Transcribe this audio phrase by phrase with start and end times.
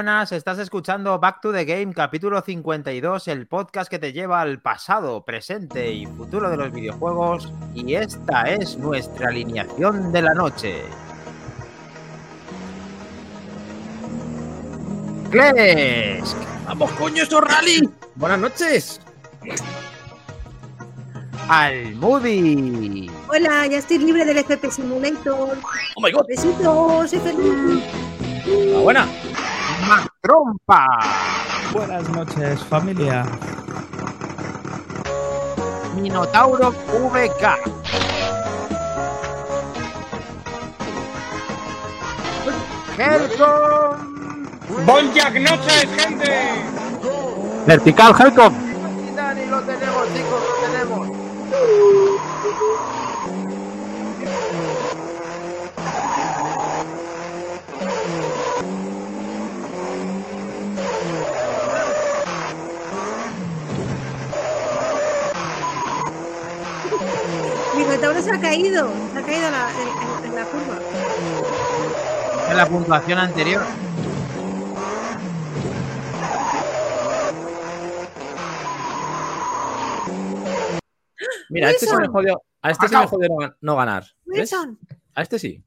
[0.00, 0.32] Buenas.
[0.32, 5.26] Estás escuchando Back to the Game, capítulo 52, el podcast que te lleva al pasado,
[5.26, 7.52] presente y futuro de los videojuegos.
[7.74, 10.84] Y esta es nuestra alineación de la noche.
[15.30, 16.34] Klesk.
[16.64, 17.86] ¡Vamos, coño, esto rally!
[18.14, 19.02] Buenas noches.
[21.46, 23.10] Al Moody.
[23.28, 25.58] Hola, ya estoy libre del FP Simulator.
[25.94, 26.24] ¡Oh, my God!
[26.26, 27.84] Besitos, soy feliz.
[28.82, 29.06] ¡Buena!
[30.22, 30.86] Trompa.
[31.72, 33.24] Buenas noches, familia.
[35.96, 37.56] Minotauro VK.
[42.98, 43.96] Helcom.
[44.84, 46.30] Bonjack noches, gente.
[47.66, 48.54] Vertical Helcom.
[49.08, 52.29] Y Dani, lo tenemos, chicos, lo tenemos.
[68.00, 68.88] Minotauro se ha caído.
[69.12, 70.78] Se ha caído la- en, en- en la curva.
[72.50, 73.62] En la puntuación anterior.
[81.50, 82.12] Mira, a este se me Wilson.
[82.12, 84.04] jodió, a este se me jodió no, no ganar.
[84.24, 84.38] ¿Ves?
[84.52, 84.78] Wilson.
[85.14, 85.64] A este sí.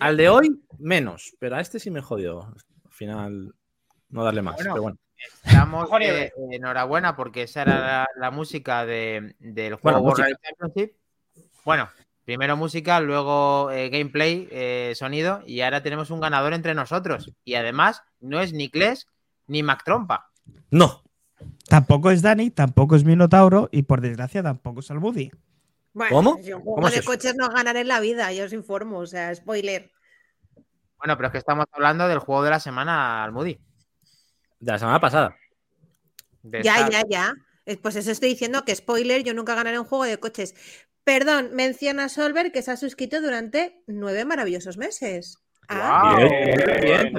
[0.00, 2.42] Al de hoy, menos, pero a este sí me jodió.
[2.42, 3.54] Al final,
[4.10, 4.56] no darle más.
[4.56, 4.70] Bueno.
[4.72, 4.98] pero bueno.
[5.44, 10.24] Estamos eh, enhorabuena porque esa era la, la música de- del Bueno, juego World música.
[10.24, 10.96] Rally Championship.
[11.64, 11.88] Bueno,
[12.24, 17.32] primero música, luego eh, gameplay, eh, sonido y ahora tenemos un ganador entre nosotros.
[17.44, 19.06] Y además no es ni Kles
[19.46, 20.30] ni Mac Trompa.
[20.70, 21.02] No.
[21.68, 25.30] Tampoco es Dani, tampoco es Minotauro y por desgracia tampoco es Almudi.
[25.92, 26.40] Bueno, ¿Cómo?
[26.42, 28.98] yo un ¿Cómo es de coches no ganaré en la vida, yo os informo.
[28.98, 29.90] O sea, spoiler.
[30.98, 33.58] Bueno, pero es que estamos hablando del juego de la semana, Almudi.
[34.60, 35.36] De la semana pasada.
[36.42, 37.34] De Ya, esta- ya, ya.
[37.66, 40.54] Eh, Pues eso estoy diciendo que spoiler, yo nunca ganaré un juego de coches.
[41.04, 45.38] Perdón, menciona a Solver que se ha suscrito durante nueve maravillosos meses.
[45.68, 46.16] Ah.
[46.16, 47.12] Bien, bien.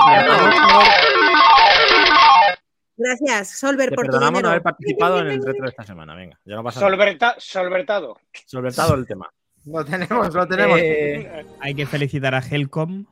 [2.96, 4.50] gracias, Solver, Te por tu perdonamos no dinero.
[4.50, 6.16] haber participado en el retro de esta semana.
[6.16, 6.90] Venga, ya no pasa nada.
[6.96, 8.18] Solverta- solvertado.
[8.46, 9.30] Solventado el tema.
[9.66, 10.80] Lo tenemos, lo tenemos.
[10.82, 13.06] Eh, Hay que felicitar a Helcom.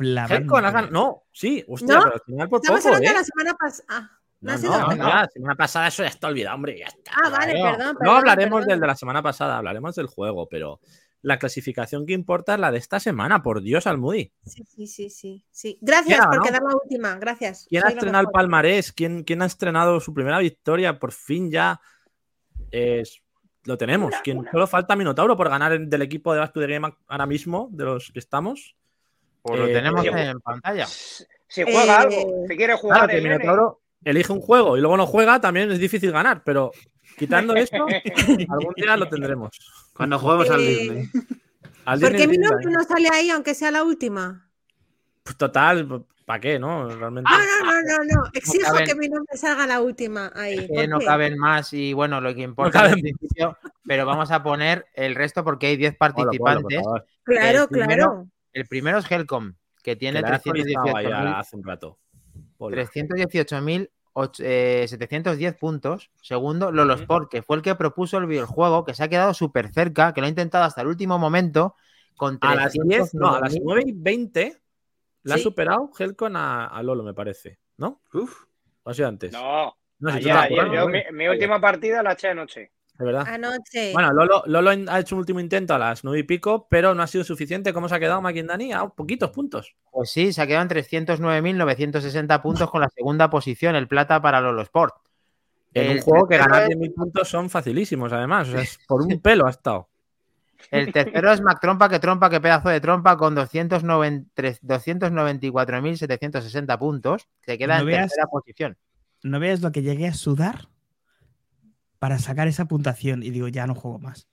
[0.00, 0.34] Flamante.
[0.36, 2.02] Helcon, has ganado- No, sí, hostia, ¿No?
[2.02, 3.12] pero al final por Estamos poco, hablando ¿eh?
[3.12, 3.84] de la semana pasada.
[3.90, 6.78] Ah, no, No, ha sido no, no, la semana pasada eso ya está olvidado, hombre,
[6.78, 7.12] ya está.
[7.22, 7.76] Ah, vale, Claro.
[7.76, 8.68] perdón, No perdón, hablaremos perdón.
[8.68, 10.80] del de la semana pasada, hablaremos del juego, pero
[11.22, 14.32] la clasificación que importa es la de esta semana, por Dios, Almudi.
[14.46, 15.78] Sí, sí, sí, sí, sí.
[15.82, 16.44] Gracias ¿Quién ha por ganado?
[16.48, 17.66] quedar la última, gracias.
[17.68, 18.92] ¿Quién ha Soy la estrenado el palmarés?
[18.92, 20.98] ¿Quién, quién ha estrenado su primera victoria?
[20.98, 21.78] Por fin ya
[22.70, 23.22] es-
[23.64, 24.14] lo tenemos.
[24.24, 27.26] ¿Quién, solo falta Minotauro por ganar el- del equipo de Back to the Game ahora
[27.26, 28.74] mismo, de los que estamos.
[29.42, 30.86] Pues lo eh, tenemos eh, en pantalla.
[30.86, 33.22] Si juega Eh, algo, si quiere jugar Claro, que el.
[33.24, 36.70] Minotauro elige un juego y luego no juega, también es difícil ganar, pero
[37.18, 37.84] quitando esto,
[38.48, 39.50] algún día lo tendremos.
[39.94, 41.08] Cuando juguemos al Disney.
[41.84, 44.48] Al ¿Por qué Disney mi nombre no sale ahí, aunque sea la última?
[45.22, 46.88] Pues total, ¿para qué, no?
[46.88, 47.28] Realmente.
[47.32, 48.30] Ah, no, no, no, no.
[48.32, 50.54] Exijo caben- que mi nombre salga la última ahí.
[50.58, 54.06] Es que ¿Por no caben más y bueno, lo que importa caben al principio, pero
[54.06, 56.82] vamos a poner el resto porque hay 10 Ponlo, ponlo, por participantes.
[57.24, 58.26] Claro, el primero- claro.
[58.52, 61.98] El primero es Helcom, que tiene la he actualizado ahí 318.000 hace un rato.
[62.56, 62.76] Ponlo.
[62.76, 66.10] 318.710 puntos.
[66.20, 69.72] Segundo, Lolo Sport, que fue el que propuso el videojuego, que se ha quedado súper
[69.72, 71.74] cerca, que lo ha intentado hasta el último momento.
[72.16, 73.60] Con A las 10, no, a las 309.000.
[73.64, 74.56] 9 y 20
[75.22, 75.40] la Sí.
[75.40, 77.58] ha superado Helcon a, a Lolo, me parece.
[77.78, 78.02] ¿No?
[78.12, 78.44] Uf.
[78.82, 79.32] ¿O ha sido antes?
[79.32, 82.72] No, No, si mi, mi última partida la eché anoche.
[83.00, 83.26] De verdad.
[83.26, 83.92] Anoche.
[83.92, 87.02] Bueno, Lolo, Lolo ha hecho un último intento a las 9 y pico, pero no
[87.02, 87.72] ha sido suficiente.
[87.72, 88.72] ¿Cómo se ha quedado Maquindani?
[88.72, 89.74] A poquitos puntos.
[89.90, 94.40] Pues sí, se ha quedado en 309.960 puntos con la segunda posición, el plata para
[94.40, 94.94] Lolo Sport.
[95.72, 98.48] En El un juego que ganar es- 10.000 puntos son facilísimos, además.
[98.48, 99.88] O sea, es por un pelo ha estado.
[100.70, 106.78] El tercero es Mac Trompa, que trompa, que pedazo de trompa, con 290 tres- 294.760
[106.78, 107.28] puntos.
[107.46, 108.76] Se queda No en veas- tercera posición.
[109.22, 110.68] No veas lo que llegué a sudar
[112.00, 114.26] para sacar esa puntuación y digo, ya no juego más.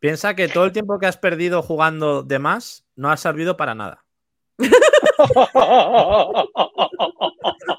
[0.00, 3.76] Piensa que todo el tiempo que has perdido jugando de más no ha servido para
[3.76, 4.04] nada.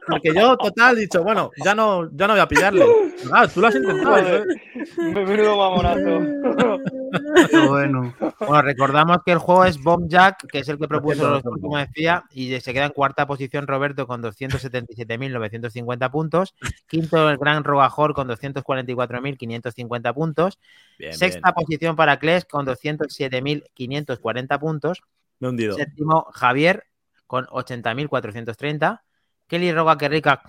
[0.08, 2.86] Porque yo, total, he dicho, bueno, ya no, ya no voy a pillarle.
[3.32, 4.18] Ah, tú lo has intentado.
[4.20, 4.44] ¿eh?
[4.98, 6.22] Menudo mamonazo.
[7.68, 8.13] Bueno.
[8.39, 11.77] Bueno, recordamos que el juego es Bomb Jack, que es el que propuso los como
[11.77, 16.56] decía, y se queda en cuarta posición Roberto con 277.950 puntos.
[16.88, 20.60] Quinto el Gran Rogajor con 244.550 puntos.
[20.98, 21.56] Bien, Sexta bien.
[21.56, 25.01] posición para Kles con 207.540 puntos.
[25.39, 25.75] Me he hundido.
[25.75, 26.86] Séptimo Javier
[27.27, 29.01] con 80.430.
[29.48, 30.42] Kelly Roga que rica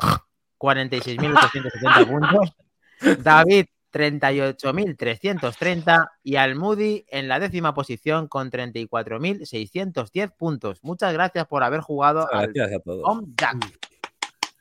[0.58, 2.52] 46.870 puntos.
[3.22, 10.80] David 38.330 y Almudi en la décima posición con 34.610 puntos.
[10.82, 13.02] Muchas gracias por haber jugado al a todos.
[13.04, 13.28] Home.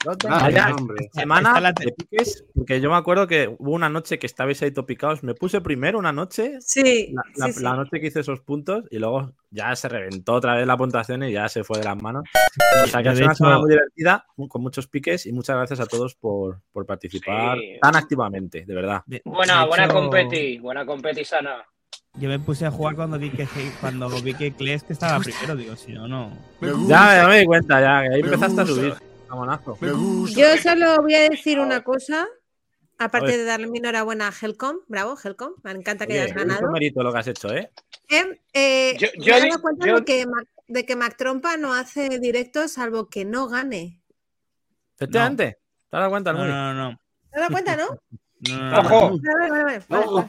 [0.05, 1.09] No hombre.
[1.13, 4.71] Semana la- de piques, porque yo me acuerdo que hubo una noche que estabais ahí
[4.71, 5.23] topicados.
[5.23, 7.63] Me puse primero una noche, Sí, la, la- sí, sí.
[7.63, 11.23] la noche que hice esos puntos, y luego ya se reventó otra vez la puntuación
[11.23, 12.23] y ya se fue de las manos.
[12.83, 15.79] O sea que ha sido una semana muy divertida, con muchos piques, y muchas gracias
[15.79, 17.77] a todos por, por participar Sí.
[17.81, 19.03] tan activamente, de verdad.
[19.25, 21.63] Buena, de buena hecho, competi, buena competi sana.
[22.15, 23.47] Yo me puse a jugar cuando vi que
[23.81, 26.31] cuando vi que Kles que estaba primero, digo, si no, no.
[26.88, 28.94] Ya, ya me di cuenta, ya, que ahí empezaste a subir.
[30.35, 32.27] Yo solo voy a decir una cosa,
[32.97, 34.77] aparte de darle mi enhorabuena a Helcom.
[34.88, 35.53] Bravo, Helcom.
[35.63, 36.71] Me encanta que Oye, hayas ganado.
[36.71, 37.71] mérito lo que has hecho, ¿eh?
[38.09, 41.57] Eh, eh, Yo- me he dado cuenta yo- de, que Mac, de que Mac Trompa
[41.57, 44.01] no hace directos salvo que no gane.
[44.95, 45.57] Efectivamente.
[45.89, 47.00] ¿Te has dado cuenta, No, no, no.
[47.31, 47.88] ¿Te das cuenta, no?
[48.41, 49.09] no, no, no, Ojo.
[49.09, 49.19] no.
[49.21, 50.25] Vale, vale, vale,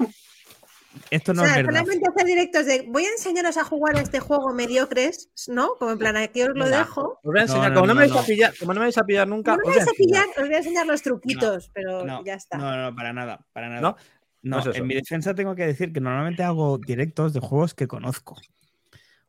[1.11, 1.81] Esto O no sea, es verdad.
[1.81, 5.75] solamente hacer directos de voy a enseñaros a jugar a este juego mediocres, ¿no?
[5.79, 7.19] Como en plan, aquí os lo dejo.
[7.23, 8.21] Os voy a enseñar, no, como, no no, me vais no.
[8.21, 9.91] A pillar, como no me vais a pillar nunca, No me os voy vais a
[9.91, 10.23] enseñar.
[10.25, 12.59] pillar, os voy a enseñar los truquitos, pero No, ya está.
[12.59, 13.81] No, no, para nada, para nada.
[13.81, 13.97] ¿No?
[14.43, 14.79] No, No es eso.
[14.79, 18.37] en mi defensa tengo que decir que normalmente hago directos de juegos que conozco.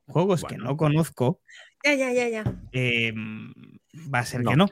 [0.08, 1.40] Juegos que no conozco,
[1.84, 2.44] Ya, ya, ya, ya.
[2.74, 3.12] eh,
[4.14, 4.52] va a ser No.
[4.52, 4.70] que no.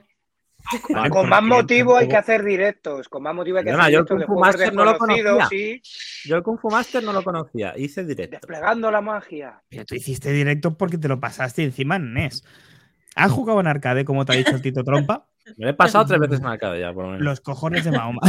[0.90, 3.10] Vale, Con más motivo hay que hacer directos.
[3.10, 4.86] Con más motivo hay que Perdona, hacer yo el directos de Kung Fu Master no
[4.86, 5.48] lo conocía.
[5.50, 5.82] sí,
[6.26, 8.38] Yo el Kung Fu Master no lo conocía, hice directo.
[8.38, 9.62] desplegando la magia.
[9.70, 12.44] Pero tú hiciste directo porque te lo pasaste encima en NES.
[13.16, 15.28] ¿Has jugado en arcade, como te ha dicho el Tito Trompa?
[15.58, 17.24] Me lo he pasado tres veces en arcade ya, por lo menos.
[17.24, 18.22] Los cojones de Mahoma.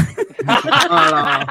[0.91, 1.47] Hola.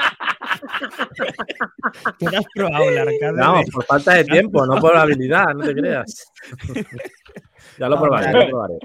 [2.20, 3.40] ¿Tú no has probado el arcade?
[3.40, 6.32] Vamos, de- por falta de tiempo, no por habilidad, no te creas.
[7.78, 8.78] ya lo probaré, ya lo probaré.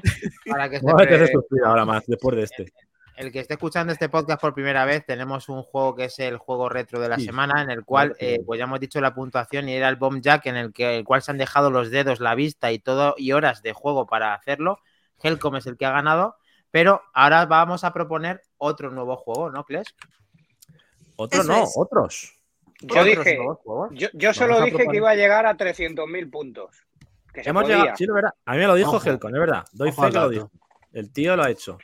[0.49, 0.81] Para que
[1.65, 2.73] ahora más después de este.
[3.17, 6.37] el que esté escuchando este podcast por primera vez, tenemos un juego que es el
[6.39, 7.25] juego retro de la Sí.
[7.27, 10.21] semana, en el cual, eh, pues ya hemos dicho la puntuación y era el Bomb
[10.21, 13.15] Jack, en el, que, el cual se han dejado los dedos, la vista y todo,
[13.19, 14.79] y horas de juego para hacerlo.
[15.23, 16.37] Helcom es el que ha ganado,
[16.71, 19.95] pero ahora vamos a proponer otro nuevo juego, ¿no, Kles?
[21.17, 21.73] Otros Eso no, es.
[21.77, 22.35] otros.
[22.81, 23.39] Yo Otros dije,
[23.91, 24.91] yo, yo solo dije proponer.
[24.93, 26.85] que iba a llegar a 300.000 puntos.
[27.33, 27.79] Que se Hemos podía.
[27.79, 28.35] llegado, sí, lo verá.
[28.45, 29.01] A mí me lo dijo.
[29.05, 29.65] Helcon, es verdad.
[29.73, 30.51] Doy Ojo fe que lo dijo.
[30.93, 31.79] El tío lo ha hecho.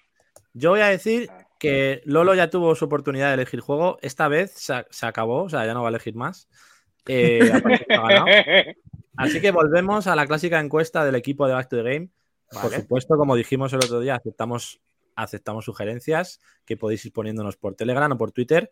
[0.53, 3.99] Yo voy a decir que Lolo ya tuvo su oportunidad de elegir juego.
[4.03, 6.49] Esta vez se, se acabó, o sea, ya no va a elegir más.
[7.07, 8.77] Eh, que.
[9.17, 12.09] Así que volvemos a la clásica encuesta del equipo de Back to the Game.
[12.51, 14.81] Por supuesto, como dijimos el otro día, aceptamos,
[15.17, 18.71] aceptamos sugerencias que podéis ir poniéndonos por Telegram o por Twitter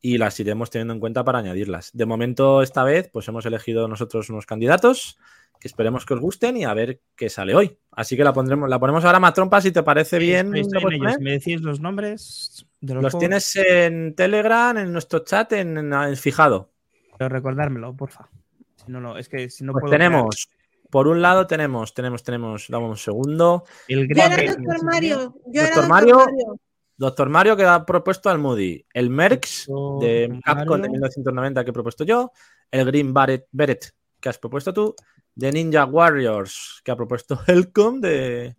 [0.00, 1.90] y las iremos teniendo en cuenta para añadirlas.
[1.94, 5.18] De momento, esta vez, pues hemos elegido nosotros unos candidatos
[5.58, 7.78] que esperemos que os gusten y a ver qué sale hoy.
[7.92, 10.50] Así que la pondremos, la ponemos ahora más trompa si te parece bien.
[10.50, 15.92] Me decís los nombres de los, Los tienes en Telegram, en nuestro chat, en, en-
[15.94, 16.70] en fijado.
[17.16, 18.28] pero recordármelo, porfa.
[18.76, 20.50] Si no, lo- es que si no Pues puedo tenemos,
[20.94, 25.34] por un lado tenemos, tenemos, tenemos, damos un segundo, el Yo era Green Doctor Mario.
[25.46, 26.60] Yo era Doctor Doctor Mario.
[26.96, 30.92] Doctor Mario que ha propuesto al Moody, el Merx Doctor de Capcom de Mario.
[30.92, 32.30] 1990 que he propuesto yo,
[32.70, 34.94] el Green Beret, Beret que has propuesto tú,
[35.34, 38.54] de Ninja Warriors que ha propuesto Helcom de,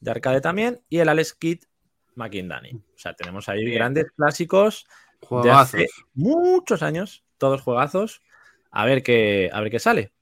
[0.00, 1.64] de arcade también, y el Alex Kidd
[2.14, 2.70] McIndani.
[2.72, 3.74] O sea, tenemos ahí Bien.
[3.74, 4.86] grandes clásicos
[5.42, 8.22] de hace muchos años, todos juegazos.
[8.70, 10.13] A ver qué, a ver qué sale.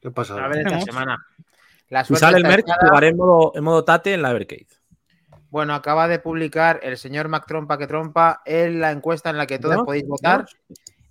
[0.00, 0.42] ¿Qué pasa?
[0.44, 1.18] A ver esta semana.
[1.88, 2.88] La Si sale el Merx, echada.
[2.88, 4.66] jugaré en modo, en modo Tate en la Evercade.
[5.50, 9.46] Bueno, acaba de publicar el señor Mac Trompa que trompa en la encuesta en la
[9.46, 9.84] que todos ¿No?
[9.84, 10.44] podéis votar.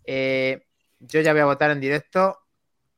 [0.04, 0.66] Eh,
[1.00, 2.38] yo ya voy a votar en directo.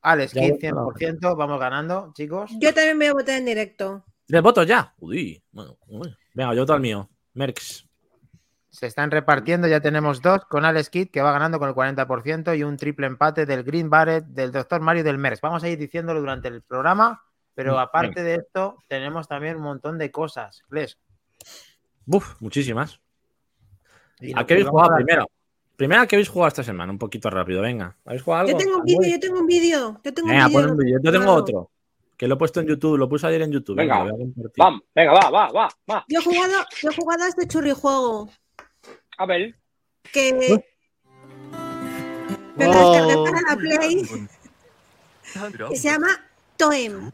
[0.01, 0.91] Alex, Ya 15, votado.
[0.93, 1.35] 100%.
[1.37, 2.51] Vamos ganando, chicos.
[2.59, 4.03] Yo también voy a votar en directo.
[4.25, 4.93] ¿Tres votos ya?
[4.99, 6.13] Uy, bueno, uy.
[6.33, 7.09] Venga, yo voto al mío.
[7.33, 7.86] Merx.
[8.77, 12.55] Se están repartiendo, ya tenemos dos con Alex Kidd que va ganando con el 40%
[12.55, 14.81] y un triple empate del Green Barret, del Dr.
[14.81, 15.41] Mario y del Merx.
[15.41, 17.23] Vamos a ir diciéndolo durante el programa,
[17.55, 20.61] pero Mm, aparte de esto, tenemos también un montón de cosas.
[20.69, 20.95] Les,
[22.05, 23.01] Buf, muchísimas.
[24.35, 25.25] ¿A qué habéis jugado primero?
[25.75, 26.91] Primero, ¿a qué habéis jugado esta semana?
[26.91, 27.97] Un poquito rápido, venga.
[28.05, 28.51] ¿Habéis jugado algo?
[28.59, 30.01] Yo tengo un vídeo, yo tengo un vídeo.
[30.03, 30.71] Yo tengo Venga, un pon vídeo.
[30.73, 30.99] un vídeo.
[31.01, 31.39] Yo tengo Claro.
[31.41, 31.71] otro.
[32.15, 33.75] Que lo he puesto en YouTube, lo puse ayer en YouTube.
[33.75, 34.03] Venga.
[34.03, 34.53] lo voy a compartir.
[34.63, 36.05] Vamos, venga, va, va, va, va.
[36.07, 38.29] Yo he jugado, yo he jugado a este churrijuego
[39.17, 39.55] A ver.
[40.13, 40.33] que ¿Eh?
[40.33, 40.63] me
[42.69, 43.23] Oh.
[43.25, 44.01] para la Play
[45.71, 46.07] y se llama
[46.57, 47.11] Toem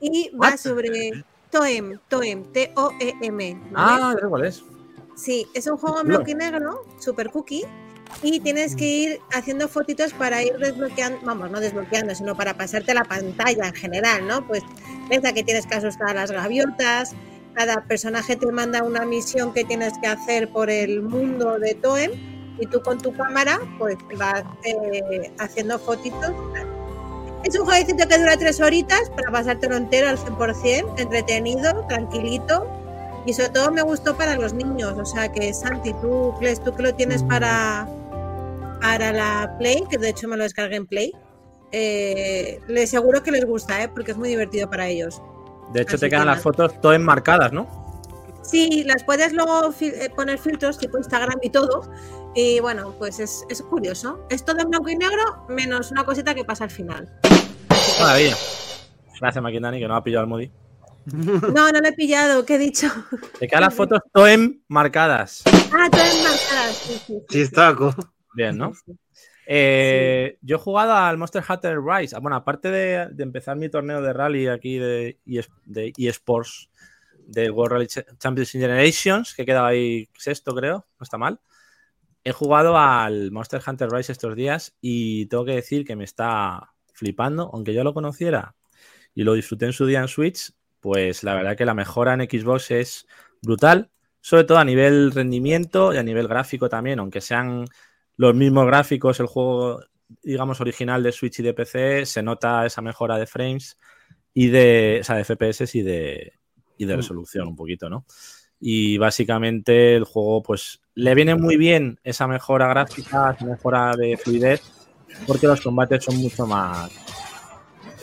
[0.00, 0.56] y va What?
[0.56, 3.54] sobre Toem, Toem, T-O-E-M.
[3.72, 3.74] ¿vale?
[3.74, 4.64] Ah, sé cuál es.
[5.14, 7.64] Sí, es un juego en blanco y negro, super cookie,
[8.22, 12.94] y tienes que ir haciendo fotitos para ir desbloqueando, vamos, no desbloqueando, sino para pasarte
[12.94, 14.46] la pantalla en general, ¿no?
[14.46, 14.62] Pues
[15.10, 17.14] piensa que tienes que asustar a las gaviotas,
[17.56, 22.10] cada personaje te manda una misión que tienes que hacer por el mundo de Toem
[22.60, 26.32] y tú con tu cámara pues vas eh, haciendo fotitos.
[27.44, 32.66] Es un jueguecito que dura tres horitas para pasártelo entero al 100%, entretenido, tranquilito.
[33.24, 34.94] Y sobre todo me gustó para los niños.
[34.98, 37.88] O sea que Santi, tú, Cles, tú que lo tienes para,
[38.82, 41.12] para la Play, que de hecho me lo descargué en Play,
[41.72, 43.88] eh, les seguro que les gusta, ¿eh?
[43.88, 45.22] porque es muy divertido para ellos.
[45.72, 47.86] De hecho, Así te quedan que las fotos todo enmarcadas, ¿no?
[48.42, 51.90] Sí, las puedes luego fil- eh, poner filtros tipo Instagram y todo.
[52.34, 54.24] Y bueno, pues es, es curioso.
[54.30, 57.10] Es todo en blanco y negro, menos una cosita que pasa al final.
[58.00, 58.36] Maravilla.
[59.20, 60.50] Gracias, Maquindani, que no ha pillado el Moody.
[61.06, 62.88] No, no lo he pillado, ¿qué he dicho?
[63.38, 65.42] Te quedan las fotos todo enmarcadas.
[65.72, 66.76] Ah, todas marcadas.
[66.76, 67.18] Sí, sí, sí.
[67.30, 67.94] Chistaco.
[68.34, 68.72] Bien, ¿no?
[69.46, 72.16] Eh, Yo he jugado al Monster Hunter Rise.
[72.16, 76.68] Ah, Bueno, aparte de, de empezar mi torneo de rally aquí de, ES de eSports
[77.26, 81.40] del World Rally Ch- Championship Generations, que quedaba ahí sexto, creo, no está mal.
[82.24, 86.72] He jugado al Monster Hunter Rise estos días y tengo que decir que me está
[86.92, 88.56] flipando, aunque yo lo conociera
[89.14, 92.22] y lo disfruté en su día en Switch, pues la verdad que la mejora en
[92.22, 93.06] Xbox es
[93.42, 97.66] brutal, sobre todo a nivel rendimiento y a nivel gráfico también, aunque sean
[98.16, 99.80] los mismos gráficos, el juego,
[100.22, 103.76] digamos, original de Switch y de PC, se nota esa mejora de frames
[104.32, 106.32] y de, o sea, de FPS y de,
[106.78, 108.04] y de resolución un poquito, ¿no?
[108.58, 114.16] Y básicamente el juego, pues, le viene muy bien esa mejora gráfica, esa mejora de
[114.16, 114.62] fluidez,
[115.26, 116.90] porque los combates son mucho más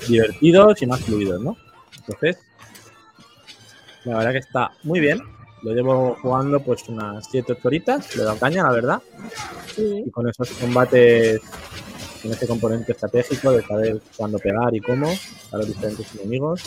[0.07, 1.57] divertidos y más fluidos, ¿no?
[1.97, 2.37] Entonces,
[4.05, 5.21] la verdad que está muy bien.
[5.63, 9.01] Lo llevo jugando pues unas 7 horitas, le he dado caña, la verdad
[9.75, 10.03] Sí.
[10.05, 11.41] y con esos combates
[12.21, 15.07] con ese componente estratégico de saber cuándo pegar y cómo
[15.51, 16.61] a los diferentes enemigos.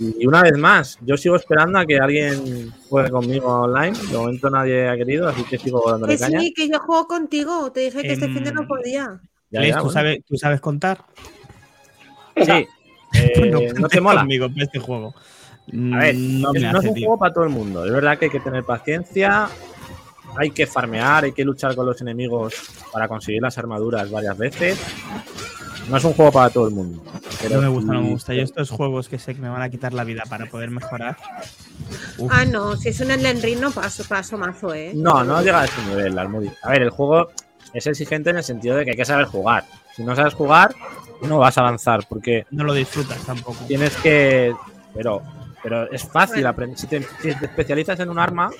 [0.00, 3.98] Y una vez más, yo sigo esperando a que alguien juegue conmigo online.
[4.10, 6.40] De momento nadie ha querido, así que sigo dándole Que caña.
[6.40, 7.72] sí, que yo juego contigo.
[7.72, 9.20] Te dije que este Em, fin de no podía.
[9.50, 9.92] Ya, Leis, ya, ¿tú, bueno.
[9.92, 11.04] sabes, ¿Tú sabes contar?
[12.36, 12.66] Sí.
[13.14, 14.20] Eh, Bueno, ¿No te mola?
[14.20, 15.14] conmigo este juego.
[15.72, 17.06] A ver, no es, me no es un tío.
[17.06, 17.84] juego para todo el mundo.
[17.84, 19.48] Es verdad que hay que tener paciencia,
[20.36, 22.54] hay que farmear, hay que luchar con los enemigos
[22.92, 24.78] para conseguir las armaduras varias veces.
[25.88, 27.02] No es un juego para todo el mundo.
[27.40, 28.34] Pero No me gusta, no me gusta.
[28.34, 31.16] Yo estos juegos que sé que me van a quitar la vida para poder mejorar.
[32.18, 32.30] Uf.
[32.34, 34.92] Ah, no, si es un Elden Ring no paso, paso mazo, ¿eh?
[34.94, 36.50] No, no llega a ese nivel, Almudi.
[36.62, 37.30] A ver, el juego
[37.72, 39.64] es exigente en el sentido de que hay que saber jugar.
[39.94, 40.74] Si no sabes jugar,
[41.22, 43.64] no vas a avanzar porque No lo disfrutas tampoco.
[43.66, 44.52] tienes que.
[44.94, 45.22] Pero,
[45.62, 46.48] pero es fácil Bueno.
[46.50, 46.78] aprender.
[46.78, 48.50] Si te, si te especializas en un arma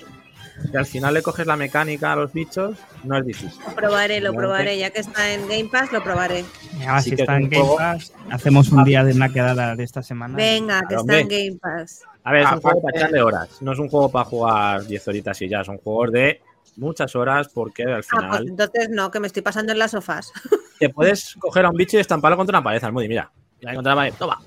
[0.73, 3.57] y al final le coges la mecánica a los bichos, no es difícil.
[3.67, 4.77] Lo probaré, lo probaré.
[4.77, 6.43] Ya que está en Game Pass, lo probaré.
[6.85, 9.29] Ahora Sí si que está es en Game juego- Pass, hacemos un día de una
[9.31, 10.35] quedada de esta semana.
[10.35, 11.27] Venga, que está en.
[11.29, 12.01] Game Pass.
[12.23, 13.61] A ver, es un juego para echarle horas.
[13.61, 15.63] No es un juego para jugar 10 horitas y ya.
[15.63, 16.41] Son juegos de
[16.75, 19.91] muchas horas porque al Ah, pues final entonces no, que me estoy pasando en las
[19.91, 20.31] sofás.
[20.77, 23.07] te puedes coger a un bicho y estamparlo contra una pared, Almudi.
[23.07, 24.13] Mira, ya contra la pared.
[24.19, 24.41] Toma,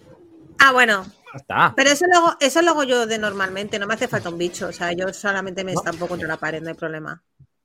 [0.58, 1.04] Ah, bueno,
[1.36, 1.72] está.
[1.76, 4.68] pero eso luego, eso lo hago yo de normalmente, no me hace falta un bicho.
[4.68, 7.22] O sea, yo solamente me estampo contra la pared, no hay problema.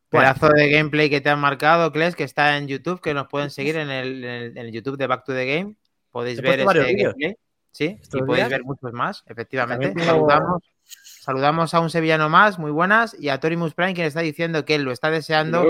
[0.09, 3.49] Pedazo de gameplay que te han marcado, Kles, que está en YouTube, que nos pueden
[3.49, 5.75] seguir en el, en el- en el YouTube de Back to the Game.
[6.11, 7.13] Podéis ver vídeos.
[7.17, 7.35] gameplay.
[7.71, 8.49] Sí, y podéis días.
[8.49, 9.89] ver muchos más, efectivamente.
[9.89, 14.21] Tengo- Saludamos, saludamos a un sevillano más, muy buenas, y a Torimus Prime, quien está
[14.21, 15.63] diciendo que él lo está deseando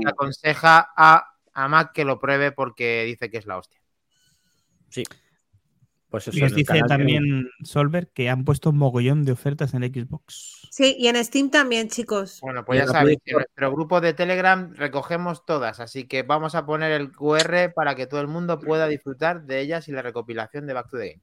[0.00, 3.80] y aconseja a, a Mac que lo pruebe porque dice que es la hostia.
[6.10, 10.66] Pues eso Y dice también Solver que han puesto un mogollón de ofertas en Xbox.
[10.70, 12.40] Sí, y en Steam también, chicos.
[12.42, 16.24] Bueno, pues Y ya sabéis, Play en nuestro grupo de Telegram recogemos todas, así que
[16.24, 19.92] vamos a poner el QR para que todo el mundo pueda disfrutar de ellas y
[19.92, 21.20] la recopilación de Back to the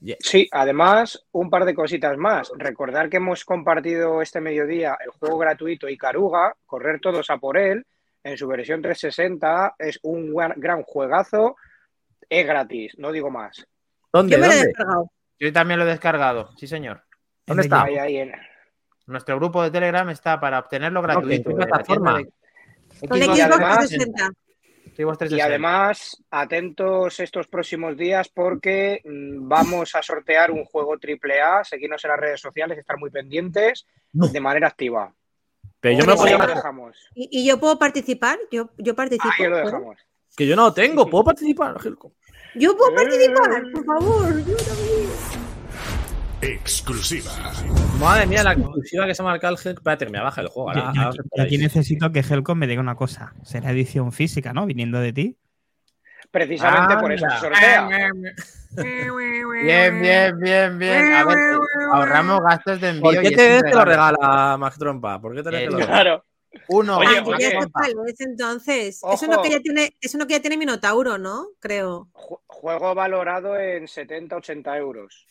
[0.00, 0.16] Game.
[0.18, 2.50] sí, además, un par de cositas más.
[2.56, 7.86] Recordar que hemos compartido este mediodía el juego gratuito Icaruga, correr todos a por él,
[8.24, 11.56] en su versión 360, es un gran, gran juegazo,
[12.28, 13.64] es gratis, no digo más.
[14.14, 14.32] ¿Dónde?
[14.36, 14.68] Yo me lo he ¿Dónde?
[14.68, 15.10] descargado.
[15.40, 17.02] Yo también lo he descargado, sí señor.
[17.46, 17.82] ¿Dónde está?
[17.82, 18.32] Ahí, ahí, en-
[19.06, 21.44] Nuestro grupo de Telegram está para obtenerlo ¿en gratuito.
[21.50, 22.18] qué en la plataforma?
[22.18, 22.32] de-
[23.08, 24.26] Con Xbox y Xbox además- 360.
[24.96, 25.44] Xbox Y 360.
[25.46, 32.10] además, atentos estos próximos días porque mm, vamos a sortear un juego AAA, seguirnos en
[32.12, 34.28] las redes sociales, estar muy pendientes No.
[34.28, 35.12] de manera activa.
[35.80, 36.96] Pero yo me dejamos.
[37.14, 38.38] ¿Y, y yo puedo participar?
[38.50, 39.28] Yo, yo participo.
[39.36, 39.64] Ahí lo ¿puedo?
[39.66, 39.96] dejamos.
[40.36, 41.78] Que yo no lo tengo, ¿puedo participar?
[41.80, 42.12] Gilco?
[42.56, 42.94] Yo puedo Eh.
[42.94, 44.38] participar, por favor.
[44.44, 45.08] Yo también.
[46.42, 47.30] exclusiva.
[47.98, 49.78] Madre mía, la exclusiva que se ha marcado el Helk.
[49.78, 50.68] Espérate, me baja el juego.
[50.70, 53.32] Ahora, yo ahora aquí- yo necesito que Helcom me diga una cosa.
[53.44, 54.66] Será edición física, ¿no?
[54.66, 55.38] Viniendo de ti.
[56.30, 57.88] Precisamente por eso se sortea.
[58.76, 61.12] Bien, bien, bien, bien.
[61.14, 61.38] A ver,
[61.92, 63.02] ahorramos gastos de envío.
[63.04, 65.20] ¿Por y qué te un ves que lo regala Max Trompa?
[65.20, 65.94] ¿por qué te ves Eh, que lo regala?
[66.02, 66.24] Claro.
[66.68, 66.98] Uno.
[66.98, 67.80] Oye, Ah, ya Trompa.
[67.80, 69.00] cuál es, entonces.
[69.12, 69.42] Eso no Ojo.
[69.42, 71.48] que ya tiene, eso no que ya tiene Minotauro, ¿no?
[71.60, 72.08] Creo.
[72.12, 75.26] Ju- Juego valorado en 70-80 euros.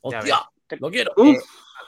[0.00, 0.40] ¡Hostia!
[0.80, 1.12] ¡Lo quiero!
[1.18, 1.38] Eh,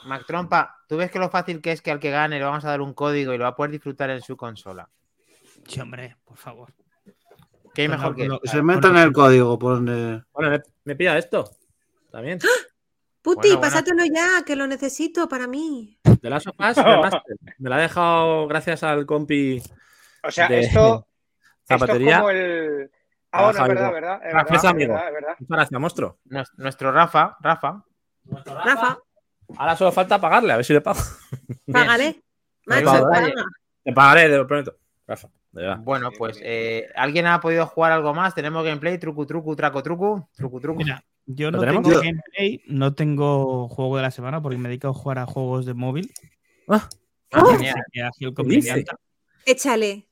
[0.07, 2.65] Mac Trompa, ¿tú ves que lo fácil que es que al que gane le vamos
[2.65, 4.89] a dar un código y lo va a poder disfrutar en su consola?
[5.69, 6.73] Sí, hombre, por favor.
[7.75, 10.23] ¿Qué hay mejor la- que lo- Se meta en el código, pone.
[10.33, 11.49] Bueno, me, me pilla esto.
[12.11, 12.39] También.
[13.23, 13.61] Puti, Bueno, bueno.
[13.61, 15.99] pásatelo ya, que lo necesito para mí.
[16.23, 16.77] De las sofás.
[17.59, 19.63] Me la ha dejado gracias al compi
[20.23, 21.07] O sea, de esto,
[21.61, 22.17] esto es zapatería.
[22.19, 22.91] como el.
[23.33, 24.15] Ah, bueno, verdad, verdad.
[24.25, 24.93] Es verdad, es amigo.
[24.95, 25.35] verdad, es verdad.
[25.39, 26.19] Muchas gracias, monstruo.
[26.25, 27.85] Nues- Nuestro Rafa, Rafa.
[28.65, 28.99] Rafa,
[29.57, 31.01] Ahora solo falta pagarle, a ver si le pago.
[31.73, 32.23] págale.
[32.67, 33.07] Macho.
[33.85, 34.77] Te pagaré, te lo prometo.
[35.07, 35.75] Rafa, de.
[35.81, 38.35] Bueno, pues eh, ¿alguien ha podido jugar algo más?
[38.35, 38.99] ¿Tenemos gameplay?
[38.99, 40.29] ¿Trucu, trucu, traco, trucu?
[40.37, 40.79] ¿Trucu, trucu?
[40.79, 41.03] Mira,
[41.35, 41.83] yo ¿Lo no tenemos?
[41.83, 45.27] tengo Yo- gameplay, no tengo juego de la semana porque me dedico a jugar a
[45.27, 46.13] juegos de móvil.
[46.69, 46.89] Ah,
[47.33, 47.57] Ah, ¡Oh!
[49.47, 50.07] Échale.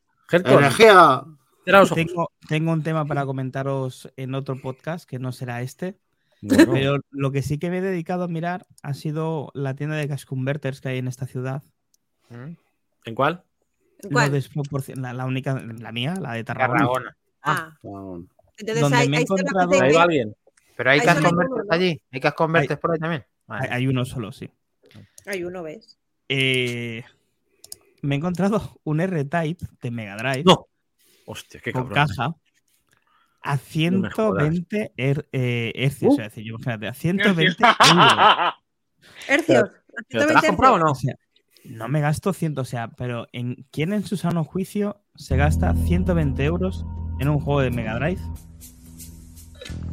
[1.94, 5.98] Tengo, tengo un tema para comentaros en otro podcast que no será este,
[6.40, 9.96] Bueno, pero lo que sí que me he dedicado a mirar ha sido la tienda
[9.96, 11.62] de cash converters que hay en esta ciudad.
[12.30, 12.52] ¿Mm?
[13.04, 13.42] ¿En cuál?
[14.02, 14.44] ¿En No ¿Cuál?
[14.96, 16.78] la, la única, la mía, la de Tarragona.
[16.78, 17.16] Tarragona.
[17.42, 18.28] Ah, Cabrón.
[18.58, 20.36] entonces Donde ahí, me he ahí está la encontrado- gente ¿Ha que- ido alguien?
[20.78, 21.46] ¿Pero hay hay uno, ¿no?
[21.70, 22.00] allí?
[22.12, 23.24] ¿Hay cash converters por ahí también?
[23.48, 23.64] Vale.
[23.68, 24.48] Hay, hay uno solo, sí.
[25.26, 25.98] Hay uno, ¿ves?
[26.28, 27.02] Eh,
[28.02, 30.68] me he encontrado un R-Type de Mega Drive No.
[31.26, 32.06] Hostia, qué con cabrón.
[32.06, 32.24] caja
[33.42, 33.56] a
[33.90, 34.44] No me jodas.
[34.44, 36.12] 120 her- eh, hercios.
[36.16, 36.20] Uh.
[36.20, 37.56] Es decir, yo, imagínate, a 120
[37.90, 38.54] euros.
[39.28, 39.70] Hercios.
[40.08, 40.92] ¿Pero te la has comprado o no?
[40.92, 41.14] O sea,
[41.64, 45.74] no me gasto 100, o sea, pero ¿en, ¿quién en su sano juicio se gasta
[45.74, 46.86] 120 euros
[47.18, 48.20] en un juego de Mega Drive?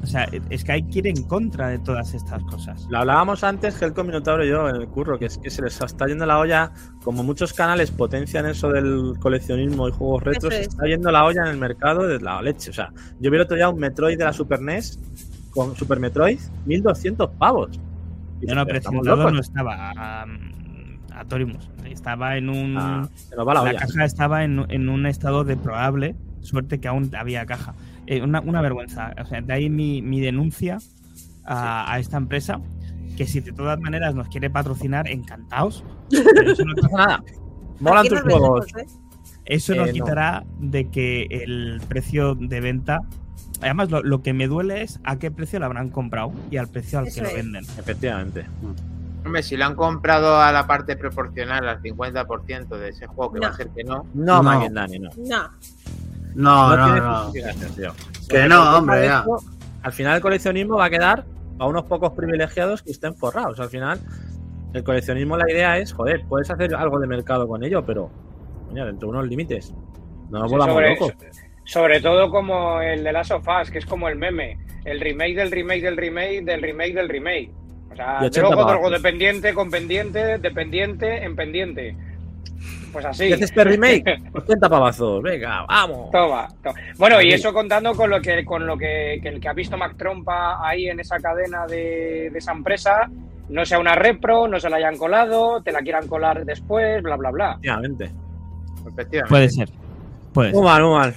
[0.04, 2.86] O sea, es que hay que ir en contra de todas estas cosas.
[2.90, 5.82] Lo hablábamos antes, Helcom Minotauro y yo en el curro, que es que se les
[5.82, 6.72] está yendo la olla,
[7.04, 10.68] como muchos canales potencian eso del coleccionismo y juegos retros, se es.
[10.68, 12.70] está yendo la olla en el mercado de la leche.
[12.70, 15.00] O sea, yo vi el otro día un Metroid de la Super NES
[15.50, 17.80] con Super Metroid, 1200 pavos.
[18.42, 19.34] Y Yo no dices, ¿estamos presentado locos?
[19.34, 20.56] no estaba um,
[21.14, 21.70] a Torimus.
[21.86, 22.78] Estaba en un.
[22.78, 23.80] Ah, se nos va la la olla.
[23.80, 26.16] caja estaba en, en un estado deplorable.
[26.42, 27.74] Suerte que aún había caja.
[28.08, 29.14] Eh, una, una vergüenza.
[29.22, 30.78] O sea, de ahí mi, mi denuncia
[31.46, 32.60] a, a esta empresa.
[33.18, 35.84] Que si de todas maneras nos quiere patrocinar, encantados.
[36.10, 37.24] Pero eso no, pasa nada.
[37.80, 38.66] Molan tus nos juegos.
[38.78, 38.86] ¿eh?
[39.46, 39.94] eso no Eh, no.
[39.94, 43.02] quitará de que el precio de venta.
[43.62, 46.68] Además, lo, lo que me duele es a qué precio lo habrán comprado y al
[46.68, 47.64] precio al Eso que lo venden.
[47.64, 48.46] Efectivamente.
[49.26, 53.40] Hombre, si lo han comprado a la parte proporcional, al 50% de ese juego, que
[53.40, 54.06] va a ser que no.
[54.14, 54.68] No, No.
[54.68, 55.50] No.
[56.36, 56.76] No.
[56.76, 57.94] No, no, tío.
[58.30, 59.26] Que no, hombre, ya.
[59.84, 61.26] Al final el coleccionismo va a quedar
[61.60, 63.60] a unos pocos privilegiados que estén forrados.
[63.60, 64.00] Al final,
[64.74, 68.10] el coleccionismo, la idea es, joder, puedes hacer algo de mercado con ello, pero
[68.74, 69.74] dentro de unos límites.
[70.30, 71.14] No nos Sí, sobre, locos.
[71.66, 74.58] sobre todo como el de Last of Us, que es como el meme.
[74.84, 77.52] El remake del remake del remake del remake del remake.
[77.92, 81.96] O sea, Y 80 drogo, drogo, dependiente, con pendiente, dependiente, en pendiente.
[82.96, 83.28] Pues así.
[83.28, 84.22] ¿Qué haces este remake?
[84.34, 86.10] 80 pavazos, venga, vamos.
[86.12, 86.80] Toma, toma.
[86.98, 89.78] Bueno, y eso contando con lo que con lo que, que el que ha visto
[89.78, 93.10] Mac Trompa ahí en esa cadena de, de esa empresa
[93.50, 97.18] no sea una repro, no se la hayan colado, te la quieran colar después, bla
[97.18, 97.52] bla bla.
[97.62, 98.12] Efectivamente.
[98.88, 99.30] Efectivamente.
[99.30, 99.70] Puede ser.
[100.34, 100.56] Puede ser.
[100.56, 101.16] Muy mal, muy mal.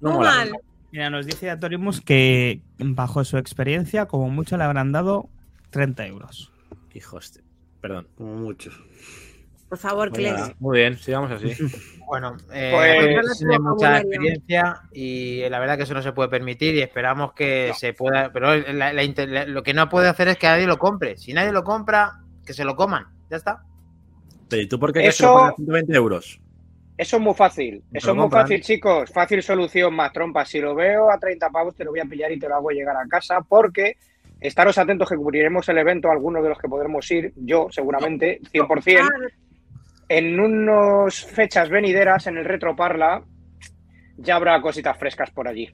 [0.00, 0.30] No Muy mola.
[0.30, 0.52] mal.
[0.92, 5.28] Mira, nos dice Atorimus que bajo su experiencia, como mucho le habrán dado
[5.70, 6.50] 30 euros.
[6.94, 7.42] Hijos, de-
[7.82, 8.08] perdón.
[8.16, 8.80] Como muchos.
[9.72, 11.46] Por favor, Pues nada, Muy bien, sigamos así.
[12.06, 16.28] Bueno, eh, Pues- Apex tiene mucha experiencia y la verdad que eso no se puede
[16.28, 17.74] permitir y esperamos que No.
[17.74, 18.30] se pueda.
[18.34, 21.16] Pero la- la inter- la- lo que no puede hacer es que nadie lo compre.
[21.16, 23.06] Si nadie lo compra, que se lo coman.
[23.30, 23.62] Ya está.
[24.50, 26.38] ¿Y tú por qué crees que Eso- lo ponen a 120 euros?
[26.98, 27.82] Eso es muy fácil.
[27.94, 28.42] Eso es muy compran.
[28.42, 29.10] fácil, chicos.
[29.10, 30.44] Fácil solución, Mac Trompa.
[30.44, 32.68] Si lo veo a 30 pavos, te lo voy a pillar y te lo hago
[32.72, 33.96] llegar a casa porque
[34.38, 39.08] estaros atentos que cubriremos el evento, algunos de los que podremos ir, yo seguramente, 100%.
[40.14, 43.22] En unas fechas venideras en el Retro Parla
[44.18, 45.70] ya habrá cositas frescas por allí.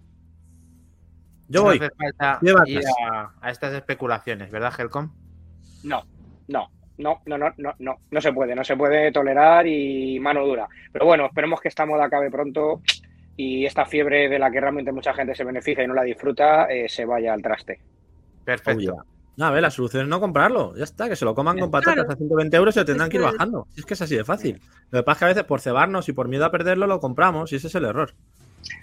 [1.49, 1.77] Yo No voy.
[1.79, 5.13] hace falta ir a, a estas especulaciones, ¿verdad, Helcom?
[5.83, 6.05] No,
[6.47, 10.47] no, no, no, no, no, no, no se puede, no se puede tolerar y mano
[10.47, 10.69] dura.
[10.93, 12.81] Pero bueno, esperemos que esta moda acabe pronto
[13.37, 16.67] y esta fiebre de la que realmente mucha gente se beneficia y no la disfruta
[16.67, 17.81] eh, se vaya al traste.
[18.45, 19.05] Perfecto.
[19.39, 20.75] No, a ver, la solución es no comprarlo.
[20.77, 22.11] Ya está, que se lo coman con patatas Claro.
[22.13, 23.67] a 120 euros y se tendrán que ir bajando.
[23.73, 24.61] Si es que es así de fácil.
[24.91, 26.99] Lo que pasa es que a veces por cebarnos y por miedo a perderlo lo
[27.01, 28.13] compramos y ese es el error.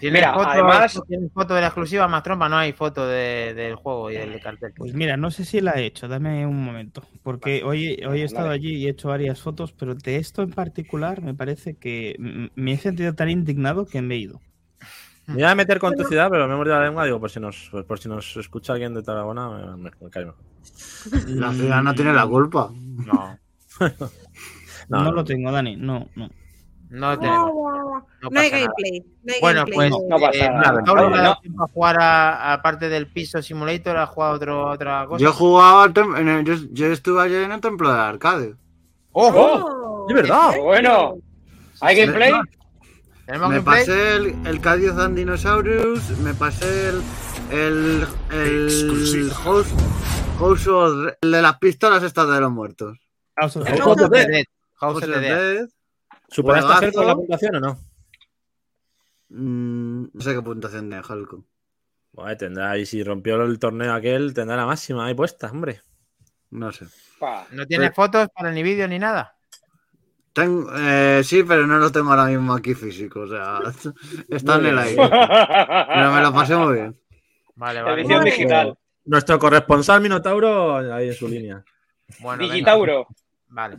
[0.00, 2.48] ¿Tienes Mira, foto, además- ¿tienes foto de la exclusiva más trompa?
[2.48, 4.72] No hay foto de- del juego y del cartel.
[4.74, 7.02] Pues mira, no sé si la he hecho, dame un momento.
[7.22, 8.56] Porque hoy, hoy he estado Vale.
[8.58, 12.16] allí y he hecho varias fotos, pero de esto en particular me parece que
[12.54, 14.40] me he sentido tan indignado que me he ido.
[15.26, 17.04] Me iba a meter con tu ciudad, pero me he mordido la lengua.
[17.04, 20.10] Digo, por si nos, pues por si nos escucha alguien de Tarragona, me, me- me
[20.10, 20.40] cae mejor.
[21.26, 22.70] La ciudad no tiene la culpa.
[22.72, 23.38] No,
[24.88, 25.12] No, No, no.
[25.12, 26.28] lo tengo, Dani, no, no.
[26.90, 27.50] no lo tenemos.
[27.52, 29.00] No, No hay pasa gameplay.
[29.24, 29.90] No hay Bueno, gameplay.
[29.90, 30.82] pues No pasa eh, nada.
[30.84, 31.40] Tauro, No, ¿le ha dado no.
[31.40, 35.24] tiempo a jugar a- aparte del piso simulator, ha jugado otro, otra cosa.
[35.24, 38.54] Yo jugaba, en el- yo, yo estuve ayer en el templo de arcade.
[39.10, 39.34] ¡Ojo!
[39.64, 40.06] ¡Oh!
[40.08, 40.50] ¡Es verdad!
[40.62, 41.16] Bueno,
[41.80, 42.32] ¿hay gameplay?
[43.26, 43.80] ¿Tenemos Me gameplay?
[43.80, 47.02] pasé el, el Cadios and Dinosaurus, me pasé el.
[47.50, 48.06] el.
[48.30, 49.30] el.
[49.32, 49.68] House,
[50.38, 52.96] House of- el de las pistolas estas de los muertos.
[53.36, 54.44] House of House House of Dead.
[54.74, 55.20] House of Dead.
[55.20, 55.68] Dead.
[56.28, 57.78] ¿Superaste a la puntuación o no?
[59.28, 61.36] Mm, no sé qué puntuación de Hulk.
[62.12, 65.82] Bueno, tendrá, y si rompió el torneo aquel, tendrá la máxima ahí puesta, hombre.
[66.50, 66.86] No sé.
[67.18, 67.46] Pa.
[67.50, 69.35] ¿No tienes fotos para ni vídeo ni nada?
[70.38, 73.20] Eh, sí, pero no lo tengo ahora mismo aquí físico.
[73.20, 73.60] O sea,
[74.28, 75.02] está en el aire.
[75.08, 77.00] Pero me lo pasé muy bien.
[77.54, 78.00] Vale, vale.
[78.02, 78.30] Edición Vale.
[78.30, 78.78] digital.
[79.06, 81.64] Nuestro corresponsal Minotauro ahí en su línea.
[82.20, 82.52] Bueno, venga.
[82.54, 83.06] Digitauro.
[83.48, 83.76] Vale.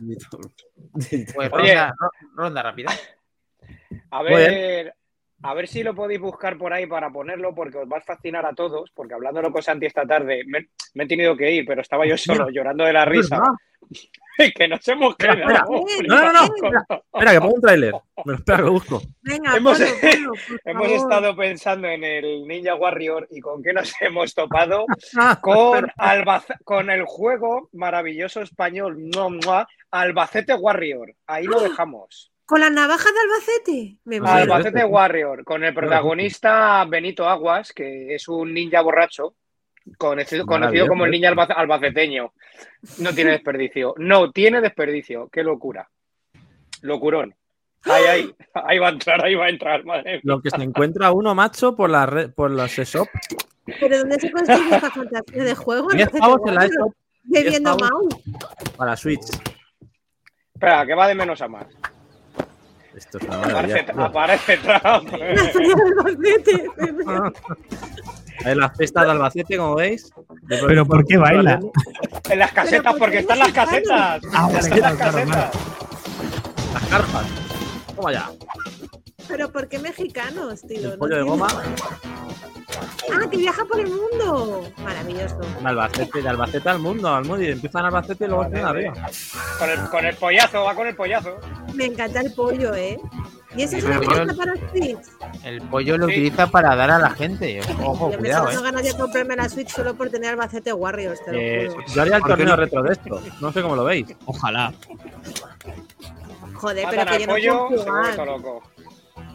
[1.34, 1.74] Pues Oye.
[1.74, 2.90] ronda, ro- ronda rápida.
[4.10, 4.94] A ver,
[5.42, 8.44] a ver si lo podéis buscar por ahí para ponerlo, porque os va a fascinar
[8.46, 8.90] a todos.
[8.94, 12.16] Porque hablándolo con Santi esta tarde, me, me he tenido que ir, pero estaba yo
[12.16, 13.40] solo llorando de la risa.
[14.56, 15.40] que nos hemos quedado.
[15.40, 15.64] espera.
[16.06, 16.44] No, no, no.
[17.14, 17.92] Espera, que pongo un tráiler.
[18.24, 19.02] Me lo espera, lo busco.
[19.22, 23.72] Venga, Hemos- ponlo, ponlo, por Hemos estado pensando en el Ninja Warrior y con qué
[23.72, 24.84] nos hemos topado
[25.40, 28.98] con, Albace- con el juego maravilloso español
[29.90, 31.14] Albacete Warrior.
[31.26, 32.30] Ahí lo dejamos.
[32.48, 33.96] ¿Con las navajas de Albacete?
[34.04, 34.36] Me Ah.
[34.36, 39.34] Albacete Warrior, con el protagonista Benito Aguas, que es un ninja borracho,
[39.98, 42.32] conocido, conocido como el ninja alba- albaceteño.
[43.00, 43.94] No tiene desperdicio.
[43.98, 45.28] No tiene desperdicio.
[45.30, 45.90] Qué locura.
[46.80, 47.34] Locurón.
[47.84, 50.20] Ahí, ahí, ahí va a entrar, ahí va a entrar, madre mía.
[50.24, 53.08] Lo que se encuentra uno, macho, por, la red, por los ESOP.
[53.78, 55.88] ¿Pero dónde se consigue esta fantasía de juego?
[55.90, 56.68] 10 Albacete pavos en la
[57.24, 58.06] Bebiendo 10 pavos.
[58.14, 58.22] Mau.
[58.78, 59.26] para Switch.
[60.54, 61.66] Espera, que va de menos a más.
[62.98, 64.04] Esto es una Aparece, maravilla.
[64.06, 65.12] aparece Trump.
[65.12, 66.66] La feria de Albacete.
[68.44, 70.10] Ahí la fiesta de Albacete, como veis.
[70.48, 71.60] Pero ¿por qué baila?
[72.28, 74.22] En las casetas, Pero ¿por porque están las casetas.
[74.34, 75.50] Ah, Están las casetas.
[76.74, 77.26] Las carpas.
[77.96, 78.30] Toma ya.
[79.28, 80.78] ¿Pero por qué mexicanos, tío?
[80.78, 81.46] El No pollo de goma.
[83.12, 84.62] Ah, que viaja por el mundo.
[84.82, 85.38] Maravilloso.
[85.38, 87.42] De Albacete, de Albacete al mundo, al mundo.
[87.42, 88.92] Y empiezan Albacete y luego están arriba.
[89.58, 91.36] Con el, con el pollazo, va con el pollazo.
[91.74, 92.98] Me encanta el pollo, ¿eh?
[93.56, 94.02] ¿Y ese es bueno.
[94.22, 94.98] está para Switch?
[95.42, 96.12] El pollo lo Sí.
[96.12, 97.60] utiliza para dar a la gente.
[97.82, 98.64] Ojo, Yo me cuidado, estoy eh.
[98.70, 101.84] ganas de comprarme la Switch solo por tener Albacete Warriors, te lo Eh, juro.
[101.94, 102.62] yo haría el ¿Por qué torneo no?
[102.62, 103.22] retro de esto.
[103.40, 104.06] No sé cómo lo veis.
[104.26, 104.72] Ojalá.
[106.54, 108.26] Joder, pero que yo no pollo, puedo jugar.
[108.26, 108.62] loco.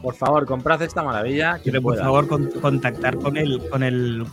[0.04, 1.56] Por favor, comprad esta maravilla.
[1.58, 2.04] Que Quiero, por pueda.
[2.04, 4.26] favor, con- contactar con el, con el,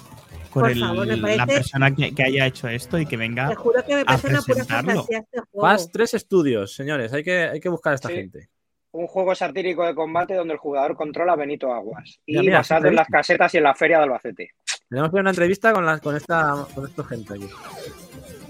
[0.50, 3.48] con Por el- favor, me la persona que, que haya hecho esto y que venga.
[3.48, 4.90] Te juro que me parece una pura presentarlo.
[5.04, 5.76] fantasía este juego.
[5.92, 7.12] 3 estudios, señores.
[7.12, 8.14] Hay que, hay que buscar a esta Sí.
[8.16, 8.48] gente.
[8.92, 12.18] Un juego satírico de combate donde el jugador controla a Benito Aguas.
[12.26, 14.50] Y Mira, mira, basado en las casetas y en la feria de Albacete.
[14.88, 17.48] Tenemos que hacer una entrevista con, la, con, esta, con esta gente aquí.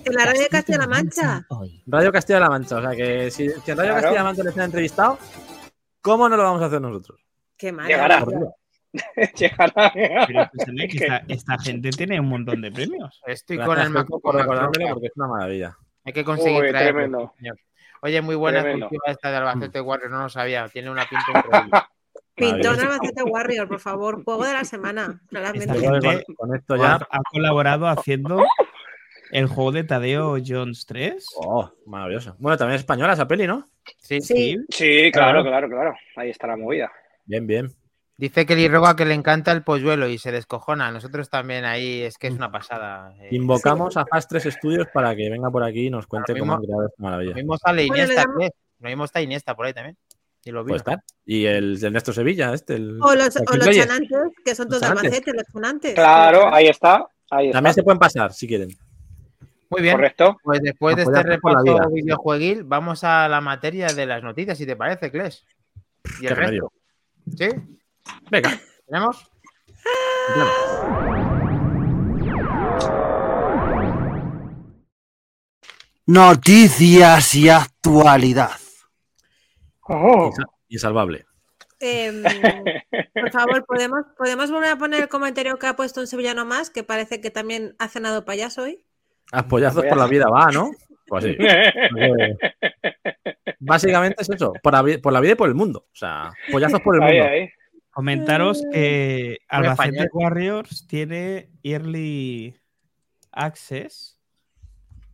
[0.06, 1.46] En la radio Castilla-La Mancha.
[1.86, 2.76] Radio Castilla-La Mancha.
[2.76, 3.94] O sea que si, si en Radio Claro.
[4.00, 5.18] Castilla-La Mancha les han entrevistado,
[6.00, 7.20] ¿cómo no lo vamos a hacer nosotros?
[7.56, 7.86] Qué mal.
[7.86, 8.24] Llegará.
[9.36, 9.92] Llegará.
[9.94, 13.20] Pero que Es que- esta, esta gente tiene un montón de premios.
[13.26, 15.76] Estoy Gracias, con el Paco, Mac por recordármelo porque es una maravilla.
[16.04, 17.34] Hay que conseguir Uy, traerlo, tremendo.
[18.02, 18.88] Oye, muy buena Tremendo.
[19.04, 20.66] esta de Albacete Warrior, no lo sabía.
[20.68, 21.70] Tiene una pinta increíble.
[22.34, 22.92] Pintón Maravilloso.
[22.92, 24.24] Albacete Warrior, por favor.
[24.24, 25.78] Juego de la semana, claramente.
[25.78, 26.94] Gente con, con esto ya.
[26.94, 28.42] ha colaborado haciendo
[29.32, 31.24] el juego de Tadeo Jones 3.
[31.36, 32.36] Oh, maravilloso.
[32.38, 33.64] Bueno, también es española esa peli, ¿no?
[33.98, 34.20] Sí.
[34.20, 34.56] Sí.
[34.70, 35.68] Sí, claro, Claro.
[35.68, 35.94] claro.
[36.16, 36.90] Ahí está la movida.
[37.24, 37.72] Bien, bien.
[38.16, 40.90] Dice que Roga que le encanta el polluelo y se descojona.
[40.90, 43.14] Nosotros también ahí es que es una pasada.
[43.18, 46.40] Eh, Invocamos a Fast 3 Studios para que venga por aquí y nos cuente Ahora
[46.40, 47.34] cómo han mismo- creado esta Lo maravilla.
[47.34, 48.50] mismo sale Bueno, le Iniesta, ¿qué?
[48.80, 49.96] Lo mismo está Iniesta por ahí también.
[50.44, 50.76] Y lo vino.
[50.76, 50.98] estar.
[51.24, 52.74] Y el de Ernesto Sevilla, este.
[52.74, 54.86] El, O los, o los chanantes, que son todos de.
[54.88, 55.94] Albacete, los chanantes.
[55.94, 57.06] Claro, ahí está.
[57.30, 57.56] Ahí está.
[57.58, 58.68] También se pueden pasar si quieren.
[59.70, 59.94] Muy bien.
[59.94, 60.36] Correcto.
[60.42, 64.76] Pues después de este repaso videojueguil, vamos a la materia de las noticias, si te
[64.76, 65.44] parece, Kles.
[66.18, 66.72] Y Qué el resto.
[67.36, 67.48] ¿Sí?
[68.30, 68.60] Venga.
[68.86, 69.30] ¿Tenemos?
[76.06, 78.50] Noticias y actualidad.
[79.82, 81.26] Oh, Insa- Insalvable.
[81.78, 82.22] Em,
[83.14, 86.70] por favor, ¿podemos, ¿podemos volver a poner el comentario que ha puesto un sevillano más?
[86.70, 88.84] Que parece que también ha cenado payaso hoy.
[89.32, 90.70] A pollazos por la vida va, ¿no?
[91.06, 91.36] Pues sí.
[91.38, 92.36] Eh,
[93.58, 95.86] Básicamente es eso, por la, vi- por la vida y por el mundo.
[95.92, 97.24] O sea, pollazos por el mundo.
[97.24, 97.48] ahí.
[97.90, 100.08] Comentaros que Albacete.
[100.12, 102.56] Warriors tiene Early
[103.32, 104.16] Access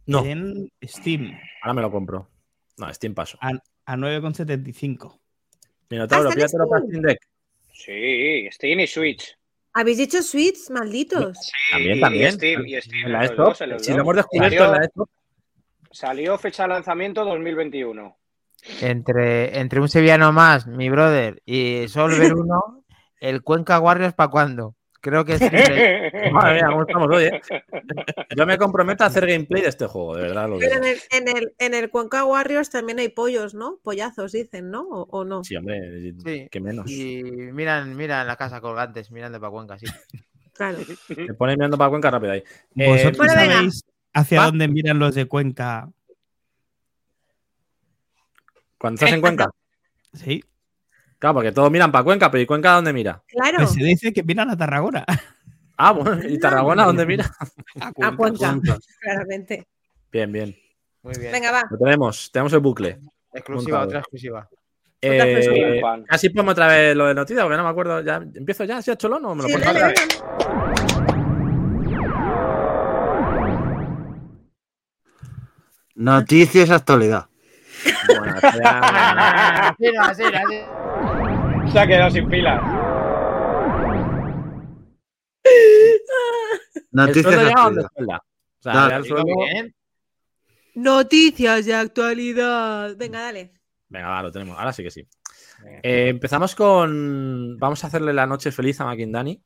[0.05, 2.29] No, en Steam ahora me lo compro.
[2.79, 3.39] No, Steam paso.
[3.41, 3.49] a,
[3.87, 5.19] a 9,75.
[5.89, 6.85] Minotauro, pídatelo para.
[6.85, 7.19] Steam Deck.
[7.73, 9.37] Sí, Steam y Switch.
[9.79, 11.37] ¿Habéis dicho Switch, malditos?
[11.39, 12.33] Sí, También, y también.
[12.33, 13.47] Steam, y Steam, En la los desktop.
[13.49, 13.97] dos, en los Si dos.
[13.97, 15.09] lo hemos descubierto Salió- en la desktop.
[15.91, 18.17] Salió fecha de lanzamiento 2021.
[18.81, 22.85] Entre, entre un sevillano más, mi brother, y Solver 1,
[23.21, 24.75] el Cuenca Warriors para cuándo.
[25.07, 27.25] Creo que es entre- Madre mía, ¿cómo estamos hoy?
[27.27, 27.41] eh?
[28.37, 30.85] Yo me comprometo a hacer gameplay de este juego, de verdad lo Pero digo.
[30.85, 33.79] en el, en, el, en el Cuenca Warriors también hay pollos, ¿no?
[33.85, 34.81] Pollazos, dicen, ¿no?
[34.83, 35.45] ¿O, o no?
[35.45, 36.91] Sí, hombre, Sí, que menos.
[36.91, 39.87] Y miran, miran la casa colgantes, mirando para Cuenca, sí.
[40.55, 40.79] Claro.
[41.17, 42.43] Me pone mirando para Cuenca rápido ahí.
[42.75, 43.53] Eh, ¿Vosotros venga.
[43.55, 44.47] sabéis hacia Va.
[44.47, 45.89] dónde miran los de Cuenca?
[48.79, 49.51] cuando estás en Cuenca.
[50.15, 50.43] Sí.
[51.19, 53.23] Claro, porque todos miran para Cuenca, pero ¿y Cuenca dónde mira?
[53.27, 53.57] Claro.
[53.59, 55.05] Pues se dice que miran a Tarragona.
[55.79, 57.31] Ah, bueno, ¿y Tarragona dónde mira?
[57.81, 58.79] A A Cuenca, Cuenca.
[58.99, 59.67] claramente.
[60.11, 60.57] Bien, bien.
[61.03, 61.33] Muy bien.
[61.33, 61.65] Venga, va.
[61.71, 62.99] Lo tenemos, tenemos el bucle.
[63.35, 63.85] exclusiva, montado.
[63.87, 64.49] otra exclusiva.
[64.49, 64.59] Otra
[65.03, 68.01] Eh, casi pongo otra vez lo de noticias, porque no me acuerdo.
[68.01, 68.81] Ya, ¿Empiezo ya?
[68.81, 70.03] ¿Sí, a Cholón o me lo Sí, dale, venga.
[75.95, 77.27] Noticias actualidad.
[78.09, 78.35] Bueno,
[80.01, 80.23] Así
[81.73, 82.63] Se ha quedado sin pilas.
[86.93, 88.21] Noticias donde actualidad.
[88.59, 89.03] O sea.
[90.75, 92.97] Noticias de actualidad.
[92.97, 93.53] Venga, dale.
[93.89, 94.59] Venga, va, lo tenemos.
[94.59, 95.07] Ahora sí que sí.
[95.83, 97.57] Eh, empezamos con.
[97.59, 99.43] Vamos a hacerle la noche feliz a Makindani.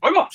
[0.00, 0.28] ¡Oigo!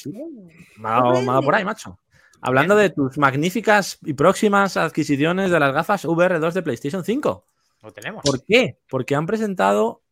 [0.78, 2.00] Me ha dado, me ha dado por ahí, macho.
[2.42, 7.46] Hablando de tus magníficas y próximas adquisiciones de las gafas VR2 de PlayStation 5.
[7.82, 8.22] Lo tenemos.
[8.24, 8.80] ¿Por qué?
[8.90, 10.03] Porque han presentado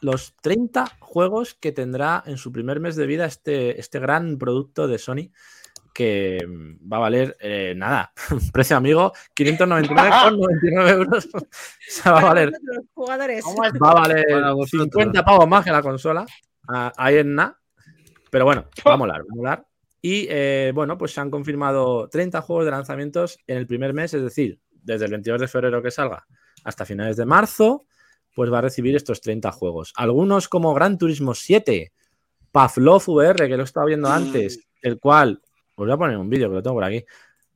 [0.00, 4.86] los 30 juegos que tendrá en su primer mes de vida este, este gran producto
[4.86, 5.30] de Sony
[5.98, 8.12] que mm, va a valer eh, nada,
[8.52, 11.28] precio amigo, 599,99 euros.
[11.34, 11.40] O
[11.90, 13.44] sea, va a valer, Los jugadores.
[13.44, 14.88] Va a valer Para vosotros.
[14.92, 16.24] 50 pavos más que la consola.
[16.68, 17.58] Ah, Ahí en nada.
[18.30, 19.66] Pero bueno, va a molar, va a molar.
[20.00, 24.14] Y eh, bueno, pues se han confirmado 30 juegos de lanzamientos en el primer mes,
[24.14, 26.24] es decir, desde el 22 de febrero que salga
[26.62, 27.86] hasta finales de marzo,
[28.38, 29.92] pues va a recibir estos 30 juegos.
[29.96, 31.90] Algunos como Gran Turismo 7,
[32.52, 35.42] Pavlov VR, que lo he estado viendo antes, el cual,
[35.74, 37.04] os voy a poner un vídeo que lo tengo por aquí,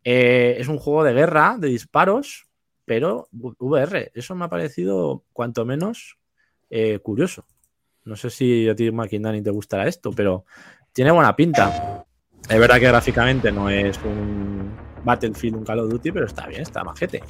[0.02, 2.48] Eh, es un juego de guerra, de disparos,
[2.84, 4.10] pero VR.
[4.12, 6.18] Eso me ha parecido cuanto menos
[6.68, 7.46] eh, curioso.
[8.04, 10.46] No sé si a ti, Makindani, te gustará esto, pero
[10.92, 12.04] tiene buena pinta.
[12.48, 16.62] Es verdad que gráficamente no es un Battlefield, un Call of Duty, pero está bien,
[16.62, 17.22] está majete.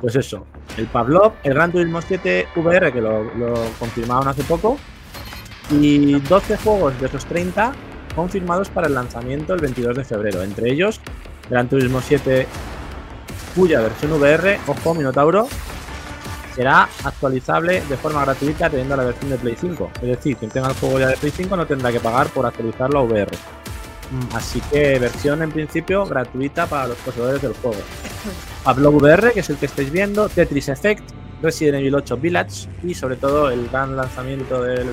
[0.00, 4.78] Pues eso, el Pavlov, el Gran Turismo 7 VR, que lo, lo confirmaron hace poco,
[5.70, 7.72] y 12 juegos de esos 30
[8.14, 10.42] confirmados para el lanzamiento el 22 de febrero.
[10.42, 11.00] Entre ellos,
[11.50, 12.46] Gran Turismo 7,
[13.54, 15.48] cuya versión VR, ojo, Minotauro,
[16.54, 19.90] será actualizable de forma gratuita teniendo la versión de Play 5.
[20.02, 22.46] Es decir, quien tenga el juego ya de Play 5 no tendrá que pagar por
[22.46, 23.30] actualizarlo a VR.
[24.32, 27.78] Así que versión en principio gratuita para los poseedores del juego.
[28.62, 31.02] Pablo VR, que es el que estáis viendo, Tetris Effect,
[31.42, 34.88] Resident Evil 8 Village y sobre todo el gran lanzamiento del,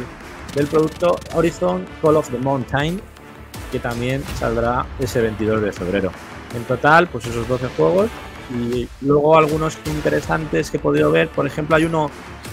[0.55, 2.99] del producto Horizon Call of the Mountain,
[3.71, 6.11] que también saldrá ese 22 de febrero.
[6.55, 8.09] En total, pues esos 12 juegos
[8.53, 12.09] y luego algunos interesantes que he podido ver, por ejemplo, hay uno,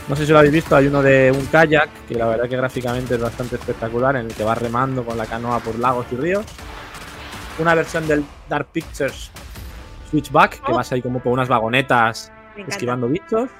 [0.08, 2.56] no sé si lo habéis visto, hay uno de un kayak, que la verdad que
[2.56, 6.16] gráficamente es bastante espectacular, en el que va remando con la canoa por lagos y
[6.16, 6.46] ríos.
[7.58, 9.30] Una versión del Dark Pictures
[10.10, 12.32] Switchback, que vas ahí como por unas vagonetas
[12.66, 13.50] esquivando bichos.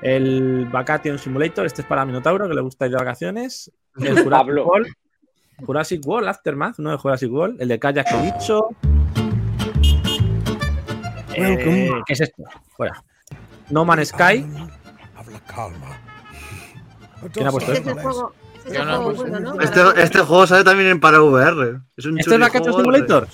[0.00, 3.72] El Vacation Simulator, este es para Minotauro, que le gusta ir de vacaciones.
[3.96, 4.66] El Jurassic Pablo.
[4.66, 4.88] World,
[5.64, 7.60] Jurassic World Aftermath, uno de Jurassic World.
[7.60, 8.68] El de Kayak que he dicho.
[11.44, 12.42] Eh, ¿Qué es esto?
[12.76, 13.02] Fuera.
[13.70, 14.46] No Man's Sky.
[17.32, 17.90] ¿Quién ha puesto esto?
[17.90, 18.32] el juego.
[18.66, 19.64] el no, juego pues.
[19.70, 21.80] Este, este juego sale también en para VR.
[21.96, 23.28] Es un ¿Este es la de- Simulator?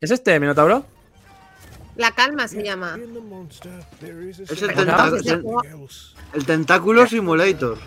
[0.00, 0.84] ¿Es este, Minotauro?
[1.96, 2.96] La calma se llama.
[2.96, 5.44] Es el, vamos, ese el-
[6.32, 7.78] el Tentáculo Simulator.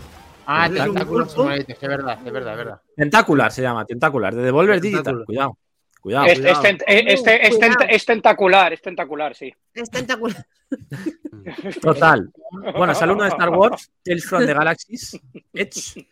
[0.45, 1.43] Ah, tentáculos pulpo.
[1.49, 2.81] simulator, es verdad, es verdad, es verdad.
[2.97, 5.23] Tentacular se llama, Tentacular, de Devolver Digital.
[5.25, 5.57] Cuidado.
[6.03, 6.25] Cuidado.
[6.25, 6.63] Es, cuidado.
[6.63, 7.85] es tent- es te- es tent- Cuidado.
[7.95, 9.53] es tentacular, es tentacular, sí.
[9.73, 10.45] Es tentacular.
[11.81, 12.29] Total.
[12.77, 15.17] Bueno, sale uno de Star Wars, Tales from the Galaxies,
[15.53, 16.05] Edge.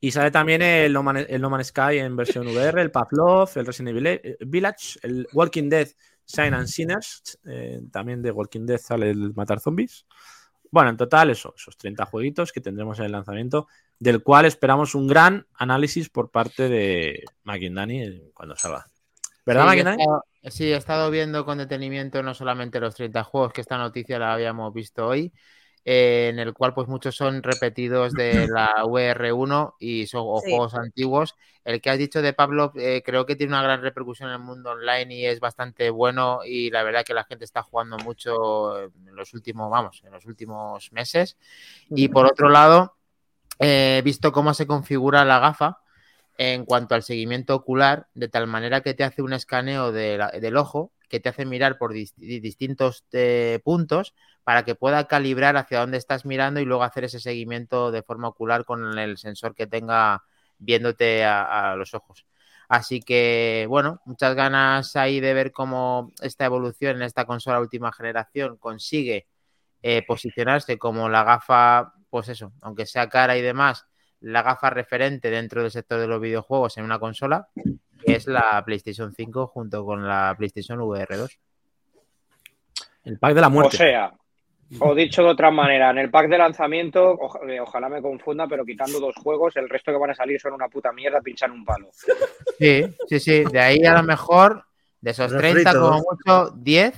[0.00, 3.50] Y sale también el No, Man- el no Man's Sky en versión VR, el Pavlov,
[3.56, 5.88] el Resident Evil eh, Village, el Walking Dead,
[6.24, 7.38] Sign and Sinners.
[7.46, 10.06] eh, también de Walking Dead sale el Matar Zombies.
[10.70, 13.66] Bueno, en total, eso, esos 30 jueguitos que tendremos en el lanzamiento,
[13.98, 18.86] del cual esperamos un gran análisis por parte de McIndani eh, cuando salga.
[19.48, 23.60] ¿Verdad, Sí, estado- Sí, he estado viendo con detenimiento no solamente los 30 juegos, que
[23.60, 25.32] esta noticia la habíamos visto hoy,
[25.84, 30.50] eh, en el cual pues muchos son repetidos de la VR1 y son o Sí.
[30.50, 31.34] juegos antiguos.
[31.64, 34.40] El que has dicho de Pablo eh, creo que tiene una gran repercusión en el
[34.42, 38.80] mundo online y es bastante bueno y la verdad que la gente está jugando mucho
[38.84, 41.36] en los últimos, vamos, en los últimos meses.
[41.90, 42.94] Y por otro lado,
[43.58, 45.78] eh, he visto cómo se configura la gafa
[46.38, 50.92] en cuanto al seguimiento ocular, de tal manera que te hace un escaneo del ojo,
[51.10, 55.80] que te hace mirar por dis- di- distintos eh, puntos para que pueda calibrar hacia
[55.80, 59.66] dónde estás mirando y luego hacer ese seguimiento de forma ocular con el sensor que
[59.66, 60.22] tenga
[60.58, 62.26] viéndote a, a los ojos.
[62.68, 67.92] Así que, bueno, muchas ganas ahí de ver cómo esta evolución en esta consola última
[67.92, 69.26] generación consigue
[69.82, 73.86] eh, posicionarse como la gafa, pues eso, aunque sea cara y demás,
[74.20, 77.48] la gafa referente dentro del sector de los videojuegos en una consola,
[78.04, 81.38] que es la PlayStation 5 junto con la PlayStation VR 2.
[83.04, 83.76] El pack de la O muerte.
[83.76, 84.12] sea,
[84.80, 88.46] o dicho de otra manera, en el pack de lanzamiento, oja- eh, ojalá me confunda,
[88.46, 91.52] pero quitando dos juegos, el resto que van a salir son una puta mierda, pinchan
[91.52, 91.88] un palo.
[92.58, 93.44] Sí, sí, sí.
[93.44, 94.64] De ahí a lo mejor,
[95.00, 95.74] de esos 30 Refritos.
[95.76, 96.94] como mucho, 10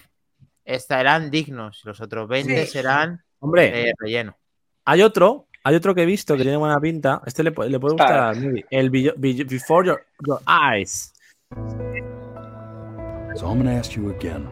[0.65, 1.83] estarán dignos.
[1.85, 2.73] Los otros 20 Sí.
[2.73, 4.37] serán Hombre, eh, relleno.
[4.85, 7.23] Hay otro, hay otro que he visto que tiene buena pinta.
[7.27, 8.29] Este le, le puede gustar Está.
[8.31, 8.65] a Nubi.
[8.71, 11.13] El Be- Be- Before Your, Your Eyes.
[13.37, 14.49] So I'm gonna ask you again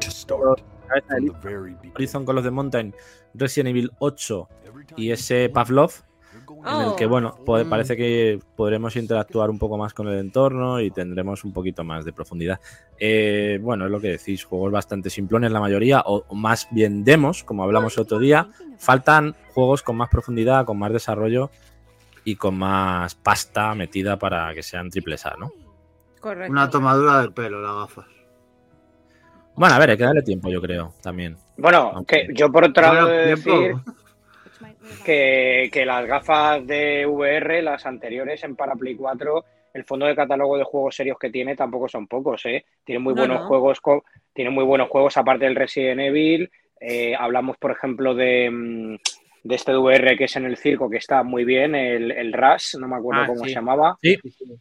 [0.00, 0.62] to start.
[1.94, 2.94] Horizon Call of the Mountain,
[3.34, 6.02] Resident Evil 8 Every time y ese Pavlov,
[6.66, 7.08] en el que, Oh.
[7.08, 7.68] bueno, Mm.
[7.70, 12.04] parece que podremos interactuar un poco más con el entorno y tendremos un poquito más
[12.04, 12.60] de profundidad.
[12.98, 17.04] Eh, bueno, es lo que decís, juegos bastante simplones la mayoría, o, o más bien
[17.04, 18.48] demos, como hablamos el otro día.
[18.78, 21.50] Faltan juegos con más profundidad, con más desarrollo
[22.24, 25.50] y con más pasta metida para que sean triples A, ¿no?
[26.20, 26.50] Correcto.
[26.52, 28.06] Una tomadura de pelo, las gafas.
[29.54, 31.36] Bueno, a ver, hay que darle tiempo, yo creo, también.
[31.56, 33.60] Bueno, Aunque- que yo por otro lado Bueno, he de tiempo.
[33.60, 33.76] decir
[35.04, 39.44] que, que las gafas de VR, las anteriores en para Play 4,
[39.74, 42.64] el fondo de catálogo de juegos serios que tiene tampoco son pocos, ¿eh?
[42.84, 43.46] Tiene muy No, buenos no.
[43.46, 43.80] juegos,
[44.32, 46.50] tiene muy buenos juegos aparte del Resident Evil.
[46.80, 48.96] eh, hablamos, por ejemplo, de, mm,
[49.44, 52.76] de este VR que es en el circo, que está muy bien, el, el Rush,
[52.78, 53.48] no me acuerdo Ah, cómo sí.
[53.48, 53.96] se llamaba.
[54.00, 54.16] Sí,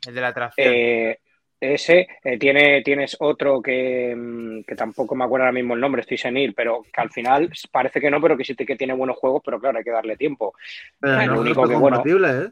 [0.07, 0.73] el de la atracción.
[0.73, 1.19] Eh,
[1.59, 6.01] ese, eh, tiene, tienes otro que, mm, que tampoco me acuerdo ahora mismo el nombre,
[6.01, 9.17] estoy senil, pero que al final parece que no, pero que sí que tiene buenos
[9.17, 10.53] juegos, pero claro, hay que darle tiempo.
[10.99, 11.27] Pero Claro.
[11.27, 12.49] no Lo es único que, bueno, compatible, ¿eh?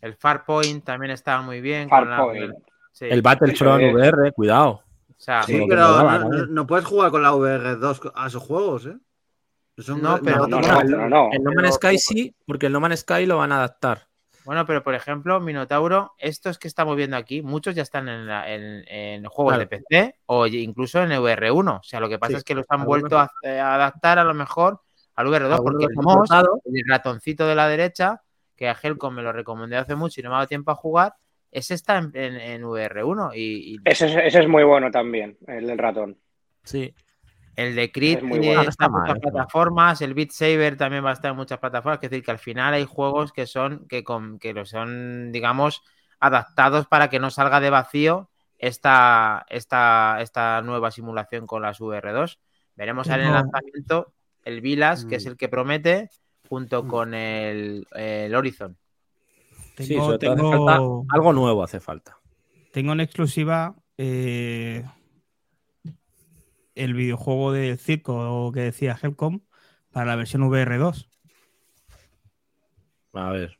[0.00, 1.88] El Farpoint también estaba muy bien.
[1.88, 2.54] con la-
[2.92, 3.06] sí.
[3.10, 3.94] el Battlefront es.
[3.94, 4.68] VR, cuidado.
[5.10, 6.36] O sea, Sí, pero molaba, no, ¿no?
[6.38, 8.96] no- no puedes jugar con la VR2 a esos juegos, ¿eh?
[9.78, 11.28] Son- No, pero- No, no, no, no.
[11.32, 14.07] El No Man's Sky sí, porque el No Man's Sky lo van a adaptar.
[14.48, 18.50] Bueno, pero por ejemplo, Minotauro, estos que estamos viendo aquí, muchos ya están en, la-
[18.50, 19.68] en- en juegos Claro.
[19.68, 21.76] de PC o incluso en VR1.
[21.80, 24.24] O sea, lo que pasa Sí, es que los han vuelto a, a adaptar a
[24.24, 24.80] lo mejor
[25.16, 26.62] al VR2, Algunos porque el los han MOS, portado.
[26.64, 28.22] el ratoncito de la derecha,
[28.56, 30.76] que a Helcom me lo recomendé hace mucho y no me ha dado tiempo a
[30.76, 31.12] jugar,
[31.50, 35.36] ese está en, en- en VR1 y, y Ese, es- ese es muy bueno también,
[35.46, 36.16] el del ratón.
[36.64, 36.94] Sí.
[37.58, 38.62] El de Crit Es bueno.
[38.62, 42.10] Está en muchas plataformas, el Beat Saber también va a estar en muchas plataformas, es
[42.10, 45.82] decir, que al final hay juegos que son, que, con, que lo son, digamos,
[46.20, 52.38] adaptados para que no salga de vacío esta, esta, esta nueva simulación con las VR2.
[52.76, 54.12] Veremos en el lanzamiento
[54.44, 55.28] el Vilas, que es Mm.
[55.28, 56.10] el que promete,
[56.48, 56.88] junto Mm.
[56.88, 58.76] con el, el Horizon.
[59.76, 60.76] sí, Tengo, hace falta
[61.12, 62.16] algo nuevo hace falta.
[62.72, 64.84] tengo en exclusiva eh,
[66.78, 69.40] el videojuego del circo que decía Helcom
[69.90, 71.08] para la versión VR2.
[73.14, 73.56] A ver.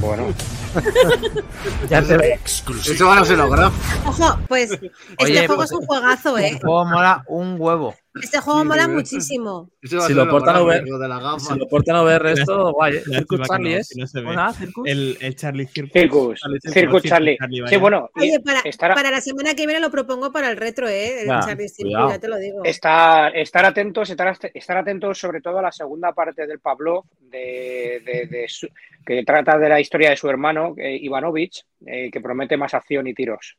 [0.00, 0.26] Bueno,
[1.88, 2.38] Ya se ve.
[2.44, 4.20] Eso van a ser los gráficos.
[4.20, 6.58] Ojo, pues este Oye, juego pues- es un juegazo, El ¿eh?
[6.60, 7.94] juego mola un huevo.
[8.22, 9.70] Este juego Sí, mola muchísimo.
[9.82, 11.40] Si lo portan a gráfico ver- de la gama.
[11.40, 12.96] Si lo portan a VR esto, guay.
[12.96, 13.02] ¿eh?
[13.04, 14.14] Circus Charlie no, es.
[14.14, 14.30] no.
[14.30, 14.88] Hola, Circus.
[14.88, 15.92] El, el Charlie Circus.
[15.92, 17.36] Circus, Charlie, Circus, Circus Circus Charlie.
[17.38, 21.22] Charlie, Sí, bueno, Oye, para, la semana que viene lo propongo para el retro, ¿eh?
[21.22, 22.62] El Charlie Circus, ya te lo digo.
[22.64, 28.00] estar, estar atentos, estar, estar atentos sobre todo a la segunda parte del Pavlov, de,
[28.04, 28.68] de- de su-
[29.04, 33.06] que trata de la historia de su hermano, eh, Ivanovich, eh, que promete más acción
[33.08, 33.56] y tiros.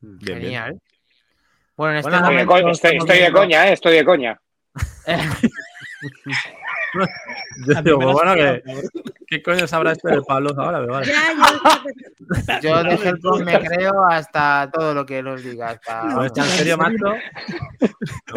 [0.00, 0.80] Bien, bien.
[1.82, 1.82] Genial.
[1.82, 3.72] Bueno, en este Bueno, Estoy de, momento co- estoy, estamos estoy de viendo- coña, eh,
[3.72, 4.40] estoy de coña.
[7.66, 8.62] Yo digo, bueno, que.
[9.26, 10.80] ¿qué coño sabrá esto de Pablo ahora?
[10.80, 11.06] Pero vale.
[11.06, 15.70] Ya, Yo de Helcom me creo hasta todo lo que nos diga.
[15.70, 17.14] Hasta, No, está en serio, macho.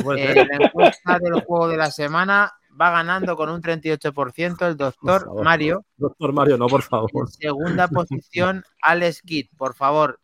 [0.03, 4.55] No Eh, la encuesta del juego de la semana va ganando con un 38% el
[4.57, 5.43] Por doctor favor.
[5.43, 5.85] Mario.
[5.97, 7.29] Doctor Mario, no, por En favor.
[7.29, 10.19] segunda posición, Alex Kidd, por favor.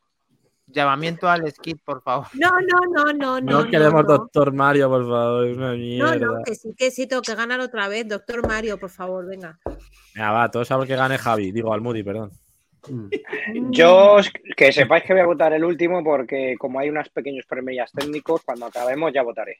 [0.71, 2.27] Llamamiento a Alex Kidd, por favor.
[2.33, 3.69] No, no, no, no, No, no.
[3.69, 4.17] queremos no.
[4.17, 5.47] Doctor Mario, por favor.
[5.47, 6.15] Es una No, mierda.
[6.17, 8.07] no, que sí, que sí, tengo que ganar otra vez.
[8.07, 9.59] Doctor Mario, por favor, venga.
[10.15, 11.51] Venga, va, todos saben que gane Javi.
[11.51, 12.31] Digo, al Moody, perdón.
[12.89, 13.09] Mm.
[13.71, 14.17] Yo
[14.57, 18.41] que sepáis que voy a votar el último porque como hay unos pequeños premios técnicos,
[18.43, 19.57] cuando acabemos ya votaré.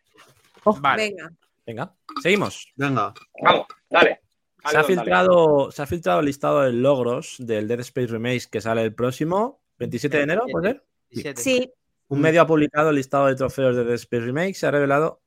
[0.66, 1.10] Vale.
[1.10, 1.32] Venga.
[1.66, 2.72] Venga, seguimos.
[2.76, 3.14] Venga.
[3.44, 4.22] Vamos, dale.
[4.66, 8.62] Se ha, filtrado, se ha filtrado el listado de logros del Dead Space Remake que
[8.62, 10.84] sale el próximo 27 de enero, ¿puede ser?
[11.12, 11.42] 17.
[11.42, 11.72] Sí,
[12.08, 14.54] Un medio ha publicado el listado de trofeos de Dead Space Remake.
[14.56, 15.22] Se ha revelado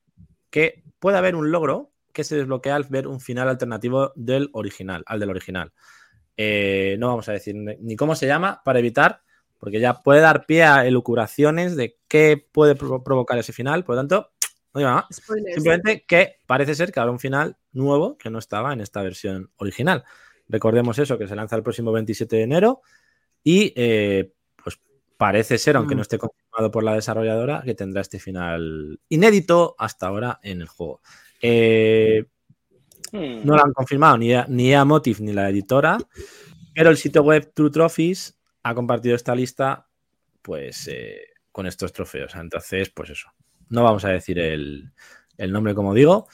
[0.51, 5.03] que puede haber un logro que se desbloquea al ver un final alternativo del original,
[5.07, 5.73] al del original.
[6.37, 9.23] Eh, no vamos a decir ni cómo se llama para evitar,
[9.59, 13.85] porque ya puede dar pie a elucubraciones de qué puede provo- provocar ese final.
[13.85, 14.31] Por lo tanto,
[14.75, 15.07] no digo nada.
[15.13, 15.55] spoilers.
[15.55, 19.51] Simplemente que parece ser que habrá un final nuevo que no estaba en esta versión
[19.57, 20.05] original.
[20.49, 22.83] Recordemos eso, que se lanza el próximo 27 de enero
[23.43, 24.33] y eh,
[25.17, 25.99] parece ser, aunque Mm.
[25.99, 30.69] no esté confirmado por la desarrolladora, que tendrá este final inédito hasta ahora en el
[30.69, 31.01] juego.
[31.41, 32.25] Eh,
[33.13, 33.45] Hmm.
[33.45, 35.99] no lo han confirmado ni a, ni a Motive ni la editora,
[36.75, 39.87] pero el sitio web True Trophies ha compartido esta lista
[40.43, 41.21] pues eh,
[41.53, 42.35] con estos trofeos.
[42.35, 43.29] Entonces, pues eso.
[43.69, 44.91] No vamos a decir el,
[45.39, 46.27] el nombre como digo.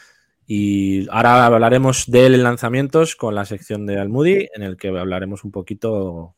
[0.47, 5.53] Y ahora hablaremos de lanzamientos con la sección de Almudi, en el que hablaremos un
[5.53, 6.35] poquito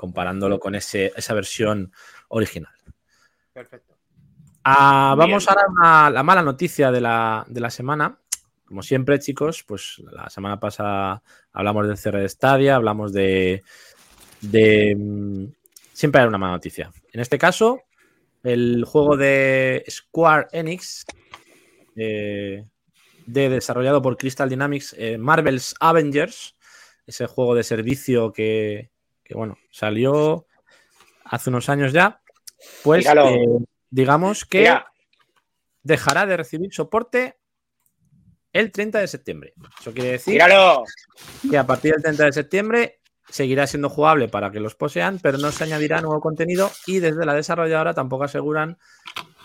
[0.00, 1.92] comparándolo con ese, esa versión
[2.28, 2.72] original.
[3.52, 3.98] Perfecto.
[4.64, 5.28] Ah, Bien.
[5.28, 8.18] vamos ahora a la mala noticia de la, de la semana.
[8.64, 11.22] Como siempre, chicos, pues la semana pasada
[11.52, 13.62] hablamos del cierre de Stadia, hablamos de.
[14.40, 15.44] de mm,
[15.92, 16.90] siempre hay una mala noticia.
[17.12, 17.82] En este caso,
[18.42, 21.04] el juego de Square Enix,
[21.94, 22.64] eh,
[23.26, 26.56] de, desarrollado por Crystal Dynamics, eh, Marvel's Avengers,
[27.06, 28.90] ese juego de servicio que,
[29.30, 30.44] que, bueno, salió
[31.24, 32.20] hace unos años ya,
[32.82, 33.46] pues eh,
[33.88, 34.92] digamos que Mira,
[35.84, 37.38] dejará de recibir soporte
[38.52, 39.54] el 30 de septiembre.
[39.80, 40.82] Eso quiere decir míralo.
[41.48, 45.38] que a partir del 30 de septiembre seguirá siendo jugable para que los posean, pero
[45.38, 48.78] no se añadirá nuevo contenido y desde la desarrolladora tampoco aseguran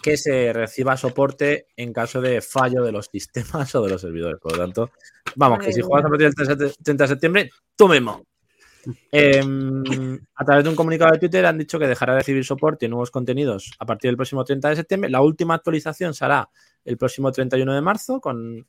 [0.02, 4.40] que se reciba soporte en caso de fallo de los sistemas o de los servidores.
[4.42, 4.90] Por lo tanto,
[5.36, 8.26] vamos, que si juegas a partir del 30 de septiembre, tú mismo.
[9.12, 12.86] Em, a través de un comunicado de Twitter han dicho que dejará de recibir soporte
[12.86, 15.10] y nuevos contenidos a partir del próximo 30 de septiembre.
[15.10, 16.50] La última actualización será
[16.84, 18.68] el próximo 31 de marzo con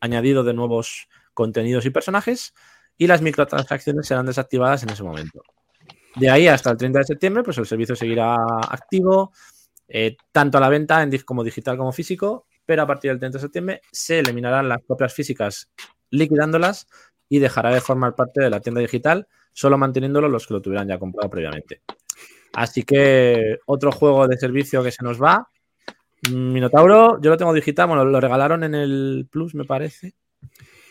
[0.00, 2.54] añadido de nuevos contenidos y personajes
[2.98, 5.42] y las microtransacciones serán desactivadas en ese momento.
[6.16, 8.36] De ahí hasta el 30 de septiembre, pues el servicio seguirá
[8.70, 9.32] activo,
[9.86, 13.38] eh, tanto a la venta en, como digital como físico, pero a partir del 30
[13.38, 15.68] de septiembre se eliminarán las copias físicas
[16.10, 16.86] liquidándolas
[17.28, 20.88] y dejará de formar parte de la tienda digital, solo manteniéndolo los que lo tuvieran
[20.88, 21.82] ya comprado previamente.
[22.54, 25.48] Así que otro juego de servicio que se nos va.
[26.30, 30.14] Mm, Minotauro, yo lo tengo digital, bueno, lo regalaron en el Plus, me parece.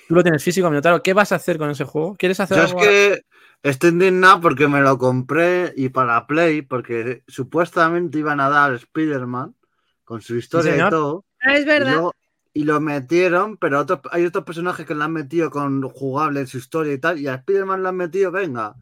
[0.07, 1.01] Tú lo tienes físico, Minotauro.
[1.01, 2.15] ¿Qué vas a hacer con ese juego?
[2.15, 2.81] ¿Quieres hacer Yo es algo?
[2.81, 3.21] que
[3.63, 9.55] estoy indignado porque me lo compré y para Play, porque supuestamente iban a dar Spider-Man
[10.03, 11.25] con su historia y todo.
[11.41, 11.91] Ah, es Y, verdad.
[11.93, 12.13] luego-
[12.56, 16.47] y lo metieron, pero otros- hay otros personajes que lo han metido con jugable en
[16.47, 17.20] su historia y tal.
[17.20, 18.76] Y a Spider-Man lo han metido, venga,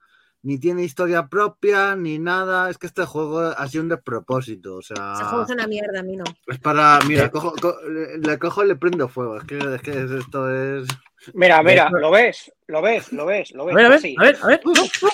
[0.44, 2.70] ni tiene historia propia ni nada.
[2.70, 4.76] Es que este juego ha sido un despropósito.
[4.76, 6.24] O sea, Ese juego es una mierda, a mí no.
[6.48, 7.00] es para.
[7.00, 7.06] Eh.
[7.08, 9.38] Mira, cojo, co- le, le cojo y le prendo fuego.
[9.38, 10.88] Es que, es que esto es.
[11.34, 13.76] Mira, mira, lo ves, lo ves, lo ves, lo A ves.
[13.76, 14.16] ver, a ver, así.
[14.20, 14.62] a ver, a ver.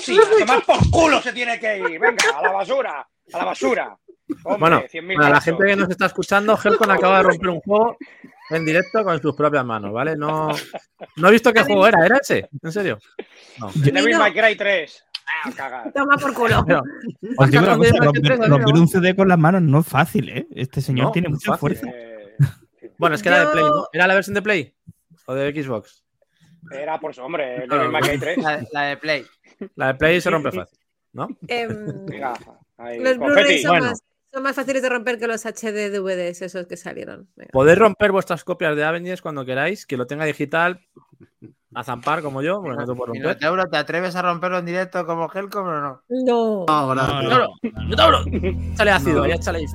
[0.01, 1.99] Sí, a tomar por culo se tiene que ir.
[1.99, 3.97] Venga, a la basura, a la basura.
[4.43, 7.60] Hombre, Bueno, 100.000 Para la gente que nos está escuchando, Helcon acaba de romper un
[7.62, 7.97] juego
[8.49, 10.15] en directo con sus propias manos, ¿vale?
[10.15, 10.49] No,
[11.17, 12.49] no he visto qué juego era, ¿era ese?
[12.61, 12.97] ¿En serio?
[13.59, 13.71] No.
[13.75, 14.17] Devil.
[14.17, 15.05] May Cry 3.
[15.45, 15.93] Ah, cagar.
[15.93, 16.63] Toma por culo.
[16.65, 16.81] Pero,
[17.37, 20.47] Os digo una cosa, romper, un CD con las manos no es fácil, ¿eh?
[20.55, 21.59] Este señor No, tiene mucha fácil.
[21.77, 21.87] fuerza.
[21.93, 22.37] Eh,
[22.97, 23.87] Bueno, es que era de Play, ¿no?
[23.93, 24.75] ¿Era la versión de Play?
[25.27, 26.03] ¿O de Xbox?
[26.71, 28.21] Era por su hombre, el Ah, Devil May Cry bueno.
[28.21, 28.37] 3.
[28.43, 29.25] La, la de Play.
[29.75, 30.79] La de Play se rompe fácil,
[31.13, 31.27] ¿no?
[31.41, 32.33] Venga,
[32.77, 33.17] ahí, los.
[33.17, 33.85] Blu-ray son, Bueno.
[33.87, 37.27] más, son más fáciles de romper que los HD DVDs esos que salieron.
[37.36, 37.49] Venga.
[37.51, 40.82] Podéis romper vuestras copias de Avengers cuando queráis, que lo tenga digital,
[41.73, 43.69] a zampar como yo, porque no te puedo romper.
[43.69, 46.01] ¿te atreves a romperlo en directo como Helcom o no?
[46.09, 46.65] No.
[46.67, 47.23] No, gracias.
[47.23, 47.49] No, no.
[47.61, 48.19] ¡Minotauro!
[48.73, 49.27] Échale ácido, No.
[49.27, 49.65] ya échale.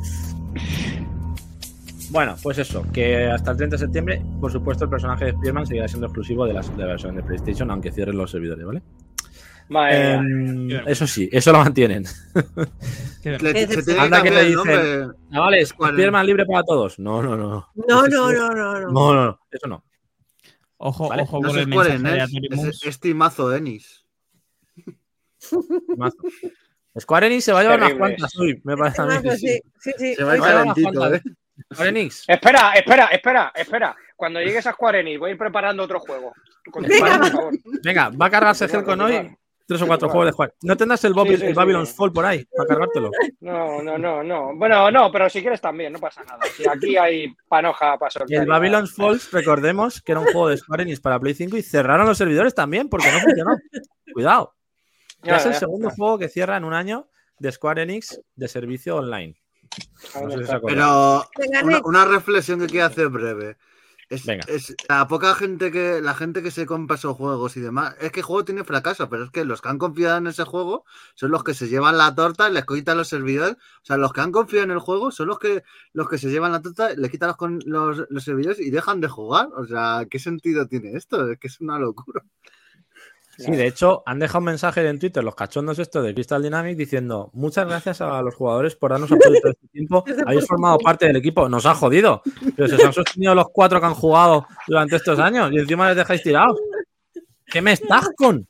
[2.10, 5.66] Bueno, pues eso, que hasta el 30 de septiembre, por supuesto, el personaje de Spearman
[5.66, 8.82] seguirá siendo exclusivo de la, de la versión de PlayStation, aunque cierren los servidores, ¿vale?
[9.68, 10.12] Madre.
[10.14, 12.04] Em, eso sí, eso lo mantienen.
[13.22, 13.38] Qué
[13.82, 15.06] se Anda que te nombre.
[15.32, 15.68] Chavales.
[15.70, 16.98] Spearman libre para todos.
[16.98, 17.68] No, no, no.
[17.74, 18.90] No, no, no, no, no.
[18.90, 19.84] No, no, no, eso no.
[20.76, 22.64] Ojo, Vale, ojo No el mensaje de Enix, Atorimus.
[22.66, 24.04] es, es timazo Enix.
[25.96, 26.18] Mazo.
[26.98, 29.30] Square Enix se va a llevar unas cuantas hoy, me parece a mí.
[29.36, 30.14] Sí, sí, sí.
[30.14, 31.22] Se va Vale, calentito, Juan, ¿eh?
[31.72, 32.24] Square Enix.
[32.28, 33.96] Espera, espera, espera, espera.
[34.16, 36.34] Cuando llegues a Square Enix, voy a ir preparando otro juego.
[36.70, 37.52] Por favor.
[37.82, 39.36] Venga, va a cargarse Helcon hoy.
[39.66, 40.52] Tres o cuatro juegos de Square.
[40.62, 41.94] ¿No tendrás el, Bobby- Sí, sí, el sí, Babylon's sí.
[41.96, 43.10] Fall por ahí para cargártelo?
[43.40, 44.54] No, no, no, no.
[44.56, 46.38] Bueno, no, pero si quieres también, no pasa nada.
[46.56, 48.42] Si aquí hay panoja para Y soltar.
[48.42, 51.62] el Babylon's Falls, recordemos que era un juego de Square Enix para Play 5 y
[51.62, 53.56] cerraron los servidores también porque no funcionó.
[54.12, 54.54] Cuidado.
[55.22, 57.08] Ya es el segundo juego que cierra en un año
[57.38, 59.34] de Square Enix de servicio online.
[60.22, 61.22] No sé si se acuerdan.
[61.34, 63.56] Pero una reflexión que quiero hacer breve.
[64.08, 64.44] Es, Venga.
[64.48, 68.12] es la poca gente que la gente que se compra esos juegos y demás, es
[68.12, 70.84] que el juego tiene fracaso, pero es que los que han confiado en ese juego
[71.14, 73.56] son los que se llevan la torta les quitan los servidores.
[73.56, 76.30] O sea, los que han confiado en el juego son los que los que se
[76.30, 79.48] llevan la torta, les quitan los, los, los servidores y dejan de jugar.
[79.56, 81.30] O sea, ¿qué sentido tiene esto?
[81.30, 82.24] Es que es una locura.
[83.36, 86.76] Sí, de hecho, han dejado un mensaje en Twitter los cachondos estos de Crystal Dynamics
[86.78, 90.04] diciendo muchas gracias a los jugadores por darnos apoyo todo este tiempo.
[90.26, 91.48] Habéis formado parte del equipo.
[91.48, 92.22] Nos ha jodido.
[92.56, 95.88] Pero se os han sostenido los cuatro que han jugado durante estos años y encima
[95.88, 96.58] les dejáis tirados.
[97.46, 98.46] ¿Qué me estás con?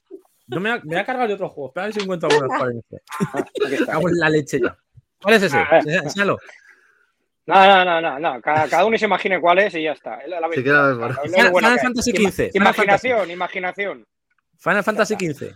[0.47, 1.68] Yo me voy a, me voy a cargar de otro juego.
[1.68, 2.28] Espera a ver si encuentro.
[3.32, 3.93] Aquí está.
[3.93, 4.76] Cago en la leche ya.
[5.22, 5.57] ¿Cuál es ese?
[5.57, 6.39] Ah, Enséñalo.
[7.47, 8.41] No, no, no, no, no.
[8.41, 10.18] Cada, cada uno se imagine cuál es y ya está.
[10.26, 10.49] La- la.
[11.82, 12.12] Fantasy.
[12.55, 14.07] Imaginación, imaginación.
[14.59, 15.52] Final Fantasy XV.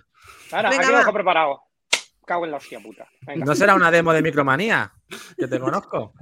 [0.52, 1.62] Ahora, Venga, aquí lo dejo preparado.
[2.26, 3.08] Cago en la hostia puta.
[3.22, 3.46] Venga.
[3.46, 4.92] ¿No será una demo de Micromanía?
[5.36, 6.12] Que te conozco.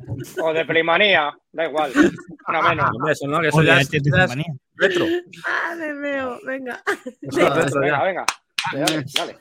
[0.41, 1.93] O de Playmanía, da igual.
[2.49, 2.91] Una menos.
[3.11, 3.91] Eso no, que eso ya es,
[4.77, 5.07] retro.
[5.45, 6.83] Madre mía, venga.
[7.21, 8.03] Eso es retro ya.
[8.05, 8.25] Venga,
[8.73, 8.87] venga.
[8.87, 9.39] Dale, dale.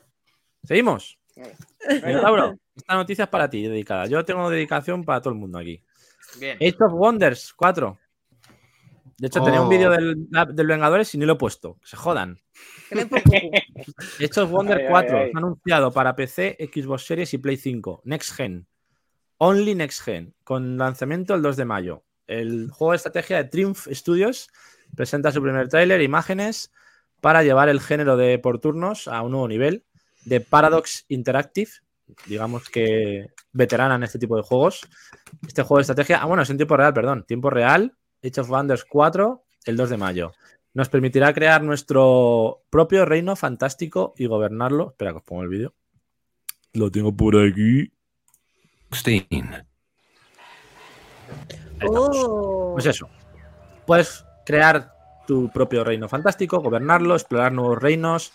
[0.63, 1.19] Seguimos.
[2.03, 4.07] Minotauro, esta noticia es para ti, dedicada.
[4.07, 5.83] Yo tengo dedicación para todo el mundo aquí.
[6.39, 6.57] Bien.
[6.57, 7.97] Age of Wonders 4.
[9.17, 9.69] De hecho, tenía un Oh.
[9.69, 11.77] vídeo del, del Vengadores y ni lo he puesto.
[11.83, 12.39] Se jodan.
[12.91, 13.09] Ay,
[14.81, 15.31] ay, 4 ay.
[15.33, 18.01] anunciado para PC, Xbox Series y Play 5.
[18.05, 18.67] Next Gen.
[19.37, 20.33] Only Next Gen.
[20.43, 22.03] Con lanzamiento el 2 de mayo.
[22.27, 24.49] El juego de estrategia de Triumph Studios
[24.95, 26.71] presenta su primer tráiler, imágenes,
[27.21, 29.83] para llevar el género de por turnos a un nuevo nivel
[30.25, 31.69] de Paradox Interactive,
[32.25, 34.87] digamos que veterana en este tipo de juegos.
[35.47, 37.95] Este juego de estrategia, ah, bueno, es en tiempo real, perdón, tiempo real,
[38.25, 40.31] Age of Wonders 4, el 2 de mayo.
[40.73, 44.89] Nos permitirá crear nuestro propio reino fantástico y gobernarlo.
[44.89, 45.73] Espera, que os pongo el vídeo.
[46.73, 47.91] Lo tengo por aquí.
[51.87, 52.71] Oh.
[52.73, 53.09] Pues eso.
[53.85, 54.93] Puedes crear
[55.27, 58.33] tu propio reino fantástico, gobernarlo, explorar nuevos reinos,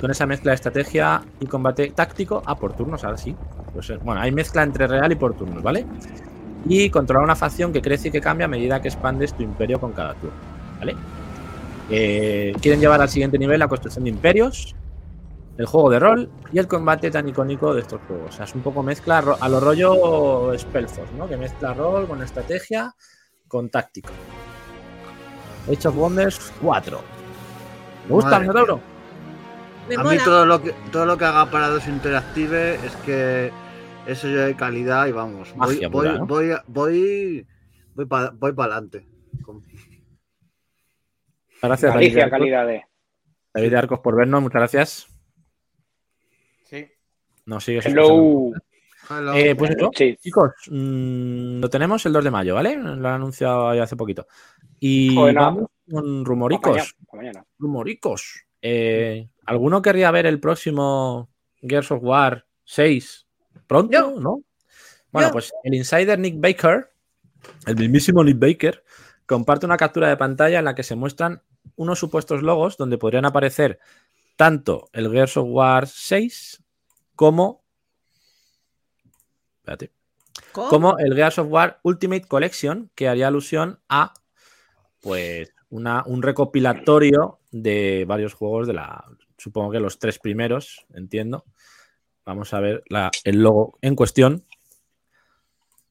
[0.00, 3.36] con esa mezcla de estrategia y combate táctico a por turnos, ahora sí.
[3.72, 5.86] Pues, eh, bueno, hay mezcla entre real y por turnos, ¿vale?
[6.66, 9.80] Y controlar una facción que crece y que cambia a medida que expandes tu imperio
[9.80, 10.36] con cada turno,
[10.78, 10.94] ¿vale?
[11.90, 14.74] Eh, quieren llevar al siguiente nivel la construcción de imperios,
[15.58, 18.30] el juego de rol y el combate tan icónico de estos juegos.
[18.30, 21.28] O sea, es un poco mezcla a lo rollo Spellforce, ¿no?
[21.28, 22.94] Que mezcla rol con estrategia
[23.48, 24.10] con táctico.
[25.70, 27.00] Age of Wonders 4.
[28.08, 28.80] ¿Me gusta, Madre Minotauro?
[29.88, 33.52] Me A mí todo lo que todo lo que haga Parados Interactive es que
[34.06, 36.26] es sello de calidad y vamos, voy Magia voy pura, ¿no?
[36.26, 37.46] voy voy
[37.94, 39.06] voy para voy para adelante.
[41.62, 42.84] Gracias, David Arcos, calidad de.
[43.54, 44.42] David de Arcos, por vernos.
[44.42, 45.06] Muchas gracias.
[46.64, 46.88] Sí.
[47.46, 48.50] Nos sigues Hello.
[49.08, 49.32] Hello.
[49.34, 50.16] Eh, pues eso, Sí.
[50.20, 52.76] chicos, mm, lo tenemos el 2 de mayo, ¿vale?
[52.76, 54.26] Lo han anunciado ahí hace poquito.
[54.80, 56.96] Y Joder, vamos con mañana, rumoricos.
[57.12, 57.44] mañana.
[57.58, 58.44] Rumoricos.
[58.60, 61.30] Eh, ¿Alguno querría ver el próximo
[61.60, 63.26] Gears of War 6
[63.66, 63.92] pronto?
[63.92, 64.20] Yo.
[64.20, 64.42] ¿No?
[65.10, 65.32] Bueno, Yo.
[65.32, 66.90] pues el insider Nick Baker,
[67.66, 68.84] el mismísimo Nick Baker,
[69.26, 71.42] comparte una captura de pantalla en la que se muestran
[71.76, 73.78] unos supuestos logos donde podrían aparecer
[74.36, 76.62] tanto el Gears of War 6
[77.14, 77.62] como.
[79.58, 79.92] Espérate
[80.52, 80.68] ¿Cómo?
[80.68, 84.14] como el Gears of War Ultimate Collection, que haría alusión a
[85.00, 89.04] pues una, un recopilatorio de varios juegos de la,
[89.36, 91.44] supongo que los tres primeros, entiendo.
[92.24, 94.44] Vamos a ver la- el logo en cuestión.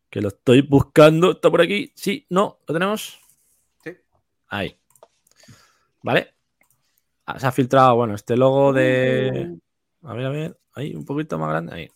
[0.10, 1.32] Que lo estoy buscando.
[1.32, 1.92] ¿Está por aquí?
[1.96, 3.20] Sí, no, ¿lo tenemos?
[3.84, 3.92] Sí.
[4.48, 4.78] Ahí.
[6.04, 6.34] ¿Vale?
[7.26, 9.58] Ah, Se ha filtrado, bueno, este logo de.
[10.04, 10.58] A ver, a ver.
[10.74, 11.74] Ahí, un poquito más grande.
[11.76, 11.88] Ahí.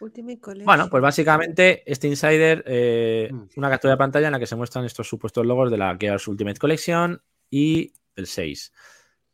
[0.00, 0.66] Ultimate Collection.
[0.66, 3.48] Bueno, pues básicamente este insider, eh, Mm.
[3.56, 6.26] una captura de pantalla en la que se muestran estos supuestos logos de la Gears
[6.26, 8.72] Ultimate Collection y el 6.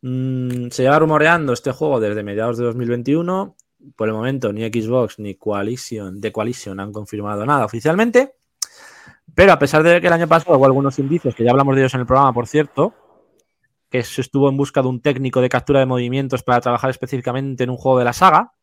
[0.01, 3.55] Mm, se lleva rumoreando este juego desde mediados de 2021.
[3.95, 8.35] Por el momento ni Xbox ni Coalition, The Coalition han confirmado nada oficialmente.
[9.35, 11.81] Pero a pesar de que el año pasado hubo algunos indicios, que ya hablamos de
[11.81, 12.93] ellos en el programa, por cierto,
[13.89, 17.63] que se estuvo en busca de un técnico de captura de movimientos para trabajar específicamente
[17.63, 18.53] en un juego de la saga,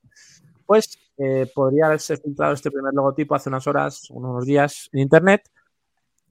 [0.67, 5.51] pues eh, podría haberse filtrado este primer logotipo hace unas horas, unos días en internet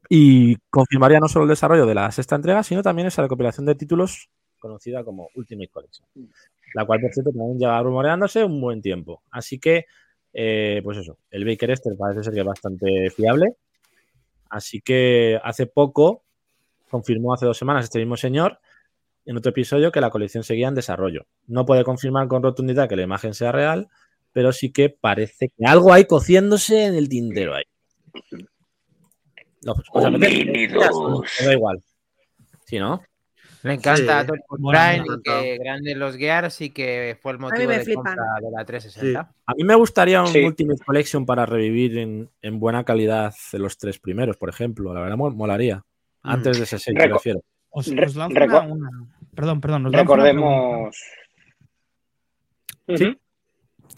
[0.10, 3.76] y confirmaría no solo el desarrollo de la sexta entrega, sino también esa recopilación de
[3.76, 4.30] títulos
[4.60, 6.08] conocida como Ultimate Collection,
[6.76, 9.24] la cual, por cierto, también lleva rumoreándose un buen tiempo.
[9.32, 9.86] Así que,
[10.34, 13.56] eh, pues eso, el Baker Esther parece ser que es bastante fiable.
[14.50, 16.26] Así que hace poco,
[16.90, 18.60] confirmó hace dos semanas este mismo señor,
[19.26, 21.26] en otro episodio, que la colección seguía en desarrollo.
[21.48, 23.88] No puede confirmar con rotundidad que la imagen sea real,
[24.34, 27.64] pero sí que parece que algo hay cociéndose en el tintero ahí.
[29.64, 31.82] No, pues, me da igual.
[32.66, 33.02] Sí, ¿no?
[33.66, 34.10] Le encanta Sí.
[34.10, 35.42] a Tony Bueno, Brian me y encanta.
[35.42, 38.04] que grandes los Gears y que fue el motivo me de flipan.
[38.04, 39.34] compra de la 360.
[39.46, 40.44] A mí me gustaría un Sí.
[40.44, 44.94] Ultimate Collection para revivir en, en buena calidad los tres primeros, por ejemplo.
[44.94, 45.84] La verdad, mol- molaría.
[46.22, 47.42] Antes de ese 6, Reco- prefiero.
[47.70, 48.90] Os, os lanzo una, una-
[49.34, 49.86] Perdón, perdón.
[49.88, 50.00] os una.
[50.00, 50.96] Recordemos.
[52.96, 53.18] Sí.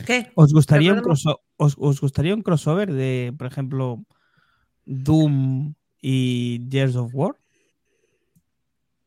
[0.05, 0.31] ¿Qué?
[0.35, 4.03] ¿Os gustaría, un Recordemos- crosso- os, os gustaría un crossover de, por ejemplo,
[4.85, 7.35] Doom y Gears of War?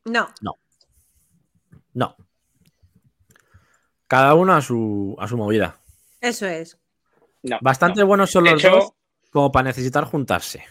[0.04, 0.28] No.
[1.92, 2.16] No.
[4.06, 5.76] Cada uno a su, a su movida.
[6.20, 6.78] Eso es.
[7.42, 8.06] No, Bastante no.
[8.06, 8.92] buenos son los hecho, dos
[9.30, 10.64] como para necesitar juntarse.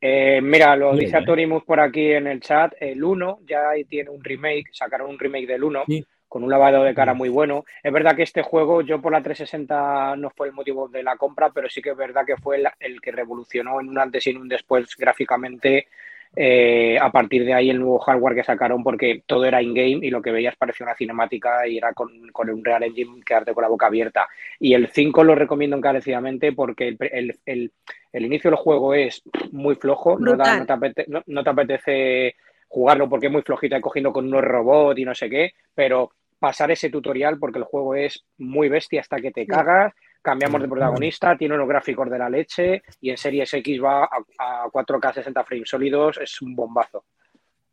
[0.00, 1.22] Eh, mira, lo Muy dice bien.
[1.22, 2.72] Atorimus por aquí en el chat.
[2.80, 6.04] El 1 ya tiene un remake, sacaron un remake del 1 Sí.
[6.26, 7.64] con un lavado de cara muy bueno.
[7.82, 11.16] Es verdad que este juego, yo por la 360 no fue el motivo de la
[11.16, 14.26] compra, pero sí que es verdad que fue el, el que revolucionó en un antes
[14.26, 15.88] y en un después gráficamente.
[16.36, 20.10] Eh, a partir de ahí el nuevo hardware que sacaron porque todo era in-game y
[20.10, 23.62] lo que veías parecía una cinemática y era con, con un Real Engine quedarte con
[23.62, 24.28] la boca abierta.
[24.58, 27.72] Y el 5 lo recomiendo encarecidamente porque el, el- el-
[28.12, 29.22] el inicio del juego es
[29.52, 30.58] muy flojo, no, da- Brutal.
[30.60, 32.34] no te apete- no- no te apetece
[32.68, 36.10] jugarlo porque es muy flojito y cogiendo con unos robots y no sé qué, pero
[36.38, 39.92] pasar ese tutorial porque el juego es muy bestia hasta que te cagas,
[40.22, 44.64] cambiamos de protagonista, tiene unos gráficos de la leche y en Series X va a,
[44.64, 47.04] a 4K 60 frames sólidos, es un bombazo.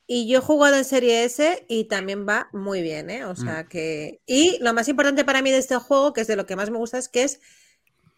[0.09, 3.25] Y yo he jugado en Serie S y también va muy bien, ¿eh?
[3.25, 4.21] O sea que.
[4.25, 6.69] Y lo más importante para mí de este juego, que es de lo que más
[6.71, 7.41] me gusta, es que es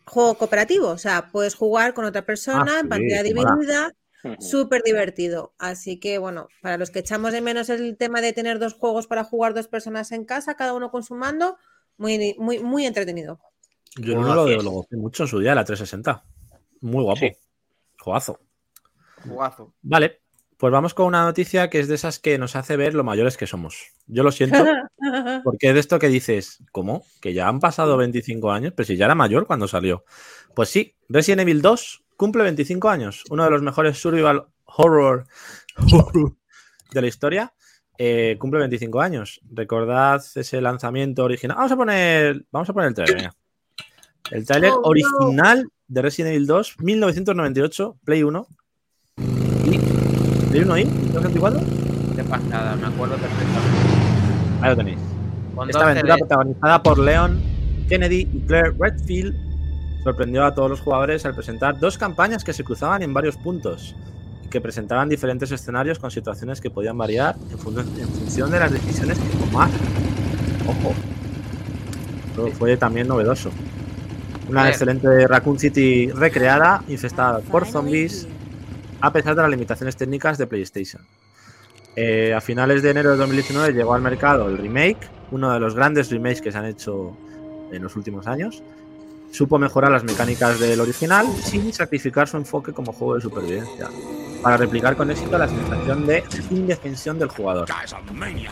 [0.05, 0.89] juego cooperativo.
[0.89, 3.53] O sea, puedes jugar con otra persona Ah, en sí, qué mola.
[3.55, 3.93] dividida.
[4.39, 5.53] Súper divertido.
[5.57, 9.07] Así que, bueno, para los que echamos de menos el tema de tener dos juegos
[9.07, 11.57] para jugar dos personas en casa, cada uno con su mando,
[11.97, 13.39] muy, muy, muy entretenido.
[13.97, 16.23] Yo no lo, lo gocé mucho en su día, la 360.
[16.81, 17.19] Muy guapo.
[17.19, 17.31] Sí.
[17.99, 18.39] Jugazo.
[19.23, 19.73] Jugazo.
[19.81, 20.21] Vale,
[20.57, 23.37] pues vamos con una noticia que es de esas que nos hace ver lo mayores
[23.37, 23.87] que somos.
[24.07, 24.63] Yo lo siento,
[25.43, 27.03] porque es de esto que dices, ¿cómo?
[27.21, 30.05] Que ya han pasado 25 años, pero si ya era mayor cuando salió.
[30.55, 35.25] Pues sí, Resident Evil 2 cumple 25 años, uno de los mejores survival horror,
[35.93, 36.35] horror
[36.93, 37.53] de la historia.
[37.97, 39.41] eh, cumple 25 años.
[39.51, 41.57] Recordad ese lanzamiento original.
[41.57, 43.31] Vamos a poner, vamos a poner el trailer.
[44.31, 44.87] El trailer Oh, no.
[44.89, 48.47] original de Resident Evil 2, 1998, Play 1.
[49.17, 49.77] ¿Y?
[50.49, 50.83] ¿Play 1 y?
[50.85, 51.63] ¿1964?
[52.15, 53.79] Qué pasada, me acuerdo perfectamente.
[54.61, 54.99] Ahí lo tenéis.
[55.67, 57.41] Esta aventura protagonizada por Leon
[57.89, 59.35] Kennedy y Claire Redfield
[60.03, 63.95] sorprendió a todos los jugadores al presentar dos campañas que se cruzaban en varios puntos
[64.45, 68.59] y que presentaban diferentes escenarios con situaciones que podían variar en, fun- en función de
[68.59, 69.71] las decisiones que tomaran.
[70.67, 70.93] Ojo.
[72.29, 73.49] Esto fue también novedoso.
[74.49, 78.27] Una excelente Raccoon City recreada, infestada por zombies,
[78.99, 81.03] a pesar de las limitaciones técnicas de PlayStation.
[81.95, 85.75] Eh, a finales de enero de 2019 llegó al mercado el remake, uno de los
[85.75, 87.15] grandes remakes que se han hecho
[87.71, 88.63] en los últimos años.
[89.31, 93.87] Supo mejorar las mecánicas del original sin sacrificar su enfoque como juego de supervivencia,
[94.41, 97.67] para replicar con éxito la sensación de indefensión del jugador.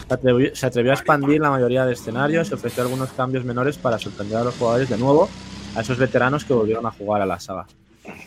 [0.08, 3.80] Se atrevió, se atrevió a expandir la mayoría de escenarios y ofreció algunos cambios menores
[3.80, 5.30] para sorprender a los jugadores de nuevo,
[5.76, 7.65] a esos veteranos que volvieron a jugar a la saga.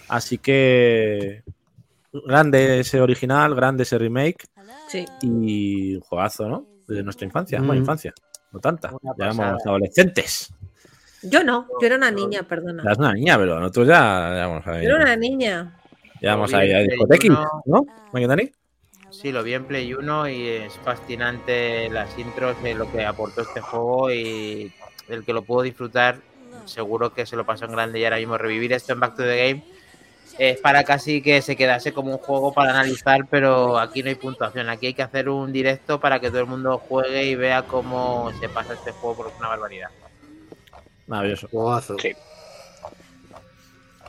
[0.09, 1.43] Así que
[2.13, 4.47] grande ese original, grande ese remake
[4.89, 5.05] Sí.
[5.23, 6.67] y un juegazo, ¿no?
[6.89, 7.67] De nuestra infancia, Mm.
[7.67, 8.13] bueno, infancia,
[8.53, 8.91] no tanta.
[9.03, 10.53] Una Ya éramos adolescentes.
[11.23, 12.83] Yo no, yo era una niña, perdona.
[12.91, 15.77] Es una niña, pero nosotros ya, ya vamos a Yo era una niña.
[16.23, 16.81] Ya vamos Lo a ir a
[17.29, 17.63] uno.
[17.67, 17.87] ¿no?
[19.11, 23.43] Sí, lo vi en Play 1 y es fascinante las intros de lo que aportó
[23.43, 24.73] este juego y
[25.09, 26.19] el que lo pudo disfrutar
[26.71, 29.23] seguro que se lo pasó en grande y ahora mismo revivir esto en Back to
[29.23, 29.65] the Game
[30.39, 34.15] es para casi que se quedase como un juego para analizar, pero aquí no hay
[34.15, 37.63] puntuación, aquí hay que hacer un directo para que todo el mundo juegue y vea
[37.65, 39.91] cómo se pasa este juego porque es una barbaridad.
[41.09, 41.49] Maravilloso.
[41.49, 41.97] Juegazo.
[41.99, 42.13] Sí.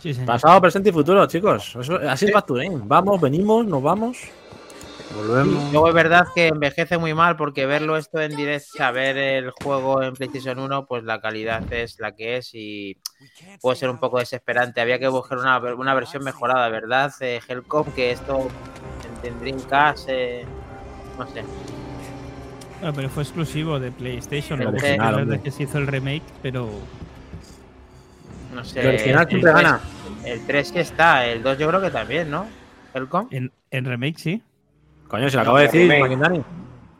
[0.01, 0.13] Sí.
[0.25, 1.75] Pasado, presente y futuro, chicos.
[1.75, 2.81] Eso- así es Back to the Game.
[2.85, 4.17] Vamos, venimos, nos vamos.
[5.15, 5.71] Volvemos.
[5.71, 10.01] Luego es verdad que envejece muy mal porque verlo esto en directo, saber el juego
[10.01, 12.97] en PlayStation 1, pues la calidad es la que es y
[13.61, 14.81] puede ser un poco desesperante.
[14.81, 17.11] Había que buscar una, una versión mejorada, ¿verdad?
[17.21, 18.47] Eh, Hellcom, que esto
[19.23, 20.45] en, en Dreamcast, eh,
[21.17, 21.43] no sé.
[22.79, 24.59] Bueno, pero fue exclusivo de PlayStation.
[24.61, 26.69] El que original, es verdad que se hizo el remake, pero
[28.53, 28.81] No sé.
[28.81, 29.81] El original el siempre 3 gana.
[30.23, 32.47] El 3 sí está, el 2 yo creo que también, ¿no?
[32.93, 33.27] Hellcom.
[33.31, 34.41] en, en remake sí.
[35.11, 35.99] Coño, se lo acabo de decir.
[35.99, 36.41] Maquindani.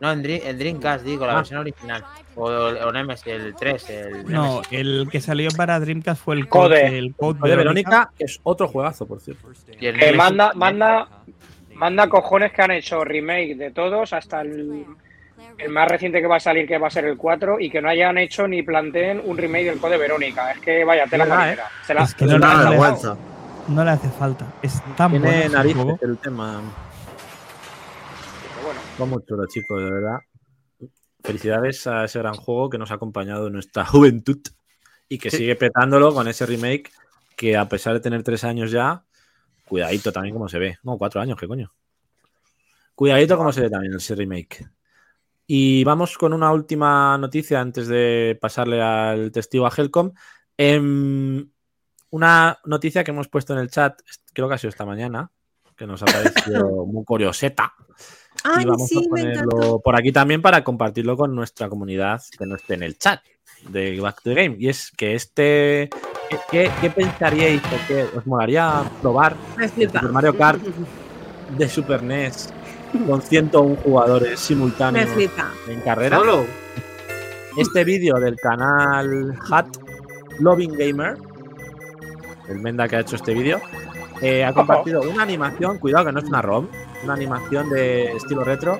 [0.01, 1.35] No, en, Dream- en Dreamcast, digo, la Ah.
[1.37, 2.03] versión original.
[2.35, 4.67] O, o Nemesis, el 3, el No, Nemesis.
[4.71, 6.81] el que salió para Dreamcast fue el Code.
[6.81, 7.89] Code, el Code Oye, Verónica.
[7.89, 9.47] Verónica, que es otro juegazo, por cierto.
[9.79, 11.07] Y el manda, manda,
[11.75, 14.85] manda cojones que han hecho remake de todos hasta el,
[15.59, 17.79] el más reciente que va a salir, que va a ser el 4, y que
[17.81, 20.51] no hayan hecho ni planteen un remake del Code Verónica.
[20.51, 21.67] Es que vaya tela verdad, marinera.
[21.85, 22.77] Se la- Es que no, no le,
[23.67, 24.47] no le hace falta.
[24.63, 26.59] Es tan bueno Tiene narices el tema.
[29.01, 30.19] Fue muy chulo, chicos, de verdad.
[31.23, 34.37] Felicidades a ese gran juego que nos ha acompañado en nuestra juventud
[35.09, 35.37] y que Sí.
[35.37, 36.91] sigue petándolo con ese remake
[37.35, 39.03] que a pesar de tener tres años ya,
[39.67, 40.77] cuidadito también como se ve.
[40.83, 41.73] No, cuatro años, ¿qué coño?
[42.93, 44.69] Cuidadito como se ve también ese remake.
[45.47, 50.11] Y vamos con una última noticia antes de pasarle al testigo a Helcom.
[50.55, 51.49] Em,
[52.11, 53.99] una noticia que hemos puesto en el chat,
[54.31, 55.31] creo que ha sido esta mañana,
[55.81, 57.73] que nos ha parecido muy curioseta
[58.43, 62.45] Ay, y vamos sí, a ponerlo por aquí también para compartirlo con nuestra comunidad que
[62.45, 63.19] no esté en el chat
[63.67, 64.55] de Back to the Game.
[64.57, 65.89] Y es que este.
[66.49, 69.35] ¿Qué, qué- pensaríais o qué os molaría probar.
[69.75, 70.59] Super Mario Kart
[71.57, 72.49] de Super NES
[73.05, 75.09] con 101 jugadores simultáneos
[75.67, 76.17] en carrera?
[76.17, 76.45] Solo.
[77.57, 79.67] Este vídeo del canal Hat
[80.39, 81.17] Loving Gamer,
[82.47, 83.61] el Menda que ha hecho este vídeo,
[84.21, 86.67] eh, ha compartido una animación, cuidado que no es una ROM,
[87.03, 88.79] una animación de estilo retro,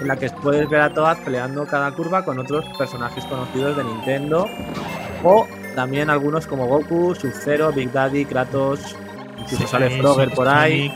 [0.00, 3.84] en la que puedes ver a Toad peleando cada curva con otros personajes conocidos de
[3.84, 4.48] Nintendo,
[5.24, 8.96] o también algunos como Goku, Sub-Zero, Big Daddy, Kratos,
[9.38, 10.92] incluso sale Frogger por ahí,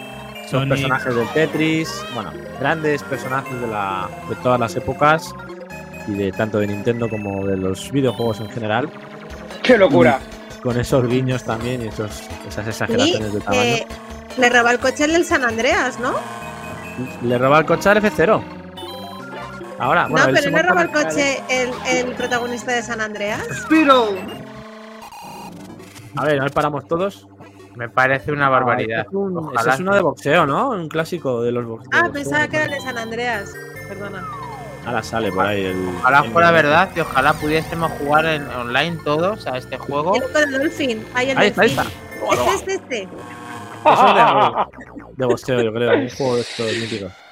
[0.49, 5.35] Sonic, personajes del Tetris, bueno, grandes personajes de, la, de todas las épocas
[6.07, 8.89] y de tanto de Nintendo como de los videojuegos en general,
[9.63, 10.19] ¡Qué locura!
[10.63, 13.63] Con esos guiños también y esos, esas exageraciones de tamaño.
[13.63, 13.87] eh,
[14.39, 16.15] le roba el coche el del San Andreas, ¿no?
[17.23, 18.43] Le roba el coche al F0.
[19.79, 23.43] Ahora, bueno, no, pero no le roba el coche el, el protagonista de San Andreas.
[23.63, 24.09] ¡Spiro!
[26.17, 27.27] A ver, nos paramos todos.
[27.77, 29.07] Me parece una barbaridad.
[29.07, 30.71] Ah, es, un- es uno de boxeo, ¿no?
[30.71, 31.93] Un clásico de los boxeos.
[31.95, 33.53] Ah, pensaba que era el de San Andreas.
[33.89, 34.27] Perdona.
[34.87, 35.89] Ahora sale por ahí el.
[35.99, 40.15] Ojalá el- fuera verdad y ojalá pudiésemos jugar en online todos a este juego.
[40.17, 41.05] El Dolphin.
[41.15, 41.83] Ahí el Ahí está, ahí está.
[41.83, 43.03] Este, este, este.
[43.83, 45.95] Eso es de, de boxeo, yo creo.
[45.99, 47.13] Un juego de estos míticos.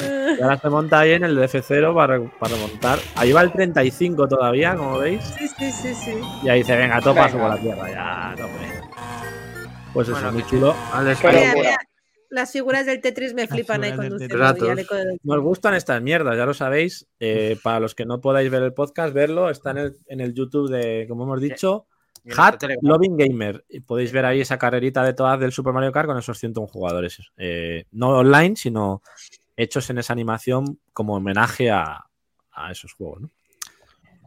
[0.00, 2.98] Y ahora se monta ahí en el F0 para, para montar.
[3.16, 5.22] Ahí va el 35 todavía, como veis.
[5.36, 6.20] Sí, sí, sí, sí.
[6.44, 8.52] Y ahí dice, venga, topa por la tierra, ya, tope.
[9.92, 10.74] Pues eso, Bueno, muy chulo.
[10.94, 11.04] Al
[12.30, 14.54] Las figuras del Tetris me flipan ahí conduciendo.
[15.24, 17.08] Nos gustan estas mierdas, ya lo sabéis.
[17.18, 19.50] Eh, para los que no podáis ver el podcast, verlo.
[19.50, 21.86] Está en el, en el YouTube de, como hemos dicho,
[22.36, 22.62] Hat.
[22.82, 23.64] Loving Gamer.
[23.68, 26.68] Y podéis ver ahí esa carrerita de todas del Super Mario Kart con esos 101
[26.68, 27.18] jugadores.
[27.36, 29.02] Eh, no online, sino
[29.56, 32.06] hechos en esa animación como homenaje a,
[32.52, 33.22] a esos juegos.
[33.22, 33.30] ¿no?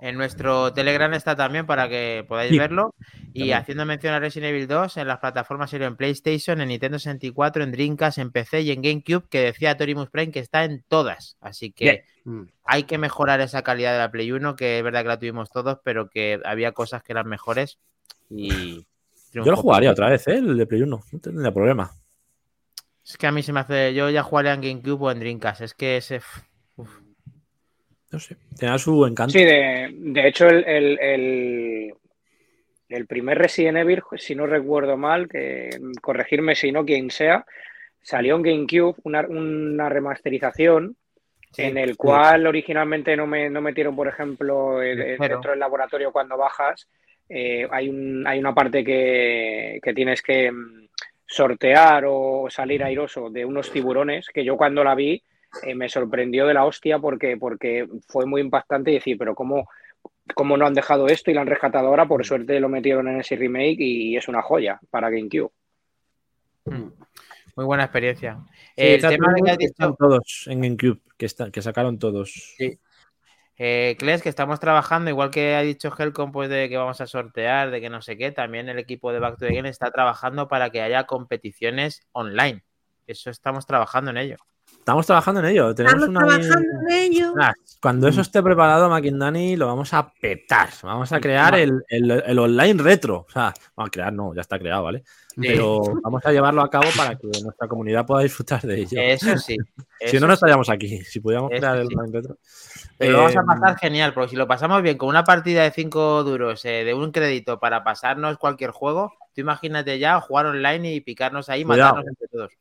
[0.06, 2.94] En nuestro Telegram está también para que podáis Sí, verlo.
[3.34, 3.58] Y también.
[3.58, 7.64] haciendo mención a Resident Evil 2 en las plataformas serio en PlayStation, en Nintendo 64,
[7.64, 11.38] en Dreamcast, en PC y en GameCube, que decía Torimus Prime que está en todas.
[11.40, 12.02] Así que Bien.
[12.26, 12.50] Mm.
[12.66, 15.50] hay que mejorar esa calidad de la Play 1, que es verdad que la tuvimos
[15.50, 17.80] todos, pero que había cosas que eran mejores.
[18.30, 18.86] Y
[19.32, 20.36] Yo lo jugaría otra vez, ¿eh?
[20.36, 21.02] el de Play 1.
[21.14, 21.92] No tendría problema.
[23.06, 23.94] Es que a mí se me hace.
[23.94, 25.62] Yo ya jugaría en GameCube o en Dreamcast.
[25.62, 26.22] Es que ese.
[28.14, 28.36] No sé.
[28.58, 29.34] Tenía su encanto.
[29.34, 31.94] Sí, de, de hecho, el, el, el,
[32.90, 35.70] el primer Resident Evil, si no recuerdo mal, que
[36.02, 37.46] corregirme si no, quien sea,
[38.02, 40.96] salió en GameCube una, una remasterización
[41.52, 41.96] Sí, en el sí.
[41.98, 46.88] cual originalmente no, me, no metieron, por ejemplo, el- Pero- dentro del laboratorio cuando bajas,
[47.30, 50.88] eh, hay, un, hay una parte que, que tienes que mm,
[51.28, 55.22] sortear o salir airoso de unos tiburones, que yo cuando la vi
[55.62, 59.70] eh, me sorprendió de la hostia porque, porque fue muy impactante y decir, pero ¿cómo,
[60.34, 62.08] ¿cómo no han dejado esto y lo han rescatado ahora?
[62.08, 65.52] Por suerte lo metieron en ese remake y es una joya para GameCube.
[66.66, 68.40] Muy buena experiencia.
[68.76, 71.62] Sí, el tema de que has que están dicho, todos en GameCube, que, están, que
[71.62, 72.56] sacaron todos.
[72.58, 72.80] Sí.
[73.58, 77.06] eh, Kles, que estamos trabajando, igual que ha dicho Helcom, pues de que vamos a
[77.06, 79.92] sortear, de que no sé qué, también el equipo de Back to the Game está
[79.92, 82.64] trabajando para que haya competiciones online.
[83.06, 84.38] Eso estamos trabajando en ello.
[84.84, 85.74] Estamos trabajando en ello.
[85.74, 86.38] Tenemos Estamos una...
[86.38, 87.34] trabajando en ello.
[87.40, 90.70] Ah, Cuando eso esté preparado, Maquindani, lo vamos a petar.
[90.84, 93.26] Vamos a crear el, el- el online retro.
[93.28, 95.04] O sea, vamos a crear, no, ya está creado, ¿vale?
[95.38, 99.00] Pero vamos a llevarlo a cabo para que nuestra comunidad pueda disfrutar de ello.
[99.02, 99.56] Eso sí.
[100.06, 101.00] si no, no estaríamos aquí.
[101.06, 101.96] Si pudiéramos Eso crear el sí.
[101.96, 102.38] online retro.
[102.98, 105.64] Pero lo vamos a Eh, pasar genial, porque si lo pasamos bien con una partida
[105.64, 110.48] de 5 duros eh, de un crédito para pasarnos cualquier juego, tú imagínate ya jugar
[110.48, 111.92] online y picarnos ahí y Cuidado.
[111.96, 112.52] matarnos entre todos.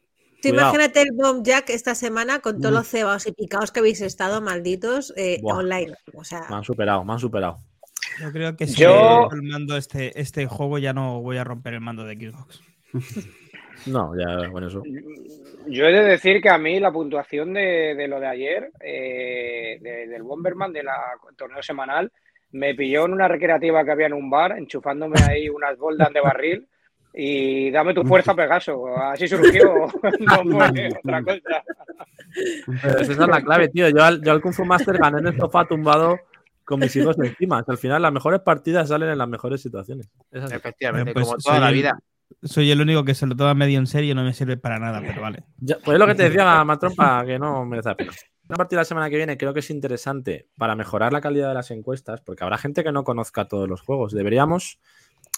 [0.42, 0.70] Tú Cuidado.
[0.74, 2.76] imagínate el Bomb Jack esta semana con todos Mm.
[2.76, 5.94] los cebaos y picados que habéis estado malditos eh, online.
[6.14, 7.58] O sea, Me han superado, me han superado.
[8.20, 11.74] Yo creo que si Yo- el mando este, este juego ya no voy a romper
[11.74, 12.60] el mando de Xbox.
[13.86, 14.82] No, ya, bueno, eso.
[15.66, 19.78] Yo he de decir que a mí la puntuación de, de lo de ayer, eh,
[19.80, 20.86] de- del Bomberman, del
[21.36, 22.12] torneo semanal,
[22.52, 26.20] me pilló en una recreativa que había en un bar, enchufándome ahí unas boldas de
[26.20, 26.68] barril
[27.14, 28.86] y dame tu fuerza, Pegaso.
[28.96, 29.74] Así surgió,
[30.20, 31.62] no fue otra cosa.
[32.82, 33.88] Pero esa es la clave, tío.
[33.88, 36.18] Yo al, yo al Kung Fu Master gané en el sofá tumbado
[36.64, 37.64] con mis hijos encima.
[37.66, 40.08] Al final, las mejores partidas salen en las mejores situaciones.
[40.30, 40.54] Es así.
[40.54, 41.98] Efectivamente, pues como toda la el- vida.
[42.42, 44.78] Soy el único que se lo toma medio en serio y no me sirve para
[44.78, 45.44] nada, pero vale.
[45.58, 48.12] Ya, pues es lo que te decía, Matrompa, que no merece la pena.
[48.48, 51.54] Una partida la semana que viene creo que es interesante para mejorar la calidad de
[51.54, 54.14] las encuestas, porque habrá gente que no conozca todos los juegos.
[54.14, 54.78] Deberíamos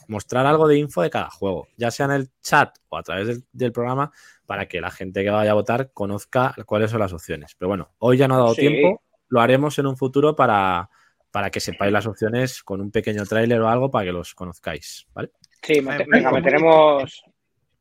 [0.09, 3.26] mostrar algo de info de cada juego, ya sea en el chat o a través
[3.26, 4.12] del, del programa,
[4.46, 7.55] para que la gente que vaya a votar conozca cuáles son las opciones.
[7.59, 8.61] Pero bueno, hoy ya no ha dado Sí.
[8.61, 10.88] tiempo, lo haremos en un futuro para,
[11.30, 15.07] para que sepáis las opciones con un pequeño tráiler o algo para que los conozcáis,
[15.14, 15.32] ¿vale?
[15.62, 17.24] Sí, Ay, venga, meteremos.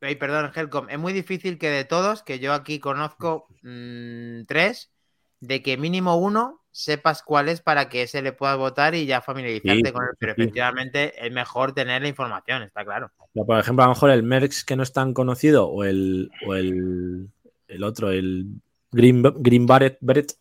[0.01, 4.91] Ey, perdón, Helcom, es muy difícil que de todos, que yo aquí conozco mm, tres,
[5.39, 9.21] de que mínimo uno sepas cuál es para que ese le puedas votar y ya
[9.21, 10.09] familiarizarte Sí, con él.
[10.19, 10.41] Pero sí.
[10.41, 13.11] efectivamente es mejor tener la información, está claro.
[13.33, 16.55] Por ejemplo, a lo mejor el Merx que no es tan conocido o el, o
[16.55, 17.29] el,
[17.67, 18.47] el otro, el
[18.91, 20.33] Green, Green Barret, Beret,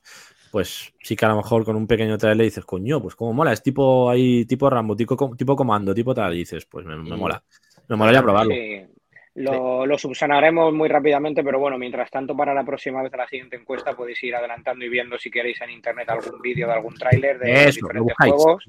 [0.51, 3.53] pues sí que a lo mejor con un pequeño trailer dices, coño, pues como mola,
[3.53, 7.05] es tipo ahí, tipo Rambo, tipo, tipo comando, tipo tal, y dices, pues me, me
[7.11, 7.13] Sí.
[7.17, 7.43] mola.
[7.89, 8.55] Me molaría probarlo.
[8.55, 8.87] Sí,
[9.35, 13.27] lo, lo subsanaremos muy rápidamente, pero bueno, mientras tanto, para la próxima vez, a la
[13.27, 16.95] siguiente encuesta, podéis ir adelantando y viendo si queréis en internet algún vídeo de algún
[16.95, 18.69] tráiler de Eso, lo diferentes juegos.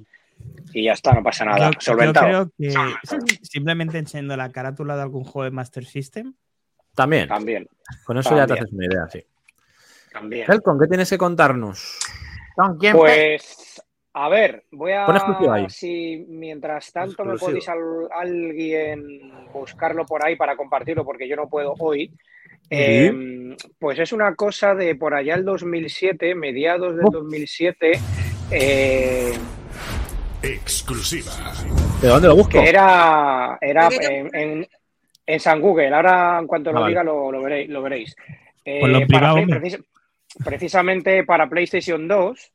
[0.74, 1.68] Y ya está, no pasa nada.
[1.68, 2.50] Yo, yo Solventado.
[2.50, 6.34] creo que simplemente enseñando la carátula de algún juego de Master System.
[6.96, 7.68] También, También,
[8.06, 9.26] con eso ya te haces una idea, sí.
[10.12, 10.46] también.
[10.50, 11.98] Helcon, ¿qué tienes que contarnos?
[12.56, 13.83] Son quién Pues,
[14.14, 15.06] a ver, voy a.
[15.52, 15.70] Ahí.
[15.70, 17.48] Si mientras tanto me Exclusiva.
[17.48, 22.12] podéis al- alguien buscarlo por ahí para compartirlo, porque yo no puedo hoy.
[22.70, 27.12] eh, pues es una cosa de por allá el 2007, mediados del Oh.
[27.12, 28.00] 2007,
[28.52, 29.34] eh,
[30.42, 31.32] Exclusiva.
[32.02, 32.52] ¿De dónde lo busco?
[32.62, 34.68] que era, era en, en-
[35.26, 35.94] en San Google.
[35.94, 36.92] Ahora, en cuanto Ah, lo vale.
[36.92, 37.70] diga, lo, lo veréis.
[37.70, 38.16] Lo veréis.
[38.66, 39.60] Eh, para privado, hombre.
[39.60, 39.84] precis-
[40.44, 42.53] precisamente para PlayStation 2,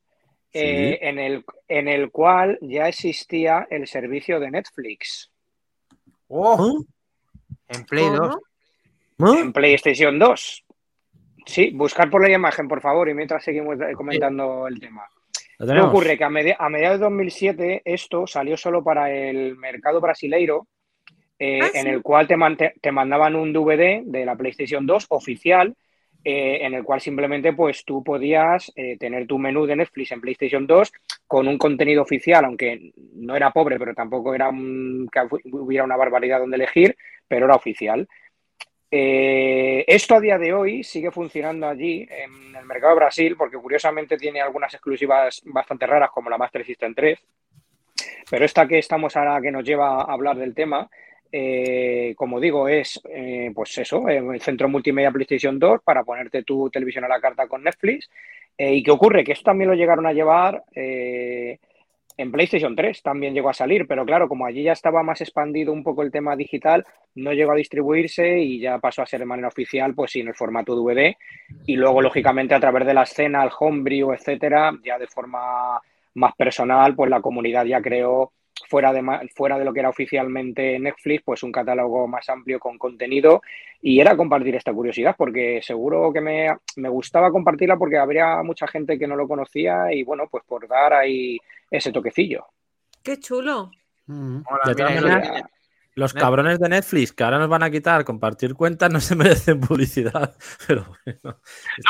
[0.52, 5.30] eh, en, el, en el cual ya existía el servicio de Netflix.
[6.28, 6.82] ¡Oh!
[7.68, 8.18] En Play ¿Cómo?
[8.18, 8.36] 2.
[9.20, 9.40] ¿Ah?
[9.40, 10.64] En PlayStation 2.
[11.46, 15.04] Sí, buscar por la imagen, por favor, y mientras seguimos eh, comentando el tema.
[15.58, 16.18] ¿Lo ¿Qué ocurre?
[16.18, 20.68] Que a, media- a mediados de 2007 esto salió solo para el mercado brasileiro,
[21.38, 21.88] eh, Ah, en sí.
[21.88, 25.74] el cual te, man- te- te mandaban un DVD de la PlayStation 2 oficial,
[26.30, 30.20] eh, en el cual simplemente pues tú podías eh, tener tu menú de Netflix en
[30.20, 30.92] PlayStation 2
[31.26, 35.20] con un contenido oficial, aunque no era pobre, pero tampoco era un- que
[35.52, 36.94] hubiera una barbaridad donde elegir,
[37.26, 38.06] pero era oficial.
[38.90, 43.56] Eh, esto a día de hoy sigue funcionando allí en el mercado de Brasil porque
[43.58, 47.18] curiosamente tiene algunas exclusivas bastante raras como la Master System 3.
[48.30, 50.88] Pero esta que estamos ahora que nos lleva a hablar del tema,
[51.30, 56.42] eh, como digo, es eh, pues eso, eh, el centro multimedia PlayStation 2 para ponerte
[56.42, 58.08] tu televisión a la carta con Netflix.
[58.60, 59.22] ¿Y qué ocurre?
[59.22, 64.04] Que esto también lo llegaron a llevar En PlayStation 3 también llegó a salir, pero
[64.04, 67.56] claro, como allí ya estaba más expandido un poco el tema digital, no llegó a
[67.56, 71.14] distribuirse y ya pasó a ser de manera oficial, pues sí, en el formato DVD.
[71.66, 75.80] Y luego, lógicamente, a través de la escena, el homebrew, etcétera, ya de forma
[76.14, 78.32] más personal, pues la comunidad ya creó
[78.66, 79.02] fuera de,
[79.34, 83.42] fuera de lo que era oficialmente Netflix, pues un catálogo más amplio con contenido
[83.80, 88.66] y era compartir esta curiosidad porque seguro que me, me gustaba compartirla porque habría mucha
[88.66, 91.38] gente que no lo conocía y bueno, pues por dar ahí
[91.70, 92.46] ese toquecillo.
[93.02, 93.70] Qué chulo.
[94.06, 94.40] Mm.
[94.48, 95.50] Hola, mira, mira,
[95.94, 99.60] Los cabrones de Netflix que ahora nos van a quitar compartir cuentas no se merecen
[99.60, 100.36] publicidad,
[100.66, 101.40] pero bueno.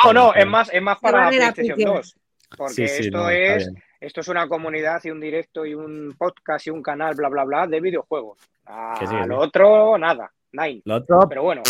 [0.04, 1.94] No, no, es más, es más para PlayStation oficial.
[1.94, 2.16] 2.
[2.56, 3.87] Porque Sí, sí, esto no, es bien.
[4.00, 7.44] Esto es una comunidad y un directo y un podcast y un canal, bla, bla,
[7.44, 8.38] bla, de videojuegos.
[8.66, 10.82] A sí, lo otro, nada, nine.
[10.84, 11.62] Lo otro, Pero bueno,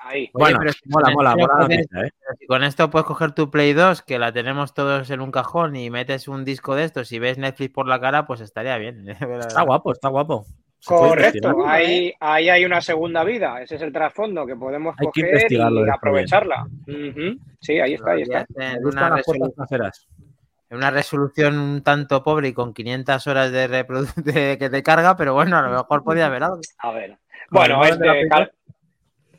[0.00, 0.30] ahí.
[0.32, 2.10] Oye, bueno, pero mola, con mola, esto mola la puedes- pinta, ¿eh?
[2.38, 5.76] si con esto puedes coger tu Play 2, que la tenemos todos en un cajón,
[5.76, 9.06] y metes un disco de estos y ves Netflix por la cara, pues estaría bien.
[9.50, 10.44] Está guapo, está guapo.
[10.78, 15.06] Se Correcto, ahí, ahí hay una segunda vida, ese es el trasfondo que podemos Hay
[15.06, 16.66] coger y aprovecharla.
[17.60, 18.46] Sí, ahí está, ahí está.
[18.54, 19.22] Me En gustan una,
[20.70, 24.82] en una resolución un tanto pobre y con 500 horas de, reprodu- de que te
[24.82, 26.60] carga, pero bueno, a lo mejor podía haber algo.
[26.78, 27.16] A ver.
[27.50, 27.80] Bueno,
[28.28, 28.52] cal-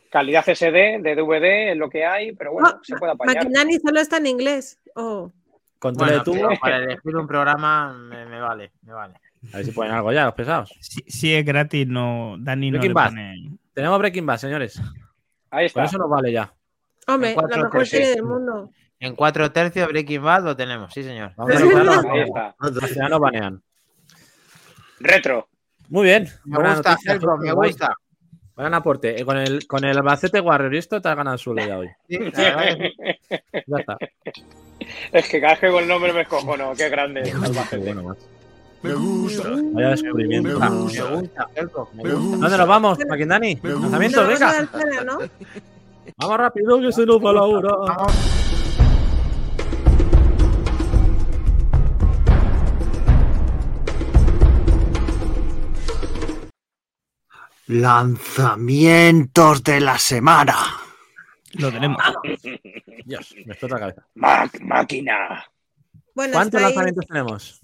[0.09, 3.35] calidad SD, de DVD, es lo que hay, pero bueno, Oh, se puede apañar.
[3.35, 4.79] Maquinani solo está en inglés.
[4.95, 5.31] Oh.
[5.79, 6.59] Control Bueno, de tubo.
[6.59, 9.13] para elegir un programa me, me vale, me vale.
[9.53, 10.73] A ver si ponen algo ya, los pesados.
[10.81, 13.09] Si, si es gratis, no, Dani no Breaking le Bad.
[13.09, 13.51] pone.
[13.73, 14.79] Tenemos Breaking Bad, señores.
[15.51, 15.83] Ahí Con está.
[15.83, 16.51] eso nos vale ya.
[17.07, 18.71] Hombre, la mejor serie del mundo.
[18.99, 21.31] En cuatro tercios Breaking Bad lo tenemos, sí señor.
[21.37, 21.59] Vamos a
[22.87, 23.61] final nos banean.
[24.99, 25.47] Retro.
[25.89, 26.27] Muy bien.
[26.45, 27.69] Me buena gusta, noticia, me guay.
[27.71, 27.93] gusta.
[28.55, 29.21] Buen aporte.
[29.21, 30.41] Eh, Con el, con el Albacete
[30.73, 31.89] esto te has ganado el suelo ya hoy.
[32.09, 32.17] Sí.
[33.67, 33.97] Ya está.
[35.11, 37.21] Es que cada vez que con el nombre me escojono, qué grande.
[37.21, 37.77] es Albacete.
[37.77, 38.21] bueno, macho.
[38.81, 39.49] Me gusta.
[39.73, 40.59] Vaya descubrimiento.
[40.59, 41.03] Me Me gusta.
[41.11, 42.25] gusta, Helcom, me Me gusta.
[42.25, 42.37] gusta.
[42.41, 43.55] ¿Dónde nos vamos, Maquindani?
[43.55, 43.69] Gusta.
[43.79, 45.03] Lanzamiento, vamos venga.
[45.03, 45.17] ¿no?
[46.17, 47.71] Vamos rápido, que se nos va la hora.
[57.67, 60.55] Lanzamientos de la semana.
[61.53, 61.97] Lo tenemos.
[63.05, 64.07] Dios, me explota la cabeza.
[64.15, 65.45] Mac- máquina.
[66.13, 67.61] Bueno, ¿Cuántos estáis lanzamientos tenemos?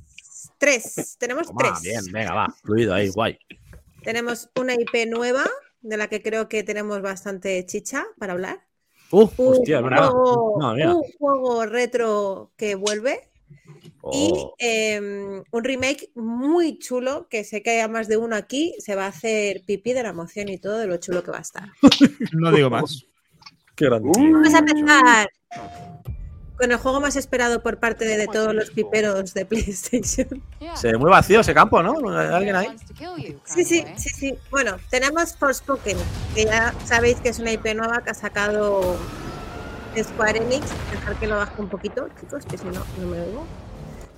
[0.58, 1.16] tres.
[1.20, 1.82] Tenemos Toma, tres.
[1.82, 2.48] bien, venga, va.
[2.64, 3.38] Fluido ahí, guay.
[4.04, 5.44] Tenemos una IP nueva,
[5.82, 8.66] de la que creo que tenemos bastante chicha para hablar.
[9.12, 10.10] Uh, Un, hostia, es verdad.
[10.10, 10.96] juego, No, mira.
[10.96, 13.30] un juego retro que vuelve
[14.12, 18.36] y Oh, em, un remake muy chulo que sé que hay a más de uno
[18.36, 18.76] aquí.
[18.80, 21.38] Se va a hacer pipí de la emoción y todo de lo chulo que va
[21.38, 21.70] a estar.
[22.34, 23.06] No digo más.
[23.76, 24.12] qué grande.
[24.14, 25.30] Vamos a empezar
[26.58, 30.44] con el juego más esperado por parte de, de todos los piperos de PlayStation.
[30.76, 32.10] Se ve muy vacío ese campo, ¿no?
[32.10, 32.68] ¿Hay ¿Alguien ahí?
[33.46, 34.36] Sí, sí, sí, sí.
[34.52, 35.98] Bueno, tenemos Forspoken,
[36.36, 38.98] que ya sabéis que es una IP nueva que ha sacado
[39.98, 40.68] Square Enix.
[40.92, 43.46] Dejar que lo baje un poquito, chicos, que si no, no me oigo.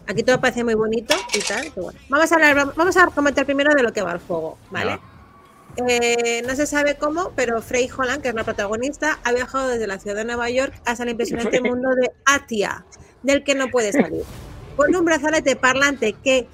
[0.08, 1.72] Aquí todo parece muy bonito y tal.
[1.74, 1.99] pero bueno.
[2.10, 4.99] Vamos a hablar, vamos a comentar primero de lo que va el juego, ¿vale?
[5.88, 9.88] Eh, no se sabe cómo, pero Frey Holland, que es la protagonista, ha viajado desde
[9.88, 12.86] la ciudad de Nueva York hasta el impresionante mundo de Atia,
[13.24, 14.24] del que no puede salir.
[14.78, 16.47] Con un brazalete parlante que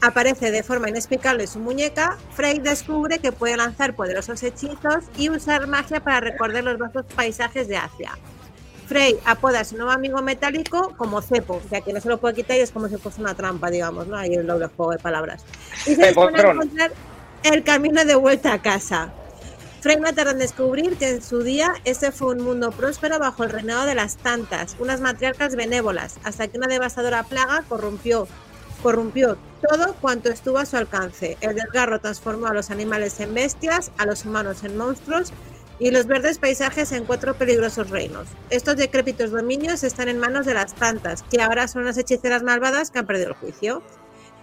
[0.00, 5.30] aparece de forma inexplicable en su muñeca, Frey descubre que puede lanzar poderosos hechizos y
[5.30, 8.18] usar magia para recorrer los vastos paisajes de Asia.
[8.88, 12.36] Frey apoda a su nuevo amigo metálico como cepo, ya que no se lo puede
[12.36, 14.16] quitar y es como si fuese una trampa, digamos, ¿no?
[14.16, 15.44] Ahí el doble juego de palabras.
[15.86, 16.92] Y se dispone a encontrar
[17.42, 19.12] el camino de vuelta a casa.
[19.82, 23.44] Frey no tarda en descubrir que en su día este fue un mundo próspero bajo
[23.44, 28.26] el reinado de las tantas, unas matriarcas benévolas, hasta que una devastadora plaga corrompió,
[28.82, 29.36] corrompió
[29.68, 31.36] todo cuanto estuvo a su alcance.
[31.42, 35.32] El desgarro transformó a los animales en bestias, a los humanos en monstruos
[35.78, 38.26] y los verdes paisajes en cuatro peligrosos reinos.
[38.50, 42.90] Estos decrépitos dominios están en manos de las tantas, que ahora son unas hechiceras malvadas
[42.90, 43.82] que han perdido el juicio.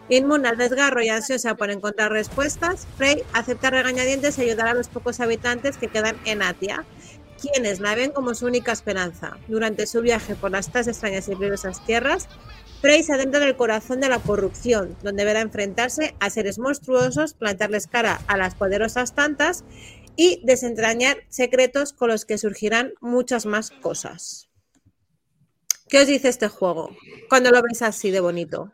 [0.07, 4.87] Inmune al desgarro y ansiosa por encontrar respuestas, Frey acepta regañadientes y ayudar a los
[4.87, 6.85] pocos habitantes que quedan en Atia,
[7.41, 9.37] quienes la ven como su única esperanza.
[9.47, 12.27] Durante su viaje por las extrañas y peligrosas tierras,
[12.81, 17.33] Frey se adentra en el corazón de la corrupción, donde deberá enfrentarse a seres monstruosos,
[17.33, 19.63] plantarles cara a las poderosas tantas
[20.15, 24.49] y desentrañar secretos con los que surgirán muchas más cosas.
[25.87, 26.95] ¿Qué os dice este juego
[27.29, 28.71] cuando lo veis así de bonito?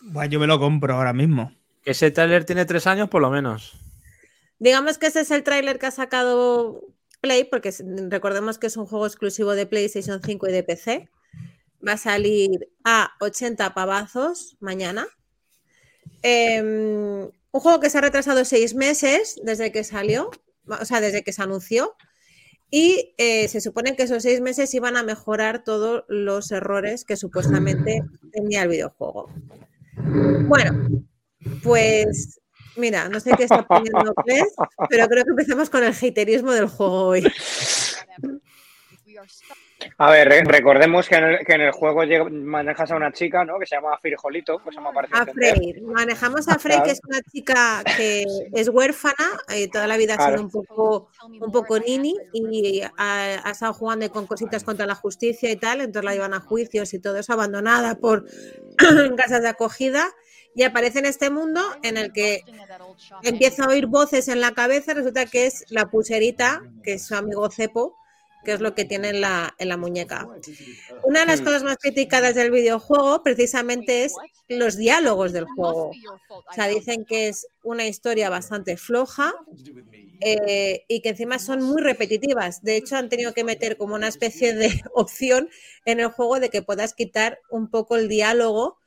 [0.00, 1.52] Buah, yo me lo compro ahora mismo.
[1.82, 3.78] Que ese trailer tiene tres años por lo menos.
[4.58, 6.80] Digamos que ese es el tráiler que ha sacado
[7.20, 7.72] Play, porque
[8.08, 11.08] recordemos que es un juego exclusivo de PlayStation 5 y de PC.
[11.86, 15.06] Va a salir a 80 pavazos mañana.
[16.22, 20.30] em, un juego que se ha retrasado seis meses desde que salió,
[20.68, 21.94] o sea, desde que se anunció.
[22.70, 27.16] Y eh, se supone que esos seis meses iban a mejorar todos los errores que
[27.16, 28.02] supuestamente
[28.32, 29.30] tenía el videojuego.
[30.48, 30.88] Bueno,
[31.62, 32.40] pues
[32.76, 34.52] mira, no sé qué está poniendo Ples,
[34.90, 37.22] pero creo que empezamos con el haterismo del juego hoy.
[39.98, 43.44] A ver, re- recordemos que en, el, que en el juego manejas a una chica,
[43.44, 43.58] ¿no?
[43.58, 44.14] Que se llama pues
[44.74, 45.26] se me parecido A.
[45.26, 45.80] Frey.
[45.82, 48.24] Manejamos a Frey, que es una chica que
[48.54, 49.14] es huérfana,
[49.54, 51.10] eh, toda la vida ha sido un poco,
[51.40, 52.90] un poco nini y ha,
[53.44, 56.94] ha estado jugando con cositas contra la justicia y tal, entonces la llevan a juicios
[56.94, 58.24] y todo eso, abandonada por
[59.16, 60.08] casas de acogida
[60.54, 62.40] y aparece en este mundo en el que
[63.22, 67.14] empieza a oír voces en la cabeza, resulta que es la pulserita, que es su
[67.14, 67.94] amigo Cepo,
[68.46, 70.30] que es lo que tiene en la, en la muñeca.
[71.02, 74.14] Una de las cosas más criticadas del videojuego precisamente es
[74.48, 75.90] los diálogos del juego.
[76.30, 79.34] O sea, dicen que es una historia bastante floja
[80.20, 82.62] eh, y que encima son muy repetitivas.
[82.62, 85.50] De hecho, han tenido que meter como una especie de opción
[85.84, 88.78] en el juego de que puedas quitar un poco el diálogo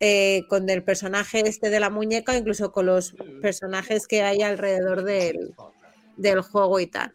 [0.00, 5.04] eh, con el personaje este de la muñeca incluso con los personajes que hay alrededor
[5.04, 5.54] del,
[6.16, 7.12] del juego y tal.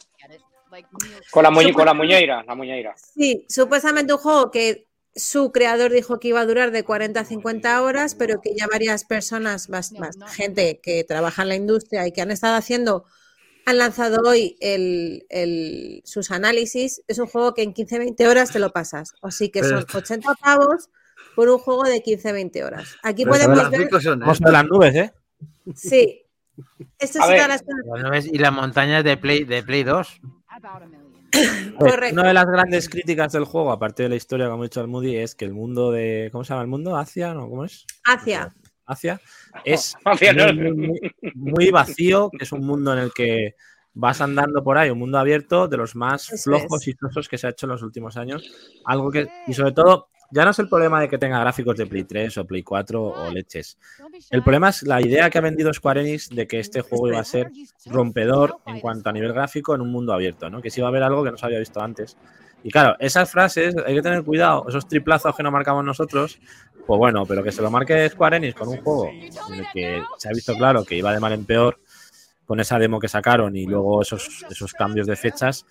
[1.31, 2.95] Con la, muñe- con la muñeira, la muñeira.
[2.97, 7.25] Sí, supuestamente un juego que su creador dijo que iba a durar de 40 a
[7.25, 12.07] 50 horas, pero que ya varias personas, más, más gente que trabaja en la industria
[12.07, 13.03] y que han estado haciendo,
[13.65, 17.01] han lanzado hoy el- el- sus análisis.
[17.07, 19.13] Es un juego que en 15-20 horas te lo pasas.
[19.21, 20.89] Así que son esto- 80 pavos
[21.35, 22.95] por un juego de 15-20 horas.
[23.03, 24.39] Aquí Pero podemos ver, Vamos a estos.
[24.39, 25.13] ver las nubes, ¿eh?
[25.75, 26.17] sí.
[26.99, 27.47] Esto es A.
[27.47, 27.63] Las
[28.03, 30.21] nubes y las montañas de Play, de Play 2.
[31.79, 32.19] Correcto.
[32.19, 34.87] Una de las grandes críticas del juego, aparte de la historia, como ha dicho el
[34.87, 36.29] Moody, es que el mundo de.
[36.31, 36.97] ¿Cómo se llama el mundo?
[36.97, 37.33] ¿Asia?
[37.33, 37.49] ¿No?
[37.49, 37.85] ¿Cómo es?
[38.05, 38.53] Hacia.
[38.85, 39.21] Asia.
[39.63, 40.53] Es Asia, no.
[40.53, 43.55] muy, muy- muy vacío, que es un mundo en el que
[43.93, 46.87] vas andando por ahí, un mundo abierto de los más Eso flojos es.
[46.89, 48.43] y sosos que se ha hecho en los últimos años.
[48.85, 49.27] Algo que.
[49.47, 52.37] Y sobre todo, ya no es el problema de que tenga gráficos de Play 3
[52.37, 53.77] o Play 4 o leches.
[54.29, 57.19] El problema es la idea que ha vendido Square Enix de que este juego iba
[57.19, 57.51] a ser
[57.85, 60.61] rompedor en cuanto a nivel gráfico en un mundo abierto, ¿no?
[60.61, 62.17] Que si iba a haber algo que no se había visto antes.
[62.63, 66.39] Y claro, esas frases hay que tener cuidado, esos triplazos que no marcamos nosotros,
[66.85, 70.03] pues bueno, pero que se lo marque Square Enix con un juego en el que
[70.17, 71.79] se ha visto claro que iba de mal en peor
[72.45, 75.65] con esa demo que sacaron y luego esos, esos cambios de fechas,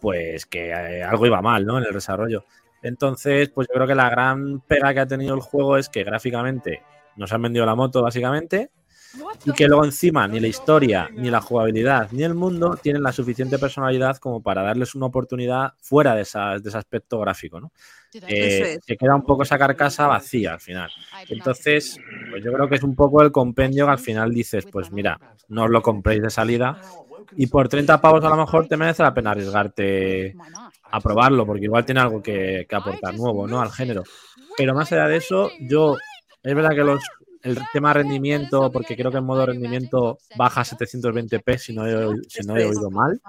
[0.00, 1.78] pues que eh, algo iba mal, ¿no?
[1.78, 2.44] En el desarrollo.
[2.82, 6.04] Entonces, pues yo creo que la gran pega que ha tenido el juego es que
[6.04, 6.82] gráficamente
[7.16, 8.70] nos han vendido la moto, básicamente,
[9.44, 13.10] y que luego encima ni la historia, ni la jugabilidad, ni el mundo tienen la
[13.12, 17.72] suficiente personalidad como para darles una oportunidad fuera de, esa- de ese aspecto gráfico, ¿no?
[18.28, 18.78] Eh.
[18.86, 20.90] Que queda un poco esa carcasa vacía al final.
[21.28, 21.98] Entonces,
[22.30, 25.18] pues yo creo que es un poco el compendio que al final dices, pues mira,
[25.48, 26.80] no os lo compréis de salida
[27.36, 30.34] y por 30 pavos a lo mejor te merece la pena arriesgarte
[30.90, 33.60] a probarlo, porque igual tiene algo que, que aportar nuevo, ¿no?
[33.60, 34.08] Al género.
[34.56, 35.96] Pero más allá de eso, yo,
[36.42, 37.02] es verdad que los,
[37.42, 42.16] el tema rendimiento, porque creo que en modo rendimiento baja a 720p si no he,
[42.28, 43.20] si no he oído mal.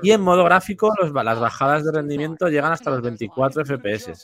[0.00, 4.16] Y en modo gráfico, los- las bajadas de rendimiento llegan hasta los 24 FPS.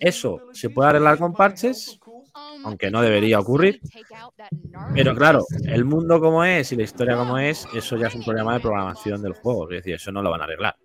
[0.00, 2.00] Eso se puede arreglar con parches,
[2.62, 3.80] aunque no debería ocurrir.
[4.92, 8.24] Pero claro, el mundo como es y la historia como es, eso ya es un
[8.24, 9.64] problema de programación del juego.
[9.70, 10.76] Es decir, eso no lo van a arreglar.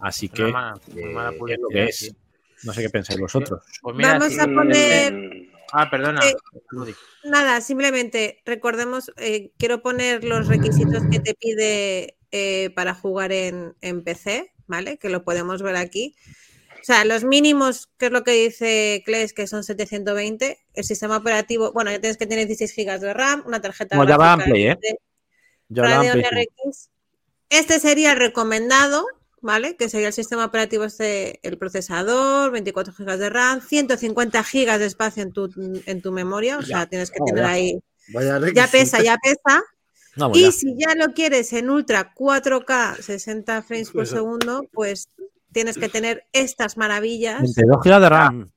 [0.00, 2.14] Así que mala- eh, mala es lo publicidad, que es.
[2.62, 3.62] No sé qué pensáis vosotros.
[3.80, 6.20] Pues mira, Vamos a poner Ah, perdona.
[6.26, 6.34] Eh.
[7.24, 13.74] Nada, simplemente recordemos, eh, quiero poner los requisitos que te pide eh, para jugar en,
[13.80, 14.98] en PC, ¿vale?
[14.98, 16.16] Que lo podemos ver aquí.
[16.80, 20.58] O sea, los mínimos, que es lo que dice Kles, que son 720.
[20.74, 24.08] El sistema operativo, bueno, ya tienes que tener 16 GB de RAM, una tarjeta Como
[24.08, 24.76] ya va ¿eh?
[24.80, 24.98] de
[25.68, 26.68] Yo hablaba en Radeon Play cinco.
[26.70, 26.88] RX.
[27.50, 29.06] Este sería el recomendado,
[29.40, 29.76] ¿vale?
[29.76, 34.86] Que sería el sistema operativo, este, el procesador, 24 GB de RAM, 150 GB de
[34.86, 35.50] espacio en tu,
[35.86, 37.50] en tu memoria, o sea, tienes que Oh, tener ya.
[37.50, 37.78] ahí.
[38.12, 39.62] Vaya Ya pesa, ya pesa.
[40.16, 40.52] No, pues Y ya.
[40.52, 45.08] si ya lo quieres en ultra 4K, 60 frames por segundo, pues
[45.52, 47.40] tienes que tener estas maravillas.
[47.42, 48.50] 22 GB de RAM.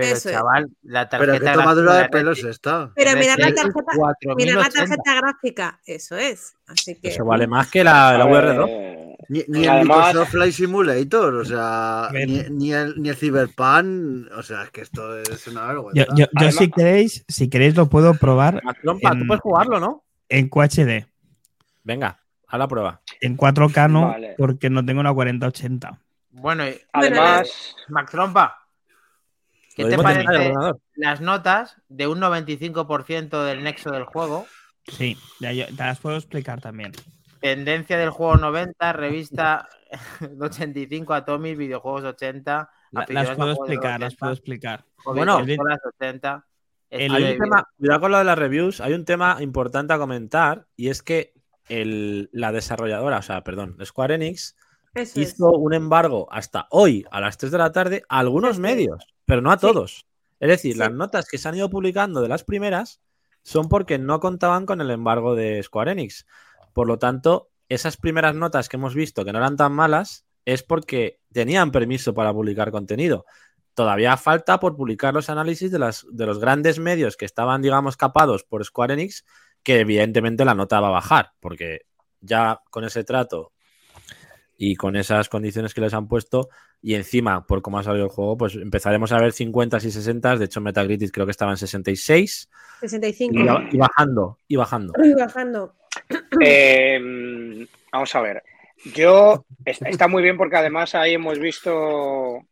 [0.00, 0.34] Pero Eso es.
[0.34, 2.90] chaval, la tarjeta Pero qué tomadura de pelos está.
[2.94, 4.34] Pero mirad la tarjeta, 4080.
[4.36, 6.54] mirad la tarjeta gráfica, eso es.
[6.66, 8.96] Así que Eso vale más que la, la ver, VR2.
[9.28, 14.42] Ni, ni el Microsoft Flight Simulator, o sea, ni, ni el, ni el Cyberpunk, o
[14.42, 16.00] sea, es que esto es una vergüenza.
[16.00, 19.40] Yo, yo- yo Además- si queréis, si queréis lo puedo probar trompa, tú en- puedes
[19.42, 20.02] jugarlo, ¿no?
[20.28, 21.06] en QHD.
[21.84, 22.18] Venga,
[22.48, 23.00] a la prueba.
[23.20, 24.34] En 4K no, Vale.
[24.36, 25.98] porque no tengo una 4080.
[26.32, 28.59] Bueno, y- Además, Mac Trompa.
[29.84, 30.52] ¿Qué te parece
[30.96, 34.46] las notas de un 95% del nexo del juego?
[34.86, 36.92] Sí, ya yo- te las puedo explicar también.
[37.40, 39.68] Tendencia del juego 90, revista
[40.40, 42.70] 85, Atomic, videojuegos 80.
[42.92, 44.84] La- las puedo explicar, las 80, puedo explicar.
[45.04, 45.54] Bueno, 80.
[46.90, 49.36] el- Está Hay de un tema, cuidado con lo de las reviews, hay un tema
[49.40, 51.34] importante a comentar y es que
[51.68, 54.56] el- la desarrolladora, o sea, perdón, Square Enix
[54.94, 55.34] Eso es.
[55.34, 58.62] hizo un embargo hasta hoy a las 3 de la tarde a algunos Sí.
[58.62, 60.06] medios, pero no a todos.
[60.40, 60.78] Es decir, Sí.
[60.78, 63.00] las notas que se han ido publicando de las primeras
[63.42, 66.26] son porque no contaban con el embargo de Square Enix.
[66.72, 70.62] Por lo tanto, esas primeras notas que hemos visto que no eran tan malas es
[70.62, 73.24] porque tenían permiso para publicar contenido.
[73.74, 77.96] Todavía falta por publicar los análisis de, las, de los grandes medios que estaban, digamos,
[77.96, 79.24] capados por Square Enix,
[79.62, 81.82] que evidentemente la nota va a bajar, porque
[82.20, 83.52] ya con ese trato
[84.62, 86.50] y con esas condiciones que les han puesto,
[86.82, 90.36] y encima, por cómo ha salido el juego, pues empezaremos a ver 50 y 60.
[90.36, 92.50] De hecho, Metacritic creo que estaba en 66
[92.80, 93.34] 65.
[93.34, 94.92] y, y bajando, y bajando.
[94.98, 95.72] Uy, bajando.
[96.44, 98.42] Eh, vamos a ver.
[98.94, 102.42] Yo es- está muy bien porque además ahí hemos visto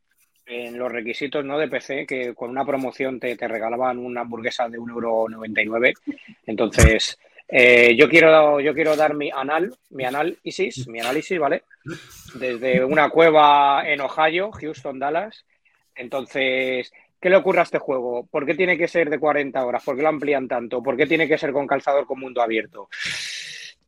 [0.47, 1.59] en los requisitos ¿no?
[1.59, 5.93] de PC que con una promoción te, te regalaban una hamburguesa de 1,99€.
[6.47, 7.19] Entonces,
[7.49, 11.63] eh, yo quiero yo quiero dar mi anal, mi análisis, mi análisis, ¿vale?
[12.35, 15.47] Desde una cueva en Ohio, Houston, Dallas.
[15.95, 18.27] Entonces, ¿qué le ocurre a este juego?
[18.31, 19.83] ¿Por qué tiene que ser de 40 horas?
[19.83, 20.83] ¿Por qué lo amplían tanto?
[20.83, 22.89] ¿Por qué tiene que ser con calzador con mundo abierto?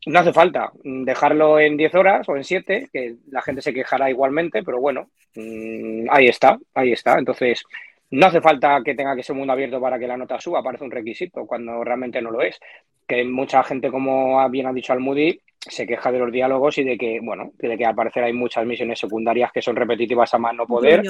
[0.07, 4.09] No hace falta dejarlo en 10 horas o en 7, que la gente se quejará
[4.09, 7.19] igualmente, pero bueno, mm, ahí está, ahí está.
[7.19, 7.63] Entonces,
[8.11, 10.85] no hace falta que tenga que ser mundo abierto para que la nota suba, parece
[10.85, 12.59] un requisito, cuando realmente no lo es.
[13.07, 16.97] Que mucha gente, como bien ha dicho Almudi, se queja de los diálogos y de
[16.97, 20.55] que, bueno, de que al parecer hay muchas misiones secundarias que son repetitivas a más
[20.55, 21.03] no poder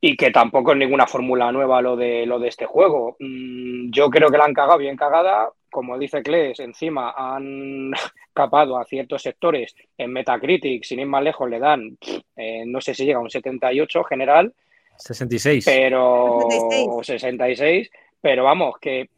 [0.00, 3.16] y que tampoco es ninguna fórmula nueva lo de lo de este juego.
[3.20, 5.50] Mm, yo creo que la han cagado bien cagada.
[5.70, 7.92] Como dice Kles, encima han
[8.34, 11.96] capado a ciertos sectores en Metacritic, sin ir más lejos, le dan,
[12.36, 14.52] eh, no sé si llega a un 78 general,
[14.96, 15.64] 66.
[15.64, 16.88] pero 66.
[16.90, 17.90] o 66,
[18.20, 19.08] pero vamos, que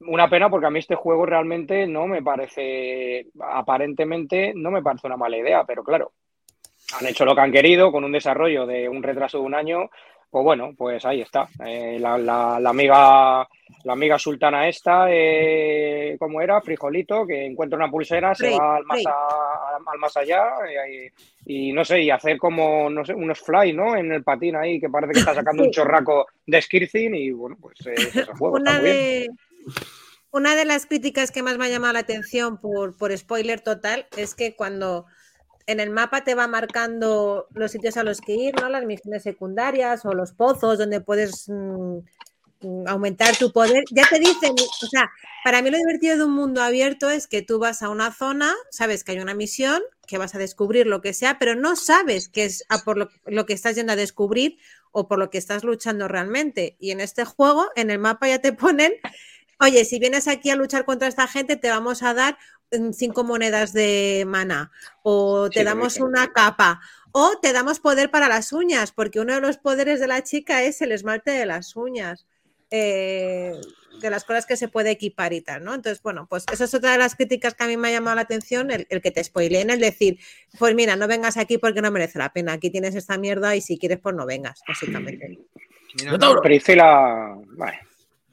[0.00, 5.06] una pena porque a mí este juego realmente no me parece, aparentemente no me parece
[5.06, 6.12] una mala idea, pero claro,
[6.98, 9.90] han hecho lo que han querido con un desarrollo de un retraso de un año,
[10.34, 11.46] pues bueno, pues ahí está.
[11.64, 13.46] Eh, la, la- la amiga
[13.84, 16.60] la amiga sultana esta, eh, ¿cómo era?
[16.60, 21.12] Frijolito, que encuentra una pulsera, se va al más, a- al más allá eh,
[21.46, 23.94] y, no sé, y hacer como, no sé, unos fly, ¿no?
[23.94, 27.56] En el patín ahí, que parece que está sacando un chorraco de Skircing y bueno,
[27.60, 29.28] pues eh, ese juego está Una de,
[30.32, 34.08] una de las críticas que más me ha llamado la atención por, por spoiler total
[34.16, 35.06] es que cuando
[35.66, 38.68] en el mapa te va marcando los sitios a los que ir, ¿no?
[38.68, 41.98] Las misiones secundarias o los pozos donde puedes mm,
[42.86, 45.10] aumentar tu poder, ya te dicen, o sea,
[45.44, 48.54] para mí lo divertido de un mundo abierto es que tú vas a una zona,
[48.70, 52.28] sabes que hay una misión, que vas a descubrir lo que sea, pero no sabes
[52.28, 54.58] qué es a por lo, lo que estás yendo a descubrir
[54.92, 56.76] o por lo que estás luchando realmente.
[56.78, 58.92] Y en este juego, en el mapa ya te ponen,
[59.60, 62.38] oye, si vienes aquí a luchar contra esta gente, te vamos a dar
[62.92, 64.72] cinco monedas de mana
[65.02, 66.80] o te Sí, damos una capa
[67.12, 70.62] o te damos poder para las uñas, porque uno de los poderes de la chica
[70.64, 72.26] es el esmalte de las uñas.
[72.70, 73.52] eh,
[74.00, 75.74] de las cosas que se puede equipar y tal, ¿no?
[75.74, 78.16] Entonces, bueno, pues eso es otra de las críticas que a mí me ha llamado
[78.16, 80.18] la atención, el, el que te spoileen, el decir,
[80.58, 83.60] pues mira, no vengas aquí porque no merece la pena, aquí tienes esta mierda y
[83.60, 85.30] si quieres, pues no vengas, básicamente.
[86.42, 87.78] Priscila, vale.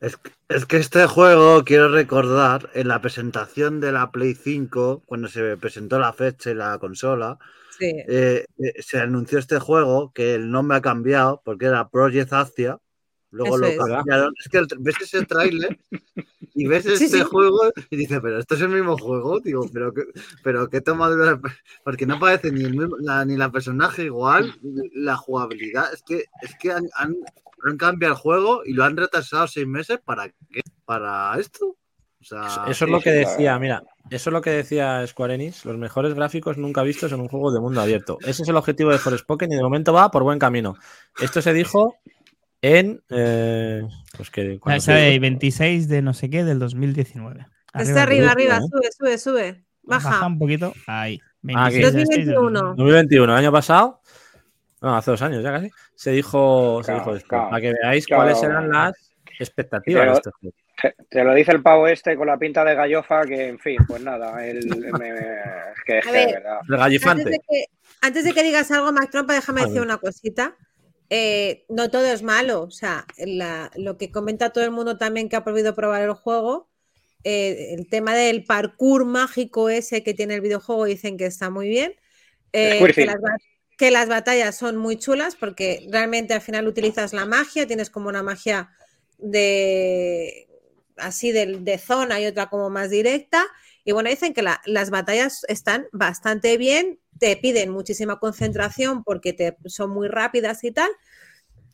[0.01, 5.03] Es, que- es que este juego, quiero recordar, en la presentación de la Play 5,
[5.05, 7.37] cuando se presentó la fecha y la consola,
[7.77, 7.85] Sí.
[8.07, 12.79] eh, eh, se anunció este juego que el nombre ha cambiado porque era Project Asia.
[13.33, 14.33] Luego Eso lo cambiaron.
[14.43, 15.79] Es que el- ves ese tráiler
[16.53, 17.23] y ves Sí, este sí.
[17.23, 20.03] juego y dices, pero esto es el mismo juego, digo, pero que,
[20.43, 21.35] pero qué tomadura.
[21.35, 21.49] de-
[21.83, 24.53] Porque no parece ni el mismo, la, ni la personaje igual,
[24.93, 25.93] la jugabilidad.
[25.93, 27.15] Es que, es que han, han,
[27.69, 30.61] han cambiado el juego y lo han retrasado seis meses para qué?
[30.85, 31.65] Para esto.
[32.19, 33.81] O sea, Eso, eso es lo que decía, mira,
[34.11, 37.51] eso es lo que decía Square Enix, los mejores gráficos nunca vistos en un juego
[37.51, 38.17] de mundo abierto.
[38.21, 40.75] Ese es el objetivo de Forspoken y de momento va por buen camino.
[41.19, 41.95] Esto se dijo
[42.61, 43.01] en...
[43.09, 43.81] eh,
[44.15, 44.59] pues que...
[44.59, 47.47] cuando Esa se- de 26 de no sé qué del 2019.
[47.73, 48.69] Está arriba, arriba, arriba, ¿eh?
[48.69, 49.65] sube, sube, sube.
[49.81, 50.27] Baja.
[50.27, 50.73] un poquito.
[50.85, 51.19] Ahí.
[51.55, 51.79] Aquí.
[51.81, 52.75] 26 de 6 del 2021.
[52.75, 54.01] 2021, el año pasado,
[54.81, 57.49] no, hace dos años ya casi, se dijo, se Claro, dijo esto, claro.
[57.49, 58.23] para que veáis Claro.
[58.23, 58.93] cuáles eran las
[59.39, 60.55] expectativas de este juego.
[60.81, 63.77] Te, te lo dice el pavo este con la pinta de gallofa que, en fin,
[63.87, 64.59] pues nada, él
[64.99, 65.13] me-
[65.85, 66.33] que, es ver.
[66.43, 66.59] verdad.
[66.67, 66.75] El
[67.07, 67.65] Antes de, que,
[68.01, 70.55] antes de que digas algo, Mac Trompa, déjame decir una cosita.
[71.13, 72.61] eh, no todo es malo.
[72.63, 76.13] O sea, la- lo que comenta todo el mundo también que ha podido probar el
[76.13, 76.69] juego,
[77.23, 81.67] eh, el tema del parkour mágico ese que tiene el videojuego dicen que está muy
[81.69, 81.93] bien.
[82.53, 83.17] eh, que, las,
[83.81, 88.09] que las batallas son muy chulas porque realmente al final utilizas la magia, tienes como
[88.09, 88.69] una magia
[89.17, 90.47] de
[90.97, 93.43] así de, de zona y otra como más directa.
[93.83, 99.33] Y bueno, dicen que la- las batallas están bastante bien, te piden muchísima concentración porque
[99.33, 100.91] te, son muy rápidas y tal.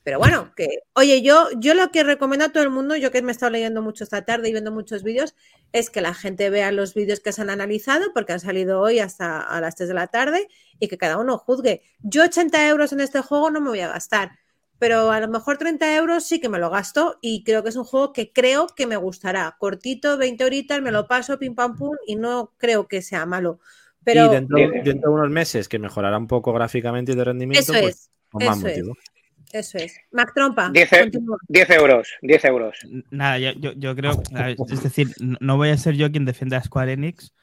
[0.07, 3.21] Pero bueno, que, oye, yo, yo lo que recomiendo a todo el mundo, yo que
[3.21, 5.35] me he estado leyendo mucho esta tarde y viendo muchos vídeos,
[5.73, 8.99] es que la gente vea los vídeos que se han analizado, porque han salido hoy
[8.99, 10.47] hasta a las 3 de la tarde,
[10.79, 11.81] y que cada uno juzgue.
[11.99, 14.31] Yo 80 euros en este juego no me voy a gastar,
[14.79, 17.75] pero a lo mejor 30 euros sí que me lo gasto y creo que es
[17.75, 19.57] un juego que creo que me gustará.
[19.59, 23.59] Cortito, 20 horitas, me lo paso, pim pam pum, y no creo que sea malo.
[24.05, 27.81] Pero y dentro, de unos meses que mejorará un poco gráficamente y de rendimiento, eso
[27.81, 29.16] pues es, con más eso es.
[29.51, 29.97] Eso es.
[30.11, 31.37] Mac Trompa, Dice- continúa.
[31.47, 32.77] 10 euros, 10 euros.
[33.11, 34.21] Nada, yo, yo, yo creo,
[34.69, 37.33] es decir, no no voy a ser yo quien defienda a Square Enix,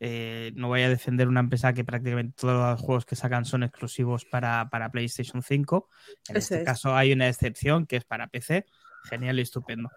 [0.00, 3.62] eh, no voy a defender una empresa que prácticamente todos los juegos que sacan son
[3.62, 5.88] exclusivos para, para PlayStation 5.
[6.28, 6.64] En Eso este es.
[6.64, 8.66] caso hay una excepción que es para PC.
[9.04, 9.90] Genial y estupendo.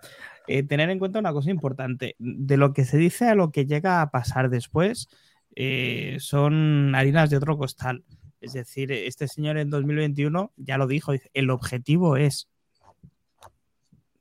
[0.48, 3.66] Eh, tener en cuenta una cosa importante, de lo que se dice a lo que
[3.68, 5.10] llega a pasar después,
[5.56, 8.04] eh, son harinas de otro costal.
[8.46, 12.48] Es decir, este señor en 2021 ya lo dijo, el objetivo es,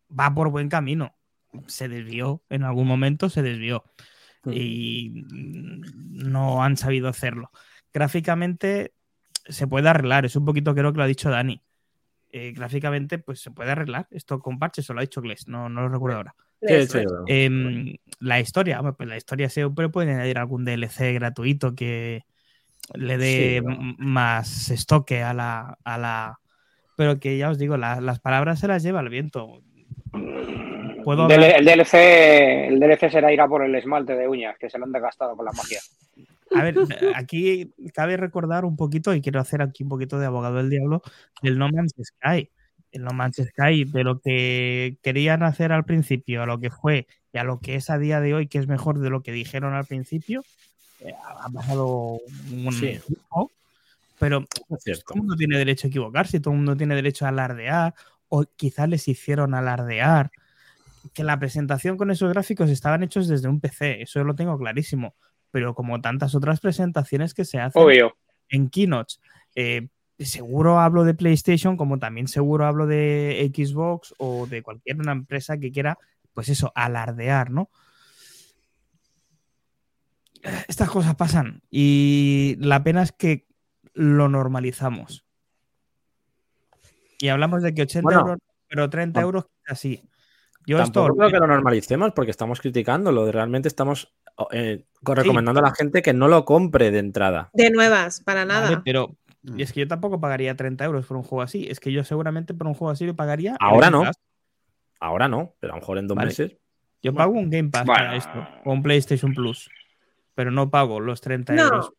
[0.09, 1.15] va por buen camino.
[1.67, 3.85] Se desvió, en algún momento se desvió
[4.47, 7.51] y no han sabido hacerlo.
[7.93, 8.95] Gráficamente
[9.47, 11.63] se puede arreglar, es un poquito creo que lo ha dicho Dani.
[12.31, 14.09] Eh, gráficamente, pues se puede arreglar.
[14.11, 16.35] Esto con parches, se lo ha dicho Gles, no, no lo recuerdo ahora.
[16.63, 17.25] Sí, yo.
[17.27, 22.25] Em, la historia, pues la historia siempre puede añadir algún DLC gratuito que
[22.95, 23.67] le dé Sí,
[23.99, 26.39] más estoque a la, a la.
[26.97, 29.63] Pero que ya os digo, la- las palabras se las lleva el viento.
[31.05, 34.79] Puedo el, DLC, el DLC será ir a por el esmalte de uñas, que se
[34.79, 35.81] lo han desgastado con la magia.
[36.55, 36.77] A ver,
[37.15, 41.03] aquí cabe recordar un poquito, y quiero hacer aquí un poquito de abogado del diablo,
[41.43, 42.49] del No Man's Sky.
[42.93, 47.07] El No Man's Sky, de lo que querían hacer al principio, a lo que fue
[47.33, 49.33] y a lo que es a día de hoy, que es mejor de lo que
[49.33, 50.43] dijeron al principio,
[51.13, 52.19] ha pasado
[52.53, 52.99] un Sí.
[53.07, 53.51] tiempo,
[54.19, 54.45] pero
[54.85, 57.95] Es todo el mundo tiene derecho a equivocarse, todo el mundo tiene derecho a alardear,
[58.29, 60.31] o quizás les hicieron alardear.
[61.13, 65.15] Que la presentación con esos gráficos estaban hechos desde un PC, eso lo tengo clarísimo.
[65.51, 68.17] Pero como tantas otras presentaciones que se hacen Obvio.
[68.49, 69.21] en keynotes,
[69.55, 75.13] eh, seguro hablo de PlayStation, como también seguro hablo de Xbox o de cualquier una
[75.13, 75.99] empresa que quiera,
[76.33, 77.69] pues eso, alardear, ¿no?
[80.69, 83.47] Estas cosas pasan y la pena es que
[83.95, 85.25] lo normalizamos.
[87.19, 88.21] Y hablamos de que 80 Bueno.
[88.21, 88.39] euros,
[88.69, 90.03] pero 30 Tam- euros así.
[90.67, 93.31] Yo esto Tampoco creo que lo normalicemos porque estamos criticándolo.
[93.31, 94.15] Realmente estamos
[94.51, 97.51] eh, recomendando a la gente que no lo compre de entrada.
[97.53, 98.71] De nuevas, para nada.
[98.71, 99.59] Vale, pero Mm.
[99.61, 101.67] y es que yo tampoco pagaría 30 euros por un juego así.
[101.69, 103.57] Es que yo seguramente por un juego así lo pagaría.
[103.61, 104.03] Ahora no.
[104.03, 104.17] Pass.
[105.01, 106.29] Ahora no, pero a lo mejor en dos Vale.
[106.29, 106.57] meses.
[107.03, 109.69] Yo pago un Game Pass para esto, o un PlayStation Plus,
[110.35, 111.63] pero no pago los 30 No.
[111.65, 111.93] euros.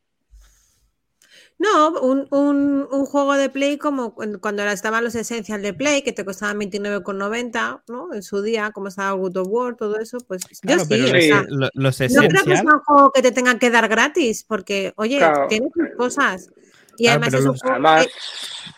[1.58, 6.12] No, un, un- un juego de Play como cuando estaban los Essential de Play, que
[6.12, 8.14] te costaban 29,90, ¿no?
[8.14, 10.90] En su día, como estaba God of War, todo eso, pues Claro, yo sí.
[10.90, 11.28] pero o los, sí.
[11.30, 14.44] sea, lo- los no creo que sea un juego que te tengan que dar gratis,
[14.44, 15.48] porque, oye, Claro.
[15.48, 16.50] tiene sus cosas.
[16.98, 18.12] Y Claro, además pero es un los- juego Además, que-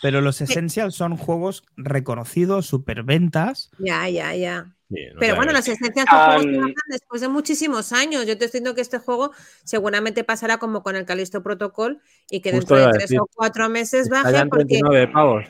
[0.01, 3.69] pero los Essential son juegos reconocidos, superventas.
[3.79, 4.73] Ya, ya, ya.
[5.19, 8.21] Pero bueno, los Essentials son juegos que bajan después de muchísimos años.
[8.25, 9.31] Yo te estoy diciendo que este juego
[9.65, 13.19] seguramente pasará como con el Callisto Protocol y que Justo dentro de tres decir.
[13.19, 15.45] o cuatro meses baje porque 39 pavos.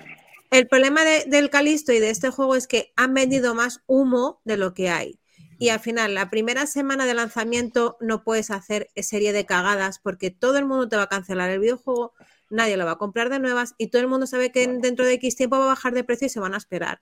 [0.50, 4.42] el problema de- del Calisto y de este juego es que han vendido más humo
[4.44, 5.20] de lo que hay.
[5.60, 10.32] Y al final, la primera semana de lanzamiento no puedes hacer serie de cagadas porque
[10.32, 12.14] todo el mundo te va a cancelar el videojuego,
[12.50, 15.06] nadie lo va a comprar de nuevas y todo el mundo sabe que en- dentro
[15.06, 17.02] de X tiempo va a bajar de precio y se van a esperar.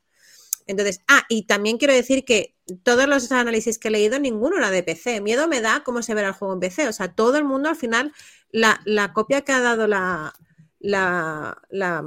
[0.67, 4.71] Entonces, ah, y también quiero decir que todos los análisis que he leído, ninguno era
[4.71, 5.21] de PC.
[5.21, 6.87] Miedo me da cómo se verá el juego en PC.
[6.87, 8.11] O sea, todo el mundo al final,
[8.51, 10.33] la, la copia que ha dado la,
[10.79, 12.03] la, la,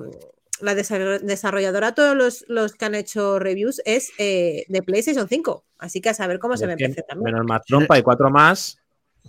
[0.60, 5.64] la desa- desarrolladora, todos los, los que han hecho reviews, es eh, de PlayStation 5.
[5.78, 7.32] Así que a saber cómo se ve en PC también.
[7.32, 8.78] menos más trompa y cuatro más.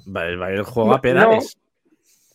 [0.08, 1.40] Va, el juego a No,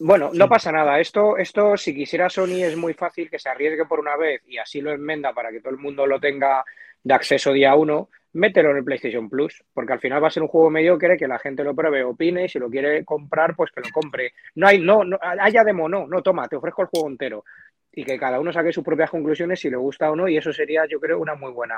[0.01, 0.99] Bueno, no pasa nada.
[0.99, 4.59] Esto, esto, si quisiera Sony, es muy fácil que se arriesgue por una vez y
[4.59, 6.65] así lo enmenda para que todo el mundo lo tenga
[7.03, 8.09] de acceso día uno.
[8.33, 11.29] Mételo en el PlayStation Plus, porque al final va a ser un juego mediocre que
[11.29, 14.33] la gente lo pruebe, opine y si lo quiere comprar, pues que lo compre.
[14.57, 17.45] No hay, no, no haya demo, no, no, toma, te ofrezco el juego entero.
[17.93, 20.53] y que cada uno saque sus propias conclusiones si le gusta o no, y eso
[20.53, 21.77] sería, yo creo, una muy buena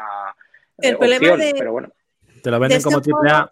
[0.78, 1.92] El eh, problema opción, de- pero bueno.
[2.42, 3.50] Te lo venden como triple A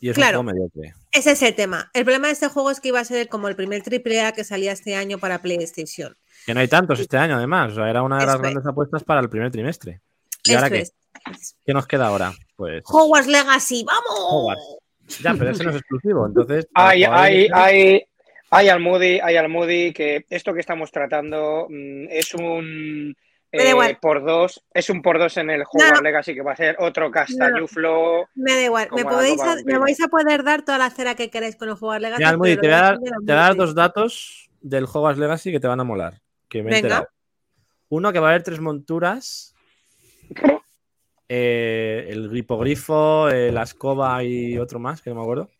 [0.00, 0.40] y es claro.
[0.40, 0.94] un juego mediocre.
[1.12, 1.90] Ese es el tema.
[1.94, 4.32] El problema de este juego es que iba a ser como el primer triple A
[4.32, 6.16] que salía este año para PlayStation.
[6.44, 7.72] Que no hay tantos este año, además.
[7.72, 8.42] O sea, era una de las Eso es.
[8.42, 10.00] grandes apuestas para el primer trimestre.
[10.44, 10.80] ¿Y ahora qué?
[10.80, 10.94] es.
[11.64, 12.32] ¿Qué nos queda ahora?
[12.56, 12.82] Pues.
[12.86, 14.26] Hogwarts Legacy, ¡vamos!
[14.30, 14.76] Hogwarts.
[15.22, 16.26] Ya, pero ese no es exclusivo.
[16.26, 16.66] Entonces.
[16.74, 18.02] Hay, hay, hay,
[18.50, 23.16] hay al Moody, hay al Moody que esto que estamos tratando mm, es un
[23.52, 23.98] eh, igual.
[24.00, 26.00] por dos, es un por dos en el No.
[26.02, 28.28] Legacy que va a ser otro castañuflo.
[28.34, 28.88] Me da igual.
[28.94, 31.74] Me, podéis a- me vais a poder dar toda la cera que queréis con el
[31.74, 32.22] Hogwarts Legacy.
[32.22, 33.58] Mira, te voy a dar, defender a te voy a dar muerte.
[33.66, 36.20] dos datos del Hogwarts Legacy que te van a molar.
[36.48, 37.08] Que me Venga.
[37.88, 39.54] Uno, que va a haber tres monturas.
[41.28, 45.50] eh, el gripogrifo, eh, la escoba y otro más, que no me acuerdo.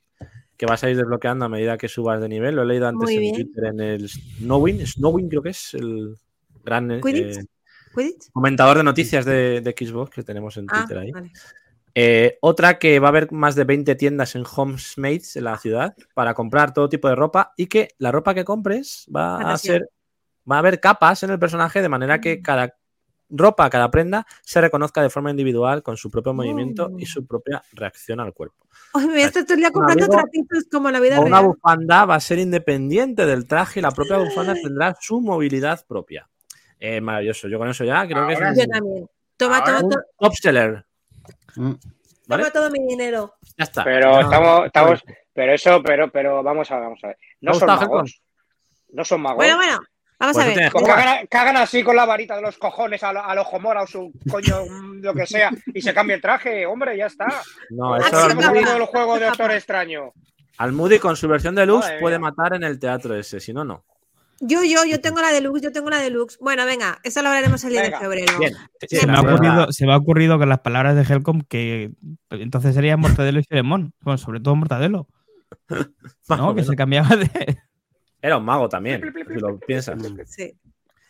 [0.56, 2.56] Que vas a ir desbloqueando a medida que subas de nivel.
[2.56, 3.34] Lo he leído antes en.
[3.34, 4.86] Twitter en el Snowing.
[4.86, 6.16] Snowing creo que es el
[6.64, 7.44] gran eh, Quidditch.
[7.96, 8.30] ¿Quidditch?
[8.32, 11.10] comentador de noticias de, de Xbox que tenemos en Ah, Twitter ahí.
[11.12, 11.32] vale.
[11.98, 15.94] Eh, otra que va a haber más de 20 tiendas en Homesmates en la ciudad
[16.14, 19.88] para comprar todo tipo de ropa y que la ropa que compres va a ser
[20.50, 22.76] va a haber capas en el personaje de manera que cada
[23.30, 27.62] ropa, cada prenda se reconozca de forma individual con su propio movimiento y su propia
[27.72, 28.66] reacción al cuerpo.
[28.94, 31.46] Me el día Un comprando trapitos como la vida una real.
[31.46, 36.28] bufanda va a ser independiente del traje y la propia bufanda tendrá su movilidad propia.
[36.80, 37.48] Eh, maravilloso.
[37.48, 39.06] Yo con eso ya creo que es Yo un, también.
[39.36, 40.84] Toma, toma, un to- top seller.
[41.56, 41.72] Mm.
[42.26, 42.42] ¿vale?
[42.44, 43.34] toma todo mi dinero.
[43.56, 43.84] Ya está.
[43.84, 47.18] Pero No, estamos, estamos, pero eso, pero, pero vamos a ver, vamos a ver.
[47.40, 48.22] No ¿Te ha son magos.
[48.92, 49.36] No son magos.
[49.36, 49.78] Bueno, bueno,
[50.18, 50.70] vamos Pues a ver.
[51.00, 53.82] hagan, que hagan así con la varita de los cojones a, lo- a los Homora
[53.82, 57.26] o su coño, mm, lo que sea, y se cambie el traje, hombre, ya está.
[57.70, 59.26] No, eso hablando del juego de.
[59.26, 60.12] Doctor Extraño.
[60.58, 62.30] Al Moody con su versión deluxe Madre puede mía.
[62.30, 63.84] matar en el teatro ese, si no, no.
[64.40, 66.38] Yo, yo, yo tengo la deluxe, yo tengo la deluxe.
[66.40, 68.38] Bueno, venga, eso lo hablaremos el 10 de febrero.
[68.38, 68.54] Bien.
[68.86, 71.92] Sí, Se me, ha ocurrido, se me ha ocurrido con las palabras de Helcom que
[72.30, 73.94] entonces sería Mortadelo y Filemón.
[74.00, 75.08] Bueno, sobre todo Mortadelo.
[76.28, 76.54] ¿no?
[76.54, 77.58] Que se cambiaba de.
[78.20, 79.98] Era un mago también, si lo piensas.
[80.26, 80.52] Sí.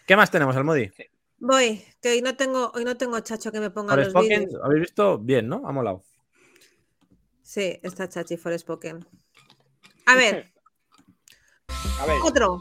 [0.06, 0.90] ¿Qué más tenemos, Almodi?
[1.38, 4.60] Voy, que hoy no tengo, hoy no tengo chacho que me ponga los Forspoken, vídeos.
[4.62, 5.18] ¿habéis visto?
[5.18, 5.62] Bien, ¿no?
[5.66, 6.04] Ha molado.
[7.42, 9.06] Sí, está chachi Forspoken.
[10.06, 10.52] A ver,
[12.00, 12.16] A ver.
[12.24, 12.60] otro.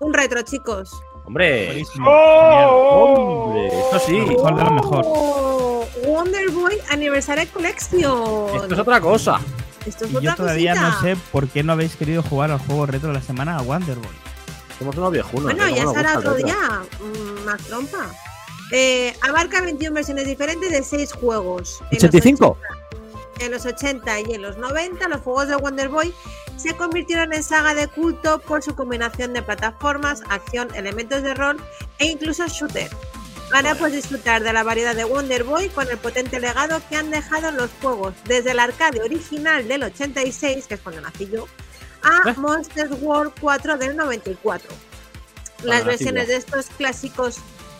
[0.00, 1.02] Un retro, chicos.
[1.24, 1.82] Hombre.
[2.04, 3.44] ¡Oh!
[3.46, 4.18] hombre, esto sí.
[4.18, 5.04] Lo mejor de lo mejor.
[5.06, 8.56] Oh, Wonder Boy Anniversary Collection.
[8.56, 9.40] Esto es otra cosa.
[9.86, 10.90] Esto es Y yo otra todavía cosita.
[10.90, 13.62] no sé por qué no habéis querido jugar al juego retro de la semana a
[13.62, 14.08] Wonder Boy.
[14.78, 15.44] Somos unos viejunos.
[15.44, 16.56] Bueno, ya ¿Cómo nos será otro día.
[17.00, 18.10] mm, Más trompa.
[18.72, 21.80] Eh, abarca 21 versiones diferentes de 6 juegos.
[21.90, 22.56] En los 85.
[23.40, 26.14] 80 En los 80 y en los 90, los juegos de Wonder Boy
[26.56, 31.56] se convirtieron en saga de culto por su combinación de plataformas, acción, elementos de rol
[31.98, 32.90] e incluso shooter.
[33.52, 37.10] Ahora puedes disfrutar de la variedad de Wonder Boy con el potente legado que han
[37.10, 41.46] dejado los juegos, desde el arcade original del 86, que es cuando nací yo,
[42.02, 42.34] a ¿Eh?
[42.36, 44.70] Monster World 4 del 94.
[45.64, 47.38] Las versiones de estos clásicos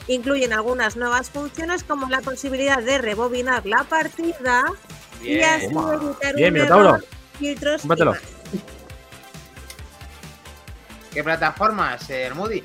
[0.09, 4.65] incluyen algunas nuevas funciones como la posibilidad de rebobinar la partida
[5.23, 6.89] y así evitar Bien, un Minotauro.
[6.97, 7.05] error,
[7.39, 8.11] filtros y Cómpratelo.
[8.13, 8.21] más.
[11.13, 12.63] ¿Qué plataformas, eh, el Moody?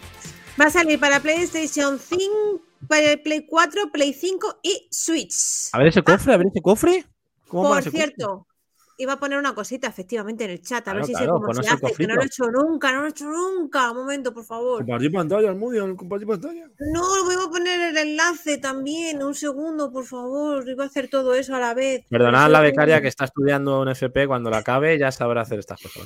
[0.59, 5.69] Va a salir para PlayStation 5, para el Play 4, Play 5 y Switch.
[5.73, 7.05] A ver ese cofre, a ver ese cofre.
[7.47, 8.01] ¿Cómo mola Por ese cofre?
[8.15, 8.47] cierto,
[8.97, 11.41] iba a poner una cosita efectivamente en el chat, a Claro, ver si claro, sé
[11.41, 13.91] cómo se hace, que no lo he hecho nunca, no lo he hecho nunca.
[13.91, 14.77] Un momento, por favor.
[14.79, 16.69] Compartir pantalla, Almudi, compartir pantalla.
[16.93, 19.21] No, voy a poner el enlace también.
[19.21, 20.67] Un segundo, por favor.
[20.67, 22.05] Iba a hacer todo eso a la vez.
[22.09, 25.59] Perdonad a la becaria que está estudiando un FP, cuando la acabe ya sabrá hacer
[25.59, 26.03] estas cosas.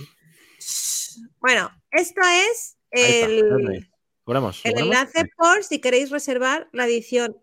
[1.40, 2.22] Bueno, esto
[2.52, 3.44] es el,
[4.64, 7.38] el enlace por si queréis reservar la edición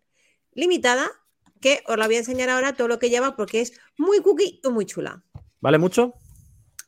[0.53, 1.11] limitada,
[1.61, 4.61] que os la voy a enseñar ahora todo lo que lleva porque es muy cookie
[4.63, 5.25] y muy chula.
[5.61, 6.15] ¿Vale mucho?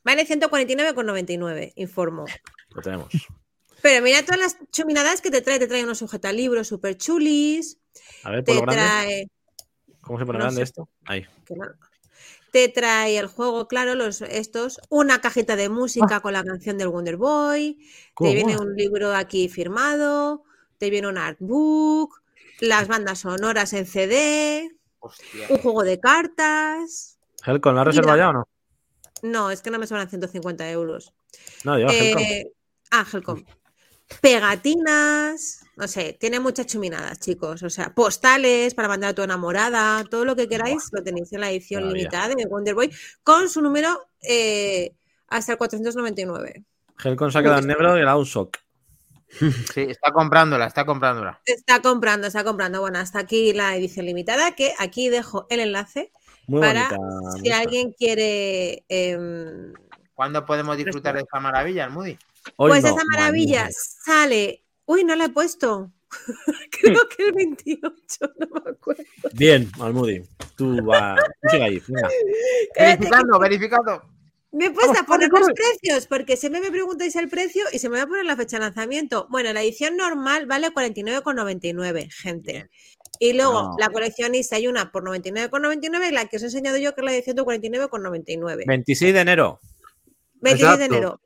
[0.03, 2.25] Vale 149,99, informo.
[2.69, 3.09] Lo tenemos.
[3.81, 5.59] Pero mira todas las chuminadas que te trae.
[5.59, 7.77] Te trae unos sujetalibros super chulis.
[8.23, 8.75] A ver, por Te lo grande.
[8.81, 9.31] trae.
[10.01, 10.63] ¿Cómo se pone no grande sé.
[10.63, 10.89] esto?
[11.05, 11.25] Ahí.
[11.45, 11.65] que no.
[12.51, 16.87] Te trae el juego, claro, los estos, una cajita de música con la canción del
[16.87, 18.11] Wonder Boy, Ah.
[18.15, 20.43] ¿Cómo te viene un libro aquí firmado,
[20.79, 22.23] te viene un artbook,
[22.59, 25.45] las bandas sonoras en CD, Hostia.
[25.49, 27.19] un juego de cartas.
[27.45, 28.25] ¿Helcon, ¿la has reservado Mira.
[28.25, 28.47] ya o no?
[29.21, 31.13] No, es que no me sobran 150 euros.
[31.63, 32.21] No, Helcom.
[32.21, 32.51] Eh,
[32.91, 33.43] ah, Helcom.
[34.21, 37.61] Pegatinas, no sé, tiene muchas chuminadas, chicos.
[37.63, 41.41] O sea, postales para mandar a tu enamorada, todo lo que queráis lo tenéis en
[41.41, 42.91] la edición limitada de Wonder Boy
[43.23, 44.95] con su número eh,
[45.27, 46.65] hasta el 499.
[47.03, 48.57] Helcon se ha quedado en negro y le ha dado un shock.
[49.73, 51.39] Sí, está comprándola, está comprándola.
[51.45, 52.81] Está comprando, está comprando.
[52.81, 56.11] Bueno, hasta aquí la edición limitada, que aquí dejo el enlace
[56.49, 57.41] Muy para bonita.
[57.41, 58.83] si alguien quiere...
[58.89, 59.73] em,
[60.13, 62.17] ¿Cuándo podemos disfrutar de esta maravilla, Moody?
[62.57, 64.63] Pues no, esa maravilla sale...
[64.85, 65.91] Uy, no la he puesto.
[66.81, 67.91] Creo que el 28,
[68.39, 69.03] no me acuerdo.
[69.33, 70.23] Bien, Almudi.
[70.55, 71.15] Tú va.
[71.15, 71.81] Tú sigue ahí.
[71.87, 72.09] Venga.
[72.75, 74.01] Verificando, verificando.
[74.51, 77.77] Me he puesto Vamos, a poner los precios, porque siempre me preguntáis el precio y
[77.77, 79.27] se me va a poner la fecha de lanzamiento.
[79.29, 82.69] Bueno, la edición normal vale 49,99, gente.
[83.19, 83.75] Y luego No.
[83.77, 87.05] la coleccionista hay una por 99,99 y la que os he enseñado yo que es
[87.05, 88.63] la de 149,99.
[88.65, 89.59] 26 de enero.
[90.41, 91.19] 26 de enero.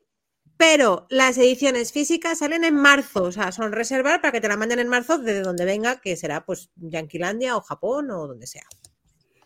[0.56, 4.56] Pero las ediciones físicas salen en marzo, o sea, son reservar para que te la
[4.56, 8.64] manden en marzo desde donde venga, que será pues Yanquilandia o Japón o donde sea.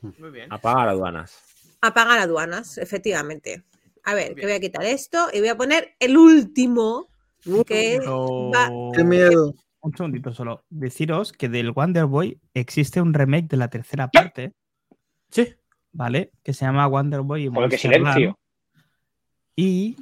[0.01, 0.53] Muy bien.
[0.53, 1.37] Apagar aduanas.
[1.81, 3.65] A pagar aduanas, efectivamente.
[4.05, 7.09] A ver, que voy a quitar esto y voy a poner el último,
[7.67, 9.55] que Pero- va- Qué miedo.
[9.89, 10.65] Un segundito solo.
[10.69, 14.53] Deciros que del Wonder Boy existe un remake de la tercera parte,
[15.31, 15.55] Sí.
[15.93, 16.31] ¿vale?
[16.43, 18.39] Que se llama Wonder Boy qué Monster silencio.
[19.57, 19.97] Y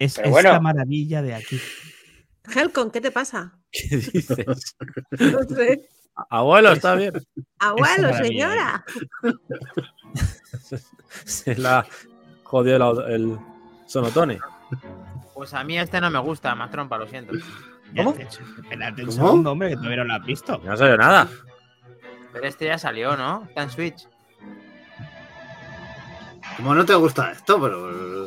[0.00, 0.60] es Pero esta bueno.
[0.62, 1.60] maravilla de aquí.
[2.54, 3.56] Helcon, ¿qué te pasa?
[3.70, 4.46] ¿Qué dices?
[5.20, 5.88] No sé.
[6.28, 7.12] Abuelo, está bien.
[7.60, 8.84] Abuelo, señora.
[11.24, 11.86] Se la
[12.42, 12.76] jodió
[13.06, 13.38] el, el
[13.86, 14.38] sonotone.
[15.34, 17.32] Pues a mí este no me gusta, más trompa, lo siento.
[17.96, 18.14] ¿Cómo?
[18.14, 20.60] Espérate un segundo, hombre, que todavía no lo has visto.
[20.64, 21.28] No salió nada.
[22.32, 23.44] Pero este ya salió, ¿no?
[23.48, 24.08] Está en Switch.
[26.56, 28.26] Como no te gusta esto, pero.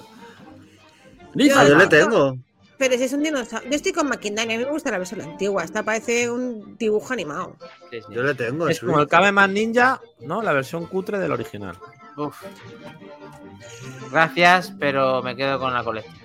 [1.35, 2.37] Yo- Ah, yo le tengo.
[2.77, 3.69] Pero si es un dinosaurio.
[3.69, 5.63] Yo estoy con Maquindani, a mí me gusta la versión antigua.
[5.63, 7.55] Esta parece un dibujo animado.
[7.91, 8.07] Sí, sí.
[8.13, 8.67] Yo le tengo.
[8.67, 9.31] Es como el Switch.
[9.31, 10.41] Man Ninja, ¿no?
[10.41, 11.77] La versión cutre del original.
[12.17, 12.43] Uf.
[14.11, 16.15] Gracias, pero me quedo con la colección.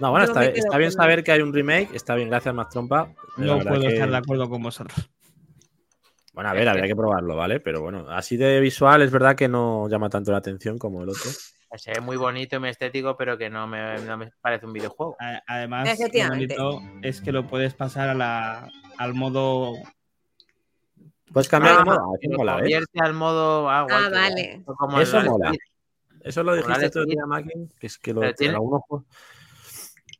[0.00, 1.94] No, bueno, está, bien- está saber que hay un remake.
[1.94, 3.12] Está bien, gracias, más trompa.
[3.36, 5.10] No puedo que- estar de acuerdo con vosotros.
[6.32, 7.60] Bueno, a ver, habría que probarlo, ¿vale?
[7.60, 11.10] Pero bueno, así de visual es verdad que no llama tanto la atención como el
[11.10, 11.30] otro.
[11.76, 14.72] Se ve muy bonito y muy estético, pero que no me, no me parece un
[14.72, 15.16] videojuego.
[15.46, 18.68] Además, lo bonito es que lo puedes pasar a la,
[18.98, 19.74] al modo.
[21.32, 21.98] Puedes cambiar Ah, de modo.
[21.98, 22.56] Ah, eso mola, ¿eh?
[22.58, 23.70] convierte al modo.
[23.70, 24.62] Ah, guay, Ah, que vale.
[24.64, 25.52] Como Eso mola.
[26.22, 29.06] Eso lo dijiste de tú día, Makin, que es que lo tiene- algunos juegos-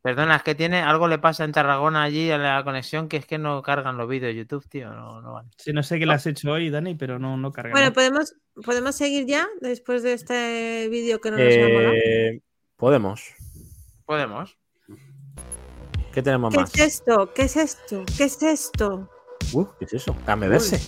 [0.02, 3.26] Perdona, es que tiene algo le pasa en Tarragona allí en la conexión que es
[3.26, 4.90] que no cargan los vídeos de YouTube, tío.
[4.90, 5.50] No, no van.
[5.58, 7.72] Sí, no sé qué le has hecho hoy, Dani, pero no, no carga.
[7.72, 7.92] Bueno, ¿no?
[7.92, 11.92] ¿podemos, ¿podemos seguir ya después de este vídeo que no nos ha molado?
[11.92, 12.40] Eh,
[12.76, 13.34] podemos.
[14.06, 14.56] Podemos.
[16.14, 16.74] ¿Qué tenemos ¿Qué más?
[16.74, 17.32] es esto?
[17.34, 18.04] ¿Qué es esto?
[18.16, 19.08] ¿Qué es esto?
[19.52, 20.16] Uh, ¿Qué es eso?
[20.24, 20.78] Dame verse.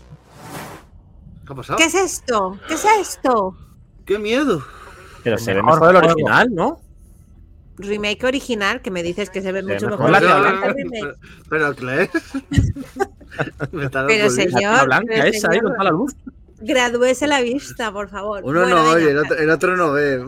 [1.47, 1.76] ¿Qué ha pasado?
[1.76, 2.59] ¿Qué es esto?
[2.66, 3.56] ¿Qué es esto?
[4.06, 4.64] ¡Qué miedo!
[5.22, 6.14] Pero se ve mejor mejor el juego.
[6.14, 6.80] original, ¿no?
[7.78, 11.16] Remake original, que me dices que se ve ve mucho mejor la remake.
[11.49, 12.11] Pero, Claire.
[13.73, 15.73] Me está dando Pero señor, La blanca pero esa ahí señor.
[15.73, 16.15] toda la luz.
[16.61, 18.43] Gradúese la vista, por favor.
[18.44, 20.23] Uno Bueno, no oye, el otro, el otro no ve.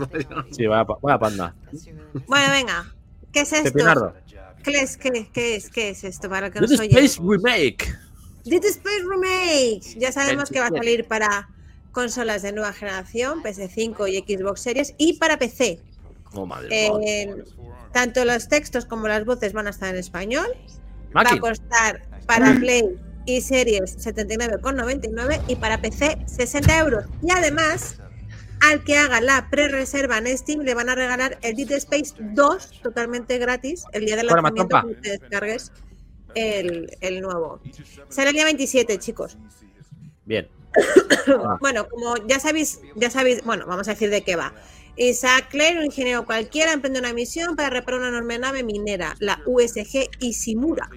[0.51, 1.55] Sí, vaya, pa- vaya panda.
[2.27, 2.93] Bueno, venga.
[3.33, 3.65] ¿Qué es esto?
[3.73, 4.15] Pepinardo.
[4.65, 6.29] ¿Qué es, qué, qué es, qué es esto?
[6.31, 6.89] Para que Dead nos oye.
[7.05, 7.95] Space Remake.
[8.47, 9.99] Dead Space Remake.
[9.99, 10.79] Ya sabemos que va a 27.
[10.79, 11.49] salir para
[11.93, 15.81] consolas de nueva generación, PS5 y Xbox Series, y para PC.
[16.35, 17.45] Oh, madre Eh, mía.
[17.93, 20.47] tanto los textos como las voces van a estar en español.
[21.17, 22.97] Va a costar para Play
[23.27, 27.05] y Series 79,99 y para PC 60 euros.
[27.23, 27.97] Y además,
[28.61, 32.81] al que haga la pre-reserva en Steam le van a regalar el Dead Space 2
[32.83, 35.71] totalmente gratis el día del lanzamiento cuando te descargues
[36.35, 37.61] el, el nuevo.
[38.09, 39.37] Sale el día 27, chicos.
[40.25, 40.49] Bien.
[41.61, 44.53] Bueno, como ya sabéis, ya sabéis, bueno, vamos a decir de qué va.
[44.97, 49.41] Isaac Clare, un ingeniero cualquiera, emprende una misión para reparar una enorme nave minera, la
[49.47, 50.89] USG Ishimura.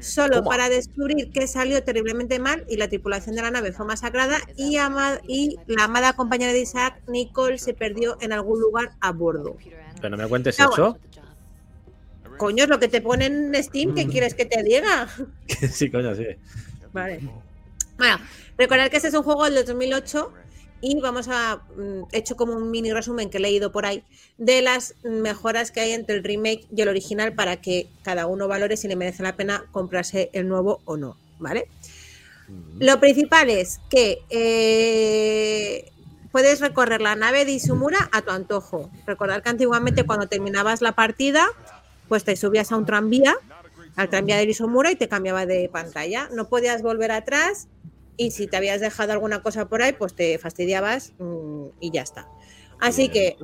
[0.00, 0.50] Solo Toma.
[0.50, 4.76] para descubrir que salió terriblemente mal y la tripulación de la nave fue masacrada y,
[5.66, 9.56] la amada compañera de Isaac, Nicole, se perdió en algún lugar a bordo.
[10.00, 10.98] Pero no me cuentes Ah, eso.
[12.36, 15.08] Coño, es lo que te pone en Steam, ¿qué quieres que te diga?
[15.72, 16.26] sí, coño, sí.
[16.92, 17.20] Vale.
[17.96, 18.18] Bueno,
[18.56, 20.32] recordad que este es un juego del 2008
[20.80, 24.02] y vamos a mm, he hecho como un mini resumen que he leído por ahí
[24.36, 28.48] de las mejoras que hay entre el remake y el original para que cada uno
[28.48, 31.68] valore si le merece la pena comprarse el nuevo o no, ¿vale?
[32.78, 35.90] Lo principal es que eh,
[36.32, 38.90] puedes recorrer la nave de Isumura a tu antojo.
[39.06, 41.46] Recordad que antiguamente cuando terminabas la partida,
[42.08, 43.36] pues te subías a un tranvía,
[43.96, 46.28] al tranvía de Isumura y te cambiaba de pantalla.
[46.32, 47.68] No podías volver atrás
[48.18, 52.02] y si te habías dejado alguna cosa por ahí, pues te fastidiabas mm, y ya
[52.02, 52.28] está.
[52.78, 53.38] Así que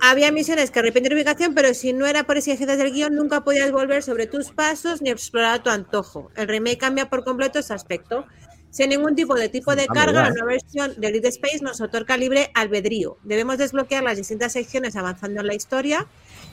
[0.00, 3.72] Había misiones que repiten ubicación, pero si no era por exigencias del guion, nunca podías
[3.72, 6.30] volver sobre tus pasos ni explorar a tu antojo.
[6.36, 8.26] El remake cambia por completo ese aspecto.
[8.70, 11.80] Sin ningún tipo de tipo de Vamos carga, la nueva versión de Elite Space nos
[11.80, 13.16] otorga libre albedrío.
[13.24, 16.06] Debemos desbloquear las distintas secciones avanzando en la historia,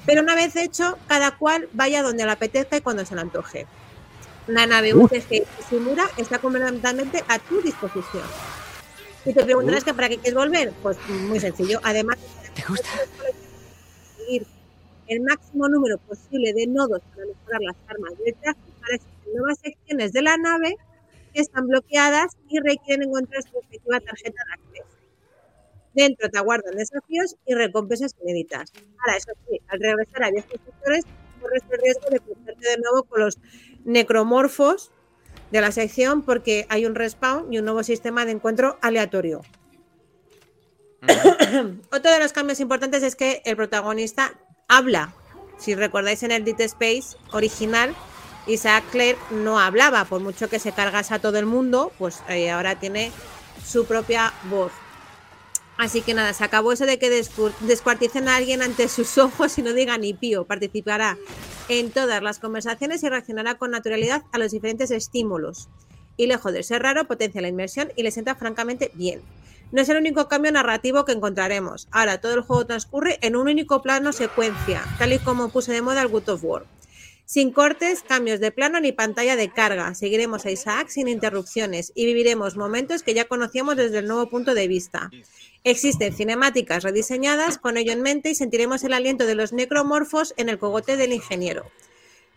[0.05, 3.67] pero una vez hecho, cada cual vaya donde le apetezca y cuando se le antoje.
[4.47, 8.23] La nave UTG Simura está completamente a tu disposición.
[9.25, 11.79] Y te preguntarás que para qué quieres volver, pues muy sencillo.
[11.83, 12.17] Además,
[12.53, 12.89] ¿Te gusta?
[14.17, 14.45] conseguir
[15.07, 19.59] el máximo número posible de nodos para mejorar las armas del traje para existen nuevas
[19.59, 20.75] secciones de la nave
[21.33, 24.97] que están bloqueadas y requieren encontrar su respectiva tarjeta de acceso.
[25.93, 28.71] Dentro te aguardan desafíos y recompensas inéditas.
[28.99, 31.05] Ahora, eso sí, al regresar a viejos sectores,
[31.41, 33.37] corres el riesgo de cruzarte de nuevo con los
[33.85, 34.91] necromorfos
[35.51, 39.41] de la sección porque hay un respawn y un nuevo sistema de encuentro aleatorio.
[41.91, 44.33] Otro de los cambios importantes es que el protagonista
[44.67, 45.13] habla.
[45.57, 47.95] Si recordáis en el Dead Space original,
[48.47, 52.51] Isaac Clare no hablaba, por mucho que se cargase a todo el mundo, pues eh,
[52.51, 53.11] ahora tiene
[53.65, 54.71] su propia voz.
[55.83, 59.57] Así que nada, se acabó eso de que descu- descuarticen a alguien ante sus ojos
[59.57, 60.45] y no diga ni pío.
[60.45, 61.17] Participará
[61.67, 65.67] en todas las conversaciones y reaccionará con naturalidad a los diferentes estímulos.
[66.15, 69.21] Y lejos de ser raro, potencia la inmersión y le sienta francamente bien.
[69.73, 71.89] No es el único cambio narrativo que encontraremos.
[71.91, 75.81] Ahora todo el juego transcurre en un único plano secuencia, tal y como puse de
[75.81, 76.63] moda el Good of War.
[77.33, 79.95] Sin cortes, cambios de plano ni pantalla de carga.
[79.95, 84.53] Seguiremos a Isaac sin interrupciones y viviremos momentos que ya conocíamos desde el nuevo punto
[84.53, 85.09] de vista.
[85.63, 90.47] Existen cinemáticas rediseñadas con ello en mente y sentiremos el aliento de los necromorfos en
[90.47, 91.65] el cogote del ingeniero.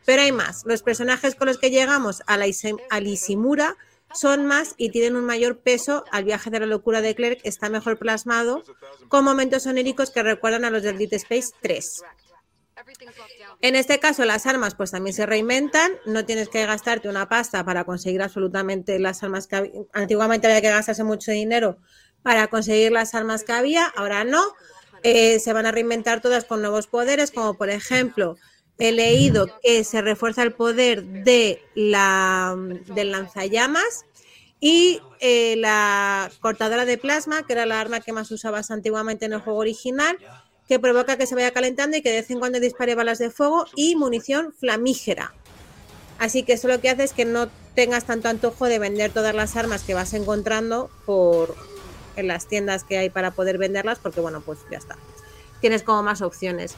[0.07, 0.63] Pero hay más.
[0.65, 3.77] Los personajes con los que llegamos a la Ise- a Lisimura
[4.15, 6.07] son más y tienen un mayor peso.
[6.11, 8.63] Al viaje de la locura de Clerk está mejor plasmado,
[9.09, 12.03] con momentos oníricos que recuerdan a los del Dead Space 3.
[13.61, 15.93] En este caso, las armas pues también se reinventan.
[16.05, 20.61] No tienes que gastarte una pasta para conseguir absolutamente las armas que hab- antiguamente había
[20.61, 21.79] que gastarse mucho dinero
[22.23, 23.87] para conseguir las armas que había.
[23.97, 24.43] Ahora no.
[25.03, 28.37] Eh, se van a reinventar todas con nuevos poderes, como por ejemplo,
[28.79, 34.05] he leído que se refuerza el poder de la del lanzallamas
[34.59, 39.35] y eh, la cortadora de plasma, que era la arma que más usabas antiguamente en
[39.35, 40.19] el juego original,
[40.69, 43.31] que provoca que se vaya calentando y que de vez en cuando dispare balas de
[43.31, 45.33] fuego y munición flamígera.
[46.19, 49.35] Así que eso lo que hace es que no tengas tanto antojo de vender todas
[49.35, 51.55] las armas que vas encontrando por
[52.17, 54.97] en las tiendas que hay para poder venderlas, porque bueno, pues ya está.
[55.61, 56.75] Tienes como más opciones.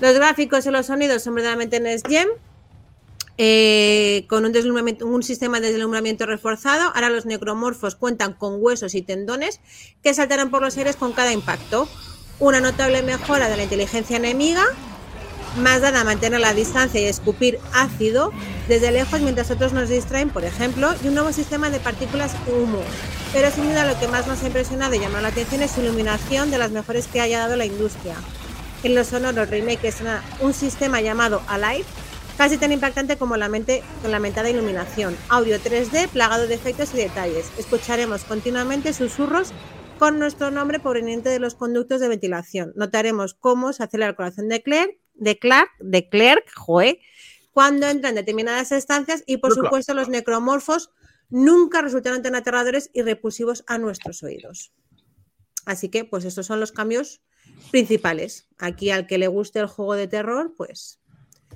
[0.00, 2.28] Los gráficos y los sonidos son verdaderamente Next Gen,
[3.38, 6.92] eh, con un, deslumbramiento- un sistema de deslumbramiento reforzado.
[6.94, 9.60] Ahora los necromorfos cuentan con huesos y tendones
[10.02, 11.88] que saltarán por los aires con cada impacto.
[12.42, 14.64] Una notable mejora de la inteligencia enemiga,
[15.58, 18.32] más dada a mantener la distancia y escupir ácido
[18.66, 22.80] desde lejos mientras otros nos distraen, por ejemplo, y un nuevo sistema de partículas humo.
[23.32, 25.82] Pero sin duda lo que más nos ha impresionado y llamado la atención es su
[25.82, 28.16] iluminación de las mejores que haya dado la industria.
[28.82, 29.98] En los sonoros remake es
[30.40, 31.84] un sistema llamado Alive,
[32.36, 35.16] casi tan impactante como la mente con la mentada iluminación.
[35.28, 37.52] Audio 3D plagado de efectos y detalles.
[37.56, 39.52] Escucharemos continuamente susurros
[39.98, 42.72] con nuestro nombre proveniente de los conductos de ventilación.
[42.76, 47.00] Notaremos cómo se acelera el corazón de Claire, de Clark, de Clerk, joe,
[47.52, 50.90] cuando entra en determinadas estancias y por supuesto los necromorfos
[51.28, 54.72] nunca resultaron tan aterradores y repulsivos a nuestros oídos.
[55.64, 57.22] Así que, pues estos son los cambios
[57.70, 58.48] principales.
[58.58, 61.00] Aquí al que le guste el juego de terror, pues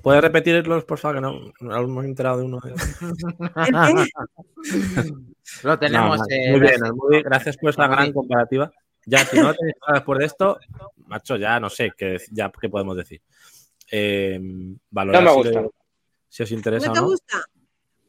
[0.01, 1.15] ¿Puedes repetirlos, por favor?
[1.17, 2.59] Que no, no hemos enterado de uno.
[5.63, 6.17] Lo tenemos.
[6.19, 8.71] No, eh, muy bien, muy- gracias por esta gran comparativa.
[9.05, 10.57] Ya, si no tenéis nada después de esto,
[11.05, 13.21] macho, ya no sé qué, ya, qué podemos decir.
[13.89, 14.37] Eh,
[14.89, 15.63] valorar No me gusta.
[16.27, 17.05] si os interesa ¿no o te no.
[17.07, 17.37] gusta?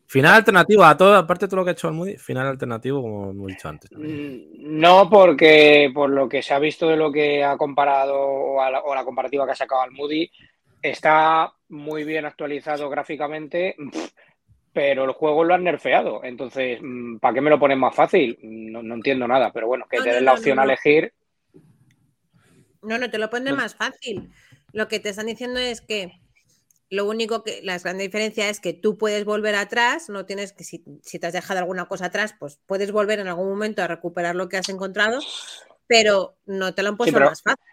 [0.06, 3.02] Final alternativo, a todo, aparte de todo lo que ha hecho el Moody, final alternativo,
[3.02, 3.90] como hemos dicho antes.
[3.92, 8.60] Mm, No, porque por lo que se ha visto de lo que ha comparado o,
[8.60, 10.28] a la, o la comparativa que ha sacado al Moody,
[10.82, 13.76] está muy bien actualizado gráficamente,
[14.72, 16.22] pero el juego lo han nerfeado.
[16.24, 18.38] Entonces, mm, ¿para qué me lo ponen más fácil?
[18.42, 21.12] No, no entiendo nada, pero bueno, que No, te den la no, opción a elegir.
[22.82, 24.30] No, no, te lo pone más fácil.
[24.72, 26.12] Lo que te están diciendo es que
[26.90, 30.64] lo único que, la gran diferencia es que tú puedes volver atrás, no tienes que,
[30.64, 33.88] si, si te has dejado alguna cosa atrás, pues puedes volver en algún momento a
[33.88, 35.18] recuperar lo que has encontrado,
[35.86, 37.64] pero no te lo han puesto pero- más fácil.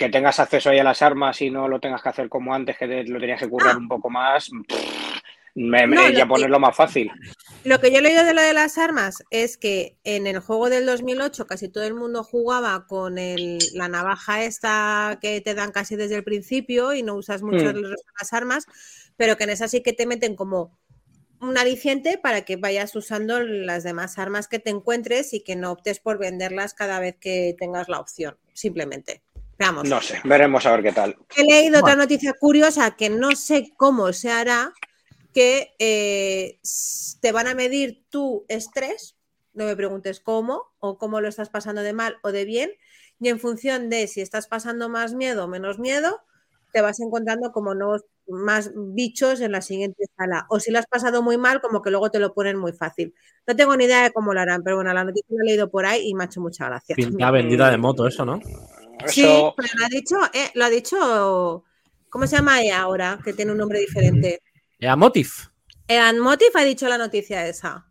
[0.00, 2.78] Que tengas acceso ahí a las armas y no lo tengas que hacer como antes,
[2.78, 3.78] que te- lo tenías que currar Ah.
[3.78, 4.50] un poco más.
[5.56, 7.10] me- me- No, ya lo que- ponerlo más fácil.
[7.64, 10.70] Lo que yo he leído de lo de las armas es que en el juego
[10.70, 15.72] del 2008 casi todo el mundo jugaba con el- la navaja esta que te dan
[15.72, 17.82] casi desde el principio y no usas mucho Mm.
[18.20, 18.64] las armas,
[19.16, 20.78] pero que en esa sí que te meten como
[21.40, 25.72] un aliciente para que vayas usando las demás armas que te encuentres y que no
[25.72, 29.22] optes por venderlas cada vez que tengas la opción, simplemente.
[29.60, 29.86] Vamos.
[29.86, 31.16] No sé, veremos a ver qué tal.
[31.36, 34.72] He leído otra noticia curiosa que no sé cómo se hará,
[35.34, 36.58] que eh,
[37.20, 39.18] te van a medir tu estrés,
[39.52, 42.70] no me preguntes cómo, o cómo lo estás pasando de mal o de bien,
[43.20, 46.22] y en función de si estás pasando más miedo o menos miedo,
[46.72, 50.46] te vas encontrando como nuevos más bichos en la siguiente sala.
[50.48, 53.14] O si lo has pasado muy mal, como que luego te lo ponen muy fácil.
[53.46, 55.68] No tengo ni idea de cómo lo harán, pero bueno, la noticia la he leído
[55.68, 56.96] por ahí y me ha hecho mucha gracia.
[56.96, 58.40] Pinta vendida de moto, eso, ¿no?
[59.08, 61.64] Sí, Eso, pero lo ha dicho, eh, lo ha dicho,
[62.08, 63.18] ¿cómo se llama ella ahora?
[63.24, 64.42] Que tiene un nombre diferente.
[64.78, 65.46] Era Motif.
[65.88, 67.86] Eran Motif ha dicho la noticia esa.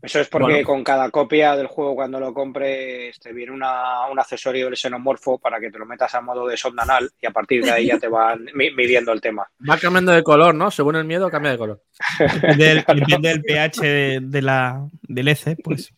[0.00, 0.66] eso es porque Bueno.
[0.66, 5.38] con cada copia del juego, cuando lo compres, te viene una- un accesorio del xenomorfo
[5.38, 7.86] para que te lo metas a modo de sonda anal y a partir de ahí
[7.88, 9.44] ya te van mi- midiendo el tema.
[9.68, 10.70] Va cambiando de color, ¿no?
[10.70, 11.82] Según el miedo, cambia de color.
[12.18, 15.92] Depende del, depende del pH de, de la, del EC, pues.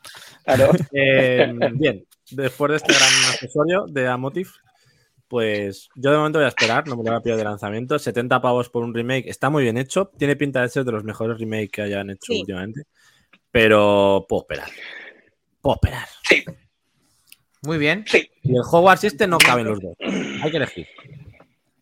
[0.44, 0.70] Claro.
[0.92, 4.52] Eh, bien, después de este gran accesorio de Amotif,
[5.28, 7.98] pues yo de momento voy a esperar, no me lo voy a pillar de lanzamiento.
[7.98, 10.10] 70 pavos por un remake, está muy bien hecho.
[10.18, 12.40] Tiene pinta de ser de los mejores remakes que hayan hecho Sí.
[12.40, 12.82] últimamente.
[13.52, 14.68] Pero puedo esperar.
[15.60, 16.08] Puedo esperar.
[17.62, 18.04] Muy bien.
[18.42, 19.94] Y el Hogwarts este no caben los dos.
[20.00, 20.86] Hay que elegir.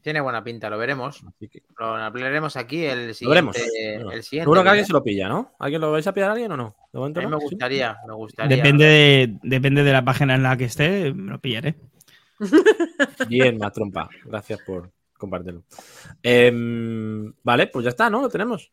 [0.09, 1.22] Tiene buena pinta, lo veremos.
[1.22, 3.55] Así que, Lo hablaremos aquí el Lo veremos.
[3.55, 3.94] siguiente.
[3.97, 5.55] Bueno, el siguiente seguro que alguien se lo pilla, ¿no?
[5.59, 6.76] ¿Alguien lo vais a pillar a alguien o no?
[6.90, 7.36] De momento A mí no.
[7.36, 7.44] me ¿Sí?
[7.51, 8.56] gustaría, me gustaría.
[8.56, 11.74] Depende de, depende de la página en la que esté, me lo pillaré.
[13.28, 14.09] Bien, más trompa.
[14.24, 15.64] Gracias por compartirlo.
[16.22, 18.22] Em, vale, pues ya está, ¿no?
[18.22, 18.72] Lo tenemos.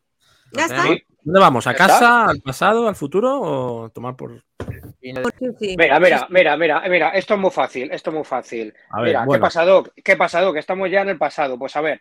[0.52, 0.82] Ya está.
[0.82, 1.02] Sí.
[1.22, 1.66] ¿Dónde vamos?
[1.66, 4.44] ¿A ¿Ya casa, al pasado, al futuro o tomar por.?
[5.00, 8.72] Mira, mira, mira, mira, mira, esto es muy fácil, esto es muy fácil.
[8.90, 9.40] A ver, Mira, bueno.
[9.40, 9.92] ¿qué pasado?
[10.04, 10.52] ¿Qué pasado?
[10.52, 11.58] Que estamos ya en el pasado.
[11.58, 12.00] Pues a ver,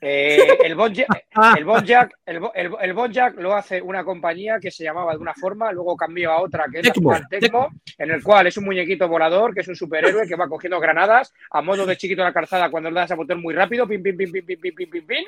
[0.00, 5.34] eh, el Bon Jack, el el, lo hace una compañía que se llamaba de una
[5.34, 8.66] forma, luego cambió a otra que es Tecmo, la Tecmo, en el cual es un
[8.66, 12.26] muñequito volador, que es un superhéroe que va cogiendo granadas a modo de chiquito en
[12.26, 14.74] la calzada cuando le das a botón muy rápido, pim, pim, pim, pim, pim, pim,
[14.74, 15.24] pim, pim, pim.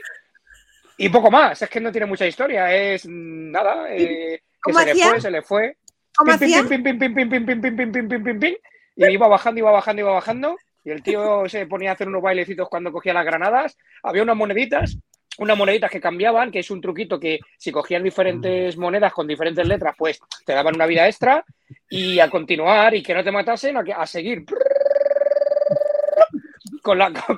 [0.98, 5.20] Y poco más, es que no tiene mucha historia, es nada, eh, se le fue,
[5.20, 5.76] se le fue.
[8.96, 10.56] Y iba bajando, iba bajando, iba bajando.
[10.84, 13.78] Y el tío se ponía a hacer unos bailecitos cuando cogía las granadas.
[14.02, 14.98] Había unas moneditas,
[15.38, 19.66] unas moneditas que cambiaban, que es un truquito que si cogían diferentes monedas con diferentes
[19.68, 21.44] letras, pues te daban una vida extra.
[21.88, 24.44] Y a continuar y que no te matasen, a, seguir.
[26.88, 27.36] Con, la, con,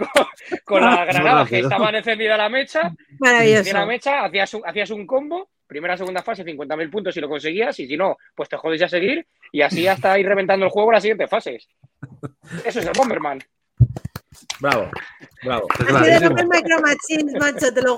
[0.65, 3.73] con las granadas que estaban encendidas la mecha, Maravilloso.
[3.73, 7.77] La mecha, hacías un, hacías un combo, primera, segunda fase, 50.000 puntos si lo conseguías,
[7.81, 10.91] y si no, pues te jodes a seguir, y así hasta ir reventando el juego
[10.91, 11.69] en las siguientes fases.
[12.65, 13.41] Eso es el Bomberman.
[14.61, 14.91] Bravo,
[15.43, 15.67] bravo.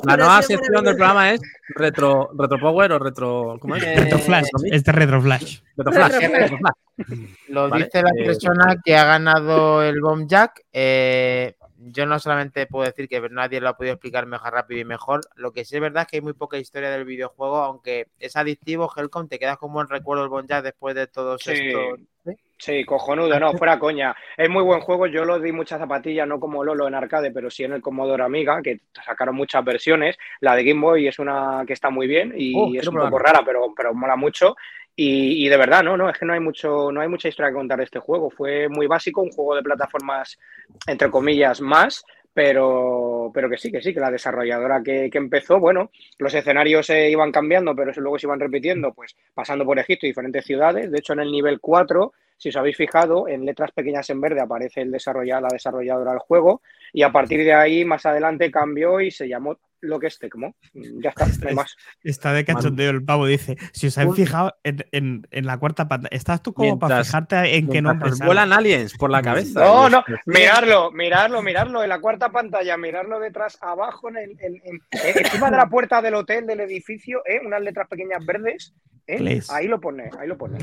[0.04, 1.40] La nueva sección del programa es
[1.74, 3.58] retro, retro Power o retro.
[3.60, 3.82] ¿Cómo es?
[3.82, 5.60] Eh, Retroflash, este Retroflash.
[5.76, 6.12] Retro Flash.
[6.12, 7.18] Retro Retro Flash.
[7.48, 10.64] Lo Vale, dice la eh, persona que ha ganado el Bomb Jack.
[10.72, 11.54] Eh,
[11.90, 15.20] yo no solamente puedo decir que nadie lo ha podido explicar mejor, rápido y mejor.
[15.36, 18.36] Lo que sí es verdad es que hay muy poca historia del videojuego, aunque es
[18.36, 21.52] adictivo, Helcom, te quedas con buen recuerdo el Jack después de todos Sí.
[21.52, 22.00] estos.
[22.24, 22.32] ¿sí?
[22.58, 24.14] Sí, cojonudo, no, fuera coña.
[24.36, 27.50] Es muy buen juego, yo lo di muchas zapatillas, no como Lolo en arcade, pero
[27.50, 30.16] sí en el Commodore Amiga, que sacaron muchas versiones.
[30.40, 33.18] La de Game Boy es una que está muy bien y Oh, es un poco
[33.18, 34.54] rara, pero, pero mola mucho.
[34.94, 37.50] Y, y de verdad, no, no, es que no hay mucho, no hay mucha historia
[37.50, 38.30] que contar de este juego.
[38.30, 40.38] Fue muy básico, un juego de plataformas,
[40.86, 42.04] entre comillas, más,
[42.34, 46.86] pero, pero que sí, que sí, que la desarrolladora que, que empezó, bueno, los escenarios
[46.86, 50.90] se iban cambiando, pero luego se iban repitiendo, pues pasando por Egipto y diferentes ciudades.
[50.90, 52.12] De hecho, en el nivel 4,
[52.42, 56.18] si os habéis fijado, en letras pequeñas en verde aparece el desarrollar, la desarrolladora del
[56.18, 56.60] juego,
[56.92, 60.54] y a partir de ahí, más adelante, cambió y se llamó lo que es Tecmo.
[60.74, 61.76] Ya está, no hay más.
[62.02, 63.56] Está de cachondeo el pavo, dice.
[63.72, 67.56] Si os habéis fijado en, en- en la cuarta pantalla, estás tú como para fijarte
[67.56, 69.60] en qué nombre vuelan aliens por la cabeza.
[69.60, 74.60] No, no, mirarlo, mirarlo, mirarlo en la cuarta pantalla, mirarlo detrás, abajo, en el, en-
[74.64, 77.40] en- eh, encima de la puerta del hotel, del edificio, ¿eh?
[77.44, 78.74] unas letras pequeñas verdes.
[79.08, 79.18] ¿eh?
[79.50, 80.60] Ahí lo pone, ahí lo pone.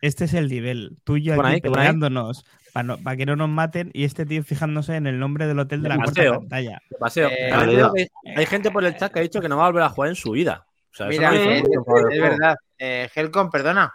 [0.00, 0.65] Este es el nivel.
[1.04, 2.44] Tú y yo Pon aquí ahí, peleándonos
[3.02, 5.88] para que no nos maten y este tío fijándose en el nombre del hotel de
[5.88, 6.34] la cuarta Paseo.
[6.40, 6.82] pantalla.
[6.90, 7.28] de paseo.
[7.30, 9.88] Eh, hay gente por el chat que ha dicho que no va a volver a
[9.88, 10.66] jugar en su vida.
[10.92, 11.62] O sea, eso Mira, no dice eh,
[12.10, 12.56] es verdad.
[12.78, 13.94] Eh, Helcom, perdona.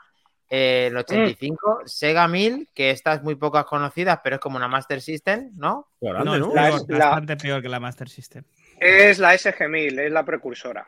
[0.50, 5.00] Eh, el 85, Sega 1000, que estas muy pocas conocidas, pero es como una Master
[5.00, 5.88] System, ¿no?
[6.02, 6.54] No, es ¿no?
[6.54, 8.44] La- peor, la- bastante peor que la Master System.
[8.80, 10.86] Es la SG-1000, es la precursora.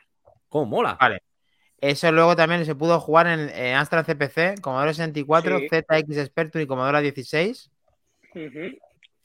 [0.49, 0.97] ¿Cómo mola?
[0.99, 1.21] Vale.
[1.83, 5.67] Eso luego también se pudo jugar en, en Astra CPC, Commodore 64, Sí.
[5.69, 7.69] ZX Spectrum y Commodore 16.
[8.35, 8.77] Ujú.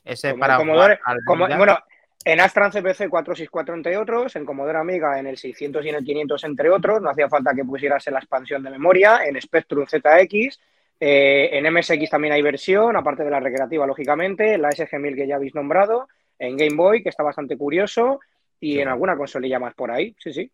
[0.05, 1.79] Ese Como- para Commodore- como- bueno,
[2.25, 6.05] en Astra CPC 464 entre otros, en Commodore Amiga en el 600 y en el
[6.05, 10.59] 500 entre otros, no hacía falta que pusieras la expansión de memoria, en Spectrum ZX,
[10.99, 15.29] eh, en MSX también hay versión, aparte de la recreativa, lógicamente, en la SG-1000 que
[15.29, 16.09] ya habéis nombrado,
[16.41, 18.19] en Game Boy, que está bastante curioso,
[18.59, 20.51] y en alguna consolilla más por ahí, sí, sí.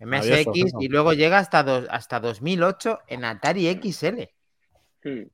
[0.00, 4.22] MSX y luego llega hasta, dos- hasta 2008 en Atari XL.
[5.04, 5.24] Hmm.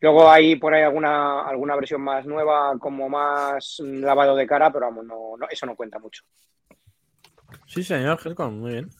[0.00, 4.86] Luego hay por ahí alguna, alguna versión más nueva, como más lavado de cara, pero
[4.86, 6.22] vamos, no, no- eso no cuenta mucho.
[7.66, 8.90] Sí, señor, Helcom, muy bien.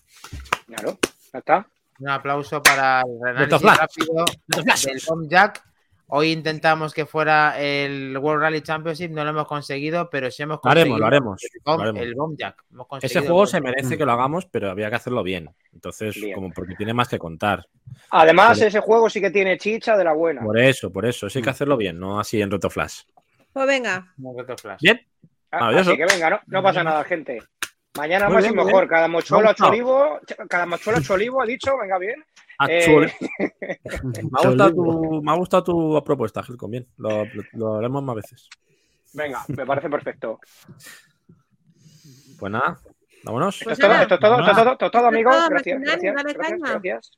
[0.67, 0.99] Claro,
[1.33, 1.69] ya está.
[1.99, 3.79] Un aplauso para el análisis Flash.
[3.79, 5.63] rápido del Bomb Jack.
[6.09, 10.61] Hoy intentamos que fuera el World Rally Championship, no lo hemos conseguido, pero sí hemos
[10.63, 11.43] Lo haremos, conseguido lo haremos.
[11.43, 12.03] el Bomb, lo haremos.
[12.03, 12.65] el Bomb Jack.
[12.71, 15.51] Hemos Ese juego el se merece que lo hagamos, pero había que hacerlo bien.
[15.73, 16.35] Entonces, Bien.
[16.35, 17.67] como porque tiene más que contar.
[18.11, 20.43] Además, ese juego sí que tiene chicha de la buena.
[20.43, 21.29] Por eso, por eso.
[21.29, 23.01] Sí hay que hacerlo bien, no así en Rotoflash.
[23.53, 24.15] Pues venga.
[24.61, 24.81] Flash.
[24.83, 25.01] Bien.
[25.51, 25.91] Ah, Maravilloso.
[25.91, 27.43] Así que venga, no, no pasa nada, gente.
[27.97, 28.83] Mañana Muy más bien, y mejor.
[28.83, 28.89] bien.
[28.89, 29.71] Cada mochuelo Me ha ocho gustado.
[29.73, 32.23] olivo, cada mochuelo ocho olivo, ha dicho, venga bien.
[32.59, 33.13] Actual.
[33.41, 36.71] Eh, Me ha gustado tu, me ha gustado tu propuesta, Helcom.
[36.71, 38.49] Bien, lo, lo, lo haremos más veces.
[39.13, 40.41] venga, me parece perfecto.
[42.39, 42.79] Pues nada,
[43.25, 43.57] vámonos.
[43.61, 45.49] Esto es Pues todo, esto es todo, esto es todo, esto es todo, amigos.
[45.49, 47.11] Gracias, gracias, gracias, gracias.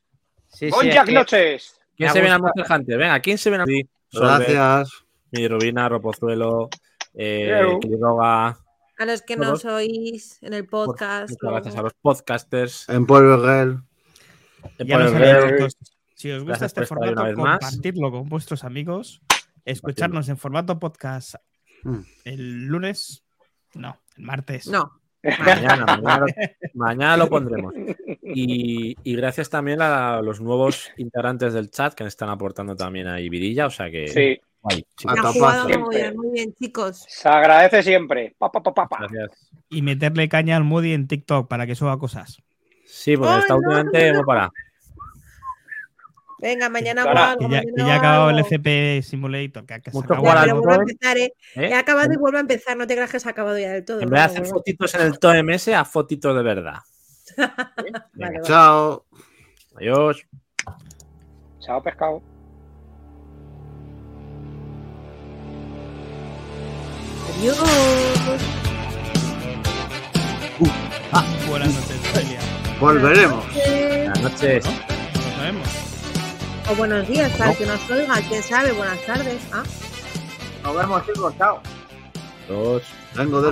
[0.48, 1.80] Sí, sí, Jack noches.
[1.96, 2.54] ¿Quién se viene al gustado.
[2.56, 2.98] Monster Hunter?
[2.98, 5.04] Venga, ¿quién se viene al Gracias.
[5.30, 6.68] Mi Rubina, Ropozuelo,
[7.14, 7.52] eh.
[7.52, 9.76] A los que nos Todos.
[9.76, 11.30] oís en el podcast.
[11.30, 12.88] Muchas gracias a los podcasters.
[12.88, 13.82] En Polvo Girl.
[14.78, 14.98] Ya.
[16.14, 19.20] Si os gusta Gracias este formato, compartidlo con vuestros amigos.
[19.64, 21.36] Escucharnos en formato podcast
[21.84, 21.98] Mm.
[22.24, 23.22] el lunes.
[23.74, 24.66] No, el martes.
[24.66, 25.00] No.
[25.22, 26.26] Mañana, mañana, lo,
[26.74, 27.72] mañana lo pondremos.
[28.22, 33.28] Y, y gracias también a los nuevos integrantes del chat que están aportando también ahí
[33.28, 33.66] vidilla.
[33.66, 34.08] O sea que.
[34.08, 35.38] Sí, guay, chicos, A Me ha tapazo.
[35.38, 37.04] jugado muy bien, muy bien, chicos.
[37.08, 38.34] se agradece siempre.
[38.38, 38.98] Pa, pa, pa, pa, pa.
[39.08, 39.48] gracias.
[39.70, 42.42] Y meterle caña al Moody en TikTok para que suba cosas.
[42.90, 44.14] Sí, porque Ay, está no, últimamente no, no.
[44.18, 44.50] muy para.
[46.40, 47.02] Venga, mañana.
[47.02, 49.66] Que ya, mañana que ya ha acabado el FP Simulator.
[49.66, 50.22] Que, que se Mucho acabó.
[50.24, 51.32] Ya, jugar pero al vuelvo a Android, empezar, ¿eh?
[51.56, 51.68] ¿eh?
[51.70, 52.76] He acabado y vuelvo a empezar.
[52.76, 54.00] No te creas que se ha acabado ya del todo.
[54.00, 54.56] En vez de hacer vuelvo.
[54.58, 56.78] fotitos en el TOMS, a fotitos de verdad.
[57.36, 57.52] Vale,
[57.82, 58.40] Venga, vale.
[58.42, 59.04] Chao.
[59.76, 60.26] Adiós.
[61.60, 62.22] Chao, pescado.
[67.38, 67.58] Adiós.
[71.48, 72.40] Buenas noches, familia.
[72.80, 73.44] Volveremos.
[73.54, 74.64] Buenas noches.
[74.64, 75.68] Nos vemos.
[76.70, 78.14] O buenos días, para el que nos oiga.
[78.28, 79.40] Quién sabe, buenas tardes.
[79.52, 79.62] Ah.
[80.62, 81.34] Nos vemos, chicos.
[81.38, 81.60] Chao.
[82.48, 82.82] Adiós.
[83.14, 83.46] Vengo de